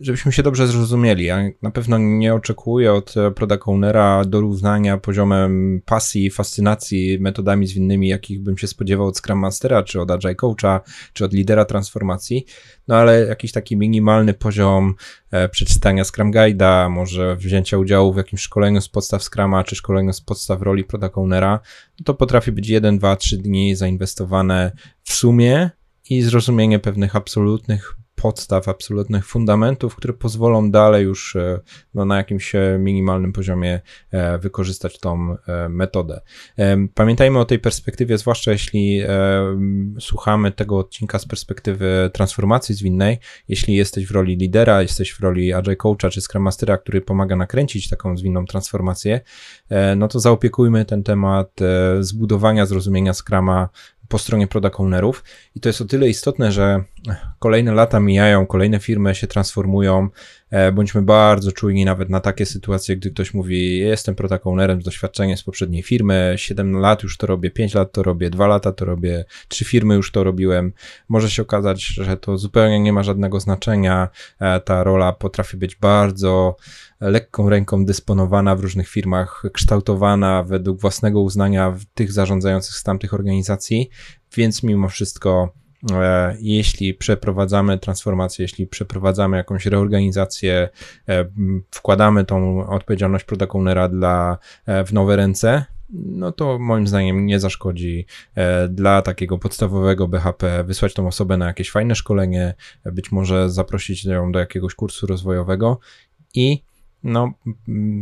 żebyśmy 0.00 0.32
się 0.32 0.42
dobrze 0.42 0.66
zrozumieli. 0.66 1.24
Ja 1.24 1.42
na 1.62 1.70
pewno 1.70 1.98
nie 1.98 2.34
oczekuję 2.34 2.92
od 2.92 3.14
product 3.34 3.62
ownera 3.66 4.24
dorównania 4.24 4.98
poziomem 4.98 5.82
pasji, 5.84 6.30
fascynacji 6.30 7.18
metodami 7.20 7.66
zwinnymi, 7.66 8.08
jakich 8.08 8.42
bym 8.42 8.58
się 8.58 8.66
spodziewał 8.66 9.06
od 9.06 9.18
Scrum 9.18 9.38
Mastera, 9.38 9.82
czy 9.82 10.00
od 10.00 10.10
Agile 10.10 10.34
Coacha, 10.34 10.80
czy 11.12 11.24
od 11.24 11.32
lidera 11.32 11.64
transformacji, 11.64 12.46
no 12.88 12.96
ale 12.96 13.20
jakiś 13.20 13.52
taki 13.52 13.76
minimalny 13.76 14.34
poziom 14.34 14.94
e, 15.30 15.48
przeczytania 15.48 16.04
Scrum 16.04 16.32
Guide'a, 16.32 16.90
może 16.90 17.36
wzięcia 17.36 17.78
udziału 17.78 18.12
w 18.12 18.16
jakimś 18.16 18.40
szkoleniu 18.40 18.80
z 18.80 18.88
podstaw 18.88 19.22
Scruma, 19.22 19.64
czy 19.64 19.76
szkoleniu 19.76 20.12
z 20.12 20.20
podstaw 20.20 20.62
roli 20.62 20.84
product 20.84 21.18
ownera, 21.18 21.60
to 22.04 22.14
potrafi 22.14 22.52
być 22.52 22.68
1, 22.68 22.98
2, 22.98 23.16
3 23.16 23.38
dni 23.38 23.76
zainwestowane 23.76 24.72
w 25.02 25.12
sumie 25.12 25.70
i 26.10 26.22
zrozumienie 26.22 26.78
pewnych 26.78 27.16
absolutnych 27.16 28.01
podstaw, 28.22 28.68
absolutnych 28.68 29.26
fundamentów, 29.26 29.96
które 29.96 30.14
pozwolą 30.14 30.70
dalej 30.70 31.04
już 31.04 31.36
e, 31.36 31.60
no, 31.94 32.04
na 32.04 32.16
jakimś 32.16 32.54
e, 32.54 32.76
minimalnym 32.80 33.32
poziomie 33.32 33.80
e, 34.10 34.38
wykorzystać 34.38 34.98
tą 34.98 35.36
metodę. 35.68 36.20
Pamiętajmy 36.94 37.38
o 37.38 37.44
tej 37.44 37.58
perspektywie, 37.58 38.18
zwłaszcza 38.18 38.52
jeśli 38.52 39.02
słuchamy 40.00 40.52
tego 40.52 40.78
odcinka 40.78 41.18
z 41.18 41.26
perspektywy 41.26 42.10
transformacji 42.12 42.74
zwinnej. 42.74 43.18
Jeśli 43.48 43.74
jesteś 43.74 44.06
w 44.06 44.10
roli 44.10 44.36
lidera, 44.36 44.82
jesteś 44.82 45.12
w 45.12 45.20
roli 45.20 45.52
agile 45.52 45.76
coacha 45.76 46.10
czy 46.10 46.20
scrum 46.20 46.42
mastera, 46.42 46.78
który 46.78 47.00
pomaga 47.00 47.36
nakręcić 47.36 47.88
taką 47.88 48.16
zwinną 48.16 48.46
transformację, 48.46 49.20
no 49.96 50.08
to 50.08 50.20
zaopiekujmy 50.20 50.84
ten 50.84 51.02
temat 51.02 51.60
zbudowania 52.00 52.66
zrozumienia 52.66 53.12
Scrama 53.12 53.68
po 54.08 54.18
stronie 54.18 54.46
product 54.46 54.80
ownerów 54.80 55.24
i 55.54 55.60
to 55.60 55.68
jest 55.68 55.80
o 55.80 55.84
tyle 55.84 56.08
istotne, 56.08 56.52
że 56.52 56.84
kolejne 57.38 57.72
lata 57.72 58.00
mijają, 58.00 58.46
kolejne 58.46 58.78
firmy 58.78 59.14
się 59.14 59.26
transformują, 59.26 60.08
e, 60.50 60.72
bądźmy 60.72 61.02
bardzo 61.02 61.52
czujni 61.52 61.84
nawet 61.84 62.10
na 62.10 62.20
takie 62.20 62.46
sytuacje, 62.46 62.96
gdy 62.96 63.10
ktoś 63.10 63.34
mówi, 63.34 63.78
jestem 63.78 64.14
product 64.14 64.46
ownerem 64.46 64.82
z 64.82 64.84
doświadczeniem 64.84 65.36
z 65.36 65.42
poprzedniej 65.42 65.82
firmy, 65.82 66.34
7 66.36 66.76
lat 66.76 67.02
już 67.02 67.16
to 67.16 67.26
robię, 67.26 67.50
5 67.50 67.74
lat 67.74 67.92
to 67.92 68.02
robię, 68.02 68.30
2 68.30 68.46
lata 68.46 68.72
to 68.72 68.84
robię, 68.84 69.24
3 69.48 69.64
firmy 69.64 69.94
już 69.94 70.12
to 70.12 70.24
robiłem. 70.24 70.72
Może 71.08 71.30
się 71.30 71.42
okazać, 71.42 71.84
że 71.84 72.16
to 72.16 72.38
zupełnie 72.38 72.80
nie 72.80 72.92
ma 72.92 73.02
żadnego 73.02 73.40
znaczenia, 73.40 74.08
e, 74.40 74.60
ta 74.60 74.84
rola 74.84 75.12
potrafi 75.12 75.56
być 75.56 75.76
bardzo 75.76 76.56
lekką 77.00 77.48
ręką 77.48 77.84
dysponowana 77.84 78.56
w 78.56 78.60
różnych 78.60 78.88
firmach, 78.88 79.42
kształtowana 79.52 80.42
według 80.42 80.80
własnego 80.80 81.20
uznania 81.20 81.78
tych 81.94 82.12
zarządzających 82.12 82.74
z 82.74 82.82
tamtych 82.82 83.14
organizacji, 83.14 83.90
więc 84.36 84.62
mimo 84.62 84.88
wszystko 84.88 85.61
jeśli 86.40 86.94
przeprowadzamy 86.94 87.78
transformację, 87.78 88.42
jeśli 88.42 88.66
przeprowadzamy 88.66 89.36
jakąś 89.36 89.66
reorganizację, 89.66 90.68
e, 91.08 91.24
wkładamy 91.70 92.24
tą 92.24 92.66
odpowiedzialność 92.66 93.24
product 93.24 93.52
dla, 93.90 94.38
e, 94.66 94.84
w 94.84 94.92
nowe 94.92 95.16
ręce, 95.16 95.64
no 95.94 96.32
to 96.32 96.58
moim 96.58 96.86
zdaniem 96.86 97.26
nie 97.26 97.40
zaszkodzi 97.40 98.06
dla 98.68 99.02
takiego 99.02 99.38
podstawowego 99.38 100.08
BHP 100.08 100.64
wysłać 100.64 100.94
tą 100.94 101.06
osobę 101.06 101.36
na 101.36 101.46
jakieś 101.46 101.70
fajne 101.70 101.94
szkolenie, 101.94 102.54
być 102.84 103.12
może 103.12 103.50
zaprosić 103.50 104.04
ją 104.04 104.32
do 104.32 104.38
jakiegoś 104.38 104.74
kursu 104.74 105.06
rozwojowego 105.06 105.78
i 106.34 106.62
no, 107.02 107.32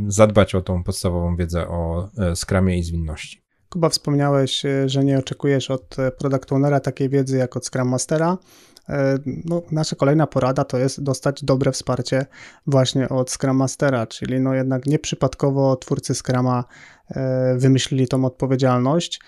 zadbać 0.06 0.54
o 0.54 0.62
tą 0.62 0.84
podstawową 0.84 1.36
wiedzę 1.36 1.68
o 1.68 2.08
e, 2.18 2.36
skramie 2.36 2.78
i 2.78 2.82
zwinności. 2.82 3.42
Kuba, 3.70 3.88
wspomniałeś, 3.88 4.64
e, 4.64 4.88
że 4.88 5.04
nie 5.04 5.18
oczekujesz 5.18 5.70
od 5.70 5.98
e, 5.98 6.10
product 6.10 6.52
ownera 6.52 6.80
takiej 6.80 7.08
wiedzy 7.08 7.38
jak 7.38 7.56
od 7.56 7.66
Scrum 7.66 7.88
Mastera. 7.88 8.38
No, 9.44 9.62
nasza 9.70 9.96
kolejna 9.96 10.26
porada 10.26 10.64
to 10.64 10.78
jest 10.78 11.02
dostać 11.02 11.44
dobre 11.44 11.72
wsparcie 11.72 12.26
właśnie 12.66 13.08
od 13.08 13.30
Scrum 13.30 13.56
Mastera, 13.56 14.06
czyli 14.06 14.40
no 14.40 14.54
jednak 14.54 14.86
nieprzypadkowo 14.86 15.76
twórcy 15.76 16.14
Scrama 16.14 16.64
wymyślili 17.56 18.08
tą 18.08 18.24
odpowiedzialność. 18.24 19.20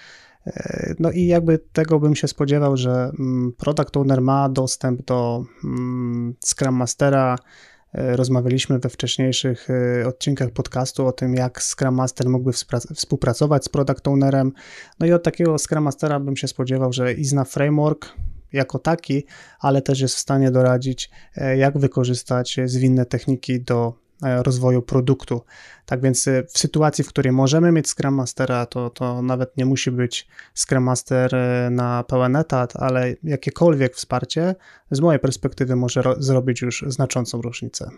No 0.99 1.11
i 1.11 1.27
jakby 1.27 1.59
tego 1.59 2.01
bym 2.01 2.15
się 2.15 2.29
spodziewał, 2.29 2.77
że 2.77 3.11
mm, 3.19 3.53
product 3.53 3.97
owner 3.97 4.21
ma 4.21 4.49
dostęp 4.49 5.05
do 5.05 5.45
mm, 5.65 6.35
Scrum 6.45 6.75
Mastera, 6.75 7.37
E, 7.37 7.72
rozmawialiśmy 7.95 8.79
we 8.79 8.89
wcześniejszych 8.89 9.69
e, 9.71 10.07
odcinkach 10.07 10.51
podcastu 10.51 11.07
o 11.07 11.13
tym, 11.13 11.35
jak 11.35 11.63
Scrum 11.63 11.95
Master 11.95 12.29
mógłby 12.29 12.53
współpracować 12.95 13.65
z 13.65 13.69
Product 13.69 14.09
Ownerem. 14.09 14.53
No 15.01 15.07
i 15.07 15.13
od 15.13 15.23
takiego 15.23 15.59
Scrum 15.59 15.85
Mastera 15.85 16.21
bym 16.21 16.37
się 16.37 16.49
spodziewał, 16.49 16.93
że 16.93 17.13
i 17.13 17.25
zna 17.25 17.45
framework 17.45 18.09
jako 18.53 18.79
taki, 18.79 19.25
ale 19.61 19.83
też 19.83 20.01
jest 20.01 20.15
w 20.15 20.19
stanie 20.19 20.51
doradzić, 20.51 21.11
e, 21.37 21.57
jak 21.57 21.79
wykorzystać 21.79 22.61
zwinne 22.67 23.07
techniki 23.07 23.61
do 23.61 24.02
E, 24.02 24.02
rozwoju 24.23 24.83
produktu. 24.83 25.43
Tak 25.87 26.01
więc 26.01 26.29
e, 26.29 26.43
w 26.43 26.59
sytuacji, 26.59 27.05
w 27.05 27.09
której 27.09 27.33
możemy 27.33 27.73
mieć 27.73 27.89
Scrum 27.89 28.15
Mastera, 28.15 28.67
to, 28.67 28.91
to 28.91 29.23
nawet 29.23 29.57
nie 29.57 29.67
musi 29.67 29.91
być 29.91 30.29
Scrum 30.55 30.85
Master 30.85 31.35
e, 31.35 31.71
na 31.71 32.05
pełen 32.05 32.37
etat, 32.37 32.77
ale 32.77 33.15
jakiekolwiek 33.23 33.95
wsparcie 33.95 34.55
z 34.91 35.01
mojej 35.01 35.21
perspektywy 35.21 35.77
może 35.77 36.03
zrobić 36.19 36.63
już 36.63 36.85
znaczącą 36.87 37.43
różnicę. 37.43 37.91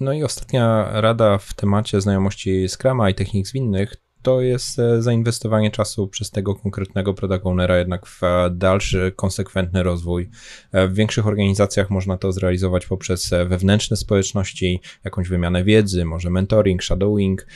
No 0.00 0.12
i 0.12 0.22
ostatnia 0.22 0.88
rada 1.00 1.38
w 1.38 1.54
temacie 1.54 2.00
znajomości 2.00 2.68
Scrama 2.68 3.10
i 3.10 3.14
technik 3.14 3.46
zwinnych 3.46 3.94
to 4.22 4.40
jest 4.40 4.78
e, 4.78 5.02
zainwestowanie 5.02 5.70
czasu 5.70 6.08
przez 6.08 6.30
tego 6.30 6.54
konkretnego 6.54 7.14
product 7.14 7.46
ownera 7.46 7.78
jednak 7.78 8.06
w 8.06 8.24
e, 8.24 8.50
dalszy, 8.50 9.12
konsekwentny 9.16 9.82
rozwój. 9.82 10.30
E, 10.72 10.88
w 10.88 10.94
większych 10.94 11.26
organizacjach 11.26 11.90
można 11.90 12.16
to 12.16 12.32
zrealizować 12.32 12.86
poprzez 12.86 13.30
wewnętrzne 13.46 13.96
społeczności, 13.96 14.80
jakąś 15.04 15.28
wymianę 15.28 15.64
wiedzy, 15.64 16.04
może 16.04 16.30
mentoring, 16.30 16.82
shadowing. 16.82 17.46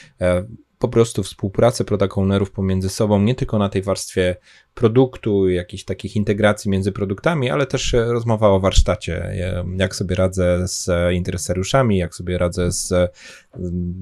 po 0.79 0.87
prostu 0.87 1.23
współpracę 1.23 1.83
product 1.83 2.17
ownerów 2.17 2.51
pomiędzy 2.51 2.89
sobą, 2.89 3.21
nie 3.21 3.35
tylko 3.35 3.59
na 3.59 3.69
tej 3.69 3.81
warstwie 3.81 4.35
produktu, 4.75 5.49
jakichś 5.49 5.83
takich 5.83 6.15
integracji 6.15 6.71
między 6.71 6.91
produktami, 6.91 7.49
ale 7.49 7.65
też 7.65 7.93
rozmowa 7.93 8.49
o 8.49 8.59
warsztacie, 8.59 9.35
jak 9.77 9.95
sobie 9.95 10.15
radzę 10.15 10.67
z 10.67 10.89
interesariuszami, 11.13 11.97
jak 11.97 12.15
sobie 12.15 12.37
radzę 12.37 12.71
z 12.71 12.93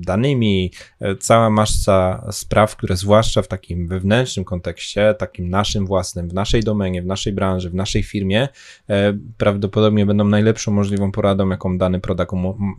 danymi, 0.06 0.72
cała 1.20 1.50
masa 1.50 2.28
spraw, 2.32 2.76
które 2.76 2.96
zwłaszcza 2.96 3.42
w 3.42 3.48
takim 3.48 3.88
wewnętrznym 3.88 4.46
kontekście, 4.46 5.16
takim 5.18 5.50
naszym 5.50 5.86
własnym, 5.86 6.30
w 6.30 6.34
naszej 6.34 6.64
domenie, 6.64 7.02
w 7.02 7.06
naszej 7.06 7.34
branży, 7.34 7.70
w 7.70 7.76
naszej 7.76 8.04
firmie, 8.04 8.48
e, 8.90 9.14
prawdopodobnie 9.38 10.06
będą 10.06 10.24
najlepszą 10.24 10.72
możliwą 10.72 11.12
poradą, 11.12 11.50
jaką 11.50 11.78
dany 11.78 12.00
product 12.00 12.32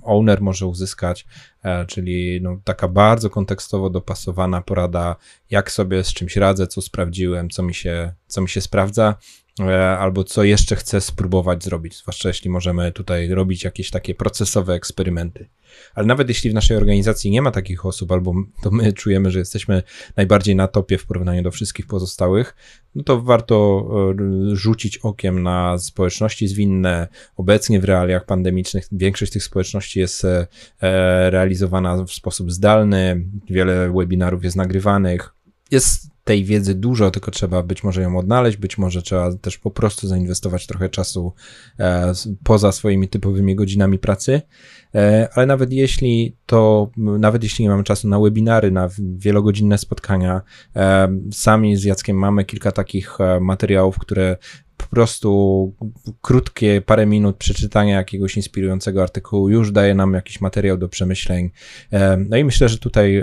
owner 0.02 0.40
może 0.40 0.66
uzyskać, 0.66 1.26
e, 1.62 1.86
czyli 1.86 2.40
no, 2.42 2.56
taka 2.64 2.88
bardzo 2.88 3.30
kontekstowo 3.30 3.90
dopasowana 3.90 4.62
porada, 4.62 5.16
jak 5.54 5.70
sobie 5.70 6.04
z 6.04 6.12
czymś 6.12 6.36
radzę, 6.36 6.66
co 6.66 6.82
sprawdziłem, 6.82 7.50
co 7.50 7.62
mi 7.62 7.74
się, 7.74 8.12
co 8.26 8.40
mi 8.40 8.48
się 8.48 8.60
sprawdza, 8.60 9.14
e, 9.60 9.98
albo 9.98 10.24
co 10.24 10.44
jeszcze 10.44 10.76
chcę 10.76 11.00
spróbować 11.00 11.64
zrobić, 11.64 11.96
zwłaszcza 11.96 12.28
jeśli 12.28 12.50
możemy 12.50 12.92
tutaj 12.92 13.28
robić 13.28 13.64
jakieś 13.64 13.90
takie 13.90 14.14
procesowe 14.14 14.74
eksperymenty. 14.74 15.48
Ale 15.94 16.06
nawet 16.06 16.28
jeśli 16.28 16.50
w 16.50 16.54
naszej 16.54 16.76
organizacji 16.76 17.30
nie 17.30 17.42
ma 17.42 17.50
takich 17.50 17.86
osób, 17.86 18.12
albo 18.12 18.34
to 18.62 18.70
my 18.70 18.92
czujemy, 19.00 19.30
że 19.30 19.38
jesteśmy 19.38 19.82
najbardziej 20.16 20.56
na 20.56 20.68
topie 20.68 20.98
w 20.98 21.06
porównaniu 21.06 21.42
do 21.42 21.50
wszystkich 21.50 21.86
pozostałych, 21.86 22.56
no 22.94 23.02
to 23.02 23.20
warto 23.20 23.86
e, 24.52 24.56
rzucić 24.56 24.98
okiem 24.98 25.42
na 25.42 25.78
społeczności 25.78 26.48
zwinne. 26.48 27.08
Obecnie 27.36 27.80
w 27.80 27.84
realiach 27.84 28.26
pandemicznych 28.26 28.86
większość 28.92 29.32
tych 29.32 29.44
społeczności 29.44 30.00
jest 30.00 30.24
e, 30.24 30.46
realizowana 31.30 32.04
w 32.04 32.12
sposób 32.12 32.52
zdalny, 32.52 33.26
wiele 33.50 33.92
webinarów 33.92 34.44
jest 34.44 34.56
nagrywanych. 34.56 35.33
Jest 35.70 36.14
tej 36.24 36.44
wiedzy 36.44 36.74
dużo, 36.74 37.10
tylko 37.10 37.30
trzeba 37.30 37.62
być 37.62 37.84
może 37.84 38.02
ją 38.02 38.18
odnaleźć, 38.18 38.56
być 38.56 38.78
może 38.78 39.02
trzeba 39.02 39.34
też 39.36 39.58
po 39.58 39.70
prostu 39.70 40.08
zainwestować 40.08 40.66
trochę 40.66 40.88
czasu 40.88 41.32
e, 41.78 42.12
poza 42.44 42.72
swoimi 42.72 43.08
typowymi 43.08 43.54
godzinami 43.54 43.98
pracy. 43.98 44.42
E, 44.94 45.28
ale 45.34 45.46
nawet 45.46 45.72
jeśli 45.72 46.36
to, 46.46 46.90
nawet 46.96 47.42
jeśli 47.42 47.62
nie 47.62 47.68
mamy 47.68 47.84
czasu 47.84 48.08
na 48.08 48.20
webinary, 48.20 48.70
na 48.70 48.88
wielogodzinne 48.98 49.78
spotkania, 49.78 50.42
e, 50.76 51.08
sami 51.32 51.76
z 51.76 51.84
Jackiem 51.84 52.16
mamy 52.16 52.44
kilka 52.44 52.72
takich 52.72 53.20
e, 53.20 53.40
materiałów, 53.40 53.98
które 53.98 54.36
prostu 54.94 55.72
krótkie 56.20 56.80
parę 56.80 57.06
minut 57.06 57.36
przeczytania 57.36 57.96
jakiegoś 57.96 58.36
inspirującego 58.36 59.02
artykułu 59.02 59.48
już 59.48 59.72
daje 59.72 59.94
nam 59.94 60.14
jakiś 60.14 60.40
materiał 60.40 60.76
do 60.76 60.88
przemyśleń. 60.88 61.50
No 62.28 62.36
i 62.36 62.44
myślę, 62.44 62.68
że 62.68 62.78
tutaj 62.78 63.22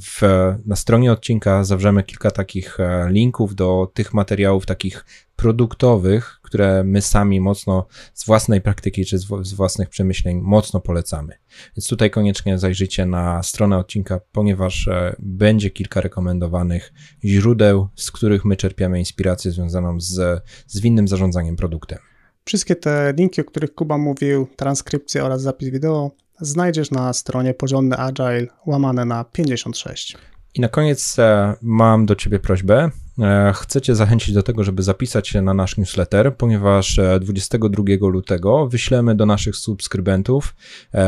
w, 0.00 0.22
na 0.66 0.76
stronie 0.76 1.12
odcinka 1.12 1.64
zawrzemy 1.64 2.02
kilka 2.02 2.30
takich 2.30 2.78
linków 3.08 3.54
do 3.54 3.90
tych 3.94 4.14
materiałów 4.14 4.66
takich 4.66 5.04
produktowych, 5.40 6.38
które 6.42 6.84
my 6.84 7.02
sami 7.02 7.40
mocno 7.40 7.86
z 8.14 8.26
własnej 8.26 8.60
praktyki 8.60 9.04
czy 9.04 9.18
z, 9.18 9.52
własnych 9.52 9.88
przemyśleń 9.88 10.40
mocno 10.40 10.80
polecamy. 10.80 11.34
Więc 11.76 11.88
tutaj 11.88 12.10
koniecznie 12.10 12.58
zajrzyjcie 12.58 13.06
na 13.06 13.42
stronę 13.42 13.78
odcinka, 13.78 14.20
ponieważ 14.32 14.88
e, 14.88 15.16
będzie 15.18 15.70
kilka 15.70 16.00
rekomendowanych 16.00 16.92
źródeł, 17.24 17.88
z 17.96 18.10
których 18.10 18.44
my 18.44 18.56
czerpiemy 18.56 18.98
inspirację 18.98 19.50
związaną 19.50 20.00
z 20.00 20.42
zwinnym 20.66 21.08
zarządzaniem 21.08 21.56
produktem. 21.56 21.98
Wszystkie 22.44 22.76
te 22.76 23.14
linki, 23.16 23.40
o 23.40 23.44
których 23.44 23.74
Kuba 23.74 23.98
mówił, 23.98 24.46
transkrypcje 24.56 25.24
oraz 25.24 25.42
zapis 25.42 25.68
wideo 25.68 26.10
znajdziesz 26.40 26.90
na 26.90 27.12
stronie 27.12 27.54
porządny 27.54 27.96
agile 27.96 28.46
łamane 28.66 29.04
na 29.04 29.24
56. 29.24 30.16
I 30.54 30.60
na 30.60 30.68
koniec 30.68 31.18
e, 31.18 31.54
mam 31.62 32.06
do 32.06 32.14
Ciebie 32.14 32.38
prośbę. 32.38 32.90
E, 33.18 33.52
chcę 33.54 33.80
Cię 33.80 33.94
zachęcić 33.94 34.34
do 34.34 34.42
tego, 34.42 34.64
żeby 34.64 34.82
zapisać 34.82 35.28
się 35.28 35.42
na 35.42 35.54
nasz 35.54 35.76
newsletter, 35.76 36.36
ponieważ 36.36 37.00
22 37.20 37.82
e, 37.82 37.96
lutego 38.00 38.66
wyślemy 38.66 39.14
do 39.14 39.26
naszych 39.26 39.56
subskrybentów 39.56 40.54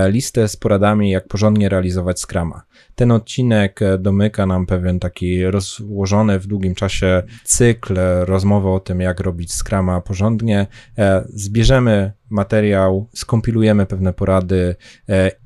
listę 0.08 0.48
z 0.48 0.56
poradami, 0.56 1.10
jak 1.10 1.28
porządnie 1.28 1.68
realizować 1.68 2.20
Scrama. 2.20 2.62
Ten 2.94 3.10
odcinek 3.10 3.80
domyka 3.98 4.46
nam 4.46 4.66
pewien 4.66 5.00
taki 5.00 5.44
rozłożony 5.44 6.38
w 6.38 6.46
długim 6.46 6.74
czasie 6.74 7.22
cykl 7.44 7.94
rozmowy 8.20 8.68
o 8.68 8.80
tym, 8.80 9.00
jak 9.00 9.20
robić 9.20 9.52
Scrama 9.52 10.00
porządnie. 10.00 10.66
Zbierzemy 11.34 12.12
materiał, 12.30 13.08
skompilujemy 13.14 13.86
pewne 13.86 14.12
porady 14.12 14.76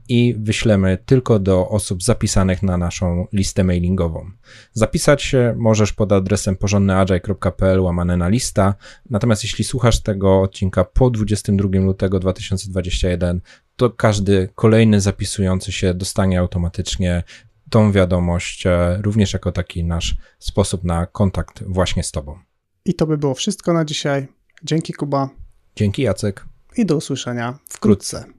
i 0.08 0.34
wyślemy 0.38 0.98
tylko 1.06 1.38
do 1.38 1.68
osób 1.68 2.02
zapisanych 2.02 2.62
na 2.62 2.76
naszą 2.76 3.26
listę 3.32 3.64
mailingową. 3.64 4.30
Zapisać 4.72 5.22
się 5.22 5.54
możesz 5.58 5.92
pod 5.92 6.12
adresem 6.12 6.55
porządnyagile.pl 6.56 7.80
łamane 7.80 8.16
na 8.16 8.28
lista, 8.28 8.74
natomiast 9.10 9.42
jeśli 9.42 9.64
słuchasz 9.64 10.02
tego 10.02 10.40
odcinka 10.42 10.84
po 10.84 11.10
22 11.10 11.68
lutego 11.80 12.20
2021, 12.20 13.40
to 13.76 13.90
każdy 13.90 14.48
kolejny 14.54 15.00
zapisujący 15.00 15.72
się 15.72 15.94
dostanie 15.94 16.40
automatycznie 16.40 17.22
tą 17.70 17.92
wiadomość, 17.92 18.66
e, 18.66 18.98
również 19.02 19.32
jako 19.32 19.52
taki 19.52 19.84
nasz 19.84 20.16
sposób 20.38 20.84
na 20.84 21.06
kontakt 21.06 21.62
właśnie 21.66 22.02
z 22.02 22.10
Tobą. 22.10 22.38
I 22.84 22.94
to 22.94 23.06
by 23.06 23.18
było 23.18 23.34
wszystko 23.34 23.72
na 23.72 23.84
dzisiaj. 23.84 24.28
Dzięki 24.64 24.92
Kuba. 24.92 25.30
Dzięki 25.76 26.02
Jacek. 26.02 26.44
I 26.76 26.86
do 26.86 26.96
usłyszenia 26.96 27.58
wkrótce. 27.68 28.35